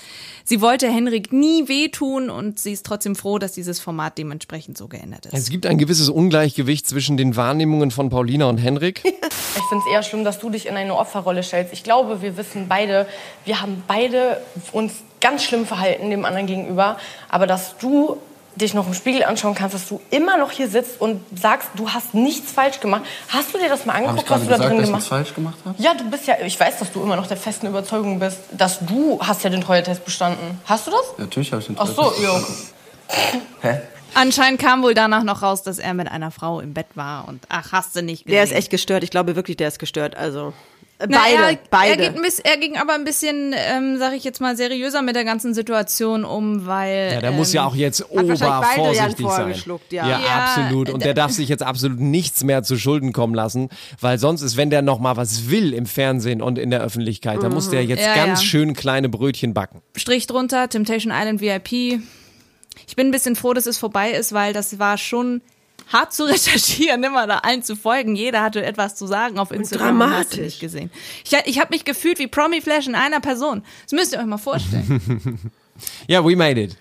sie 0.45 0.61
wollte 0.61 0.89
Henrik 0.89 1.33
nie 1.33 1.67
wehtun 1.67 2.29
und 2.29 2.59
sie 2.59 2.71
ist 2.71 2.85
trotzdem 2.85 3.15
froh, 3.15 3.39
dass 3.39 3.51
dieses 3.51 3.79
Format 3.79 4.17
dementsprechend 4.17 4.77
so 4.77 4.87
geändert 4.87 5.25
ist. 5.25 5.33
Es 5.33 5.49
gibt 5.49 5.65
ein 5.65 5.77
gewisses 5.77 6.09
Ungleichgewicht 6.09 6.87
zwischen 6.87 7.17
den 7.17 7.35
Wahrnehmungen 7.35 7.91
von 7.91 8.09
Paulina 8.09 8.45
und 8.45 8.57
Henrik. 8.57 9.03
Ich 9.57 9.69
finde 9.69 9.83
es 9.87 9.91
eher 9.91 10.03
schlimm, 10.03 10.23
dass 10.23 10.37
du 10.39 10.51
dich 10.51 10.67
in 10.67 10.77
eine 10.77 10.95
Opferrolle 10.95 11.41
stellst. 11.41 11.73
Ich 11.73 11.83
glaube, 11.83 12.21
wir 12.21 12.37
wissen 12.37 12.67
beide, 12.69 13.07
wir 13.43 13.59
haben 13.59 13.83
beide 13.87 14.39
uns 14.71 14.93
ganz 15.19 15.43
schlimm 15.43 15.65
verhalten 15.65 16.09
dem 16.09 16.25
anderen 16.25 16.47
gegenüber. 16.47 16.97
Aber 17.27 17.47
dass 17.47 17.77
du 17.77 18.17
dich 18.57 18.73
noch 18.73 18.87
im 18.87 18.93
Spiegel 18.93 19.23
anschauen 19.23 19.55
kannst, 19.55 19.75
dass 19.75 19.87
du 19.87 20.01
immer 20.09 20.37
noch 20.37 20.51
hier 20.51 20.67
sitzt 20.67 20.99
und 20.99 21.21
sagst, 21.35 21.69
du 21.75 21.89
hast 21.89 22.13
nichts 22.13 22.51
falsch 22.51 22.79
gemacht. 22.79 23.03
Hast 23.29 23.53
du 23.53 23.57
dir 23.57 23.69
das 23.69 23.85
mal 23.85 23.93
angeguckt, 23.93 24.29
was 24.29 24.41
du 24.41 24.47
da 24.47 24.55
gesagt, 24.55 24.69
drin 24.69 24.77
dass 24.77 24.85
gemacht 24.87 24.99
nichts 24.99 25.07
falsch 25.07 25.33
gemacht 25.33 25.57
habe? 25.65 25.75
Ja, 25.81 25.93
du 25.93 26.09
bist 26.09 26.27
ja, 26.27 26.35
ich 26.43 26.59
weiß, 26.59 26.79
dass 26.79 26.91
du 26.91 27.01
immer 27.01 27.15
noch 27.15 27.27
der 27.27 27.37
festen 27.37 27.67
Überzeugung 27.67 28.19
bist, 28.19 28.39
dass 28.51 28.79
du 28.79 29.19
hast 29.21 29.43
ja 29.43 29.49
den 29.49 29.61
Treue-Test 29.61 30.03
bestanden. 30.05 30.59
Hast 30.65 30.87
du 30.87 30.91
das? 30.91 31.17
Natürlich 31.17 31.51
habe 31.51 31.61
ich 31.61 31.67
den 31.67 31.77
Ach 31.79 31.87
so, 31.87 32.13
ja. 32.21 32.41
Hä? 33.61 33.81
Anscheinend 34.13 34.59
kam 34.59 34.81
wohl 34.81 34.93
danach 34.93 35.23
noch 35.23 35.43
raus, 35.43 35.61
dass 35.61 35.77
er 35.77 35.93
mit 35.93 36.09
einer 36.09 36.31
Frau 36.31 36.59
im 36.59 36.73
Bett 36.73 36.87
war 36.95 37.27
und 37.27 37.43
ach, 37.49 37.71
hast 37.71 37.95
du 37.95 38.01
nicht 38.01 38.25
gesehen. 38.25 38.35
der 38.35 38.43
ist 38.43 38.51
echt 38.51 38.71
gestört. 38.71 39.03
Ich 39.03 39.11
glaube 39.11 39.35
wirklich, 39.35 39.57
der 39.57 39.67
ist 39.67 39.77
gestört. 39.77 40.15
Also 40.15 40.53
äh, 40.99 41.05
Na, 41.09 41.19
beide, 41.19 41.43
er, 41.43 41.57
beide. 41.69 41.91
Er, 41.91 41.97
geht 42.09 42.15
ein 42.15 42.21
bisschen, 42.21 42.45
er 42.45 42.57
ging 42.57 42.77
aber 42.77 42.93
ein 42.93 43.03
bisschen, 43.03 43.53
ähm, 43.55 43.97
sag 43.99 44.13
ich 44.13 44.23
jetzt 44.23 44.41
mal, 44.41 44.57
seriöser 44.57 45.01
mit 45.01 45.15
der 45.15 45.25
ganzen 45.25 45.53
Situation 45.53 46.25
um, 46.25 46.65
weil. 46.65 47.11
Ja, 47.13 47.21
der 47.21 47.31
muss 47.31 47.53
ja 47.53 47.61
ähm, 47.61 47.67
auch 47.67 47.75
jetzt 47.75 48.05
beide 48.09 48.33
obervorsichtig 48.33 49.27
sein. 49.27 49.53
ja. 49.91 50.07
ja, 50.07 50.19
Ja, 50.19 50.25
absolut. 50.25 50.89
Und 50.89 51.05
der 51.05 51.13
darf 51.13 51.31
sich 51.31 51.49
jetzt 51.49 51.61
absolut 51.63 51.99
nichts 51.99 52.43
mehr 52.43 52.63
zu 52.63 52.77
Schulden 52.77 53.13
kommen 53.13 53.35
lassen, 53.35 53.69
weil 54.01 54.17
sonst 54.17 54.41
ist, 54.41 54.57
wenn 54.57 54.69
der 54.69 54.81
noch 54.81 54.99
mal 54.99 55.17
was 55.17 55.49
will 55.49 55.73
im 55.73 55.85
Fernsehen 55.85 56.41
und 56.41 56.57
in 56.57 56.71
der 56.71 56.81
Öffentlichkeit, 56.81 57.43
dann 57.43 57.53
muss 57.53 57.69
der 57.69 57.85
jetzt 57.85 58.03
Ja, 58.03 58.15
ganz 58.15 58.41
ja. 58.41 58.47
schön 58.47 58.73
kleine 58.73 59.09
Brötchen 59.09 59.53
backen. 59.53 59.81
Strich 59.95 60.25
drunter, 60.25 60.67
Temptation 60.67 61.13
Island 61.15 61.41
VIP. 61.41 62.01
Ich 62.87 62.95
bin 62.95 63.07
ein 63.07 63.11
bisschen 63.11 63.35
froh, 63.35 63.53
dass 63.53 63.65
es 63.65 63.77
vorbei 63.77 64.11
ist, 64.11 64.33
weil 64.33 64.53
das 64.53 64.79
war 64.79 64.97
schon 64.97 65.41
hart 65.87 66.13
zu 66.13 66.23
recherchieren, 66.27 67.03
immer 67.03 67.27
da 67.27 67.39
allen 67.39 67.63
zu 67.63 67.75
folgen. 67.75 68.15
Jeder 68.15 68.41
hatte 68.41 68.63
etwas 68.65 68.95
zu 68.95 69.07
sagen 69.07 69.39
auf 69.39 69.51
Instagram. 69.51 70.01
und 70.01 70.09
hast 70.11 70.33
du 70.33 70.37
dramatisch. 70.37 70.39
nicht 70.39 70.59
gesehen. 70.59 70.91
Ich, 71.23 71.31
ich 71.45 71.59
habe 71.59 71.73
mich 71.73 71.85
gefühlt 71.85 72.19
wie 72.19 72.27
Promi 72.27 72.61
Flash 72.61 72.87
in 72.87 72.95
einer 72.95 73.19
Person. 73.19 73.63
Das 73.83 73.93
müsst 73.93 74.13
ihr 74.13 74.19
euch 74.19 74.25
mal 74.25 74.37
vorstellen. 74.37 75.51
Ja, 76.07 76.25
we 76.25 76.35
made 76.35 76.59
it. 76.59 76.75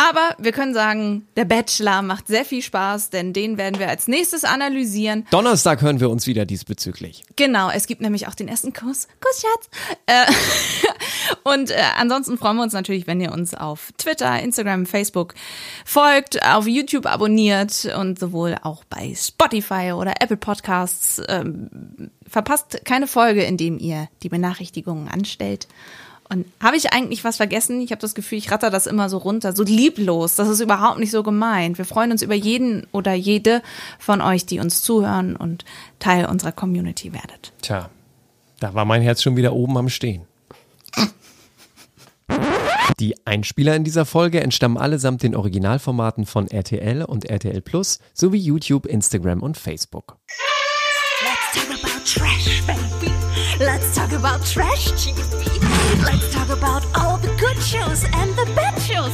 Aber 0.00 0.34
wir 0.38 0.52
können 0.52 0.72
sagen, 0.72 1.26
der 1.36 1.44
Bachelor 1.44 2.00
macht 2.00 2.26
sehr 2.26 2.46
viel 2.46 2.62
Spaß, 2.62 3.10
denn 3.10 3.34
den 3.34 3.58
werden 3.58 3.78
wir 3.78 3.90
als 3.90 4.08
nächstes 4.08 4.44
analysieren. 4.44 5.26
Donnerstag 5.30 5.82
hören 5.82 6.00
wir 6.00 6.08
uns 6.08 6.26
wieder 6.26 6.46
diesbezüglich. 6.46 7.22
Genau, 7.36 7.68
es 7.68 7.86
gibt 7.86 8.00
nämlich 8.00 8.26
auch 8.26 8.34
den 8.34 8.48
ersten 8.48 8.72
Kuss. 8.72 9.08
Kuss, 9.20 9.42
Schatz. 9.42 9.68
Äh, 10.06 10.24
und 11.54 11.70
äh, 11.70 11.82
ansonsten 11.98 12.38
freuen 12.38 12.56
wir 12.56 12.62
uns 12.62 12.72
natürlich, 12.72 13.06
wenn 13.06 13.20
ihr 13.20 13.30
uns 13.30 13.52
auf 13.52 13.92
Twitter, 13.98 14.40
Instagram, 14.40 14.86
Facebook 14.86 15.34
folgt, 15.84 16.42
auf 16.46 16.66
YouTube 16.66 17.04
abonniert 17.04 17.86
und 17.98 18.18
sowohl 18.18 18.56
auch 18.62 18.84
bei 18.84 19.14
Spotify 19.14 19.92
oder 19.92 20.14
Apple 20.20 20.38
Podcasts. 20.38 21.20
Ähm, 21.28 22.10
verpasst 22.26 22.86
keine 22.86 23.06
Folge, 23.06 23.42
in 23.42 23.58
dem 23.58 23.78
ihr 23.78 24.08
die 24.22 24.30
Benachrichtigungen 24.30 25.08
anstellt. 25.08 25.68
Und 26.30 26.46
habe 26.62 26.76
ich 26.76 26.92
eigentlich 26.92 27.24
was 27.24 27.38
vergessen? 27.38 27.80
Ich 27.80 27.90
habe 27.90 28.00
das 28.00 28.14
Gefühl, 28.14 28.38
ich 28.38 28.52
ratter 28.52 28.70
das 28.70 28.86
immer 28.86 29.08
so 29.08 29.18
runter, 29.18 29.52
so 29.52 29.64
lieblos. 29.64 30.36
Das 30.36 30.48
ist 30.48 30.60
überhaupt 30.60 31.00
nicht 31.00 31.10
so 31.10 31.24
gemeint. 31.24 31.76
Wir 31.76 31.84
freuen 31.84 32.12
uns 32.12 32.22
über 32.22 32.34
jeden 32.34 32.86
oder 32.92 33.14
jede 33.14 33.62
von 33.98 34.20
euch, 34.20 34.46
die 34.46 34.60
uns 34.60 34.80
zuhören 34.80 35.34
und 35.34 35.64
Teil 35.98 36.26
unserer 36.26 36.52
Community 36.52 37.12
werdet. 37.12 37.52
Tja, 37.62 37.90
da 38.60 38.74
war 38.74 38.84
mein 38.84 39.02
Herz 39.02 39.22
schon 39.22 39.36
wieder 39.36 39.52
oben 39.52 39.76
am 39.76 39.88
Stehen. 39.88 40.22
Die 43.00 43.16
Einspieler 43.26 43.74
in 43.74 43.82
dieser 43.82 44.04
Folge 44.04 44.40
entstammen 44.40 44.76
allesamt 44.76 45.24
den 45.24 45.34
Originalformaten 45.34 46.26
von 46.26 46.46
RTL 46.46 47.02
und 47.02 47.24
RTL 47.24 47.60
Plus 47.60 47.98
sowie 48.14 48.38
YouTube, 48.38 48.86
Instagram 48.86 49.42
und 49.42 49.56
Facebook. 49.56 50.16
Let's 51.22 51.66
talk 51.66 51.70
about 51.70 52.04
trash, 52.04 52.62
baby. 52.66 52.89
Let's 53.90 53.98
talk 53.98 54.12
about 54.12 54.46
trash 54.46 54.92
TV. 54.92 55.18
Let's 56.04 56.32
talk 56.32 56.48
about 56.50 56.86
all 56.96 57.16
the 57.16 57.34
good 57.40 57.60
shows 57.60 58.04
and 58.04 58.30
the 58.36 58.44
bad 58.54 58.80
shows 58.80 59.12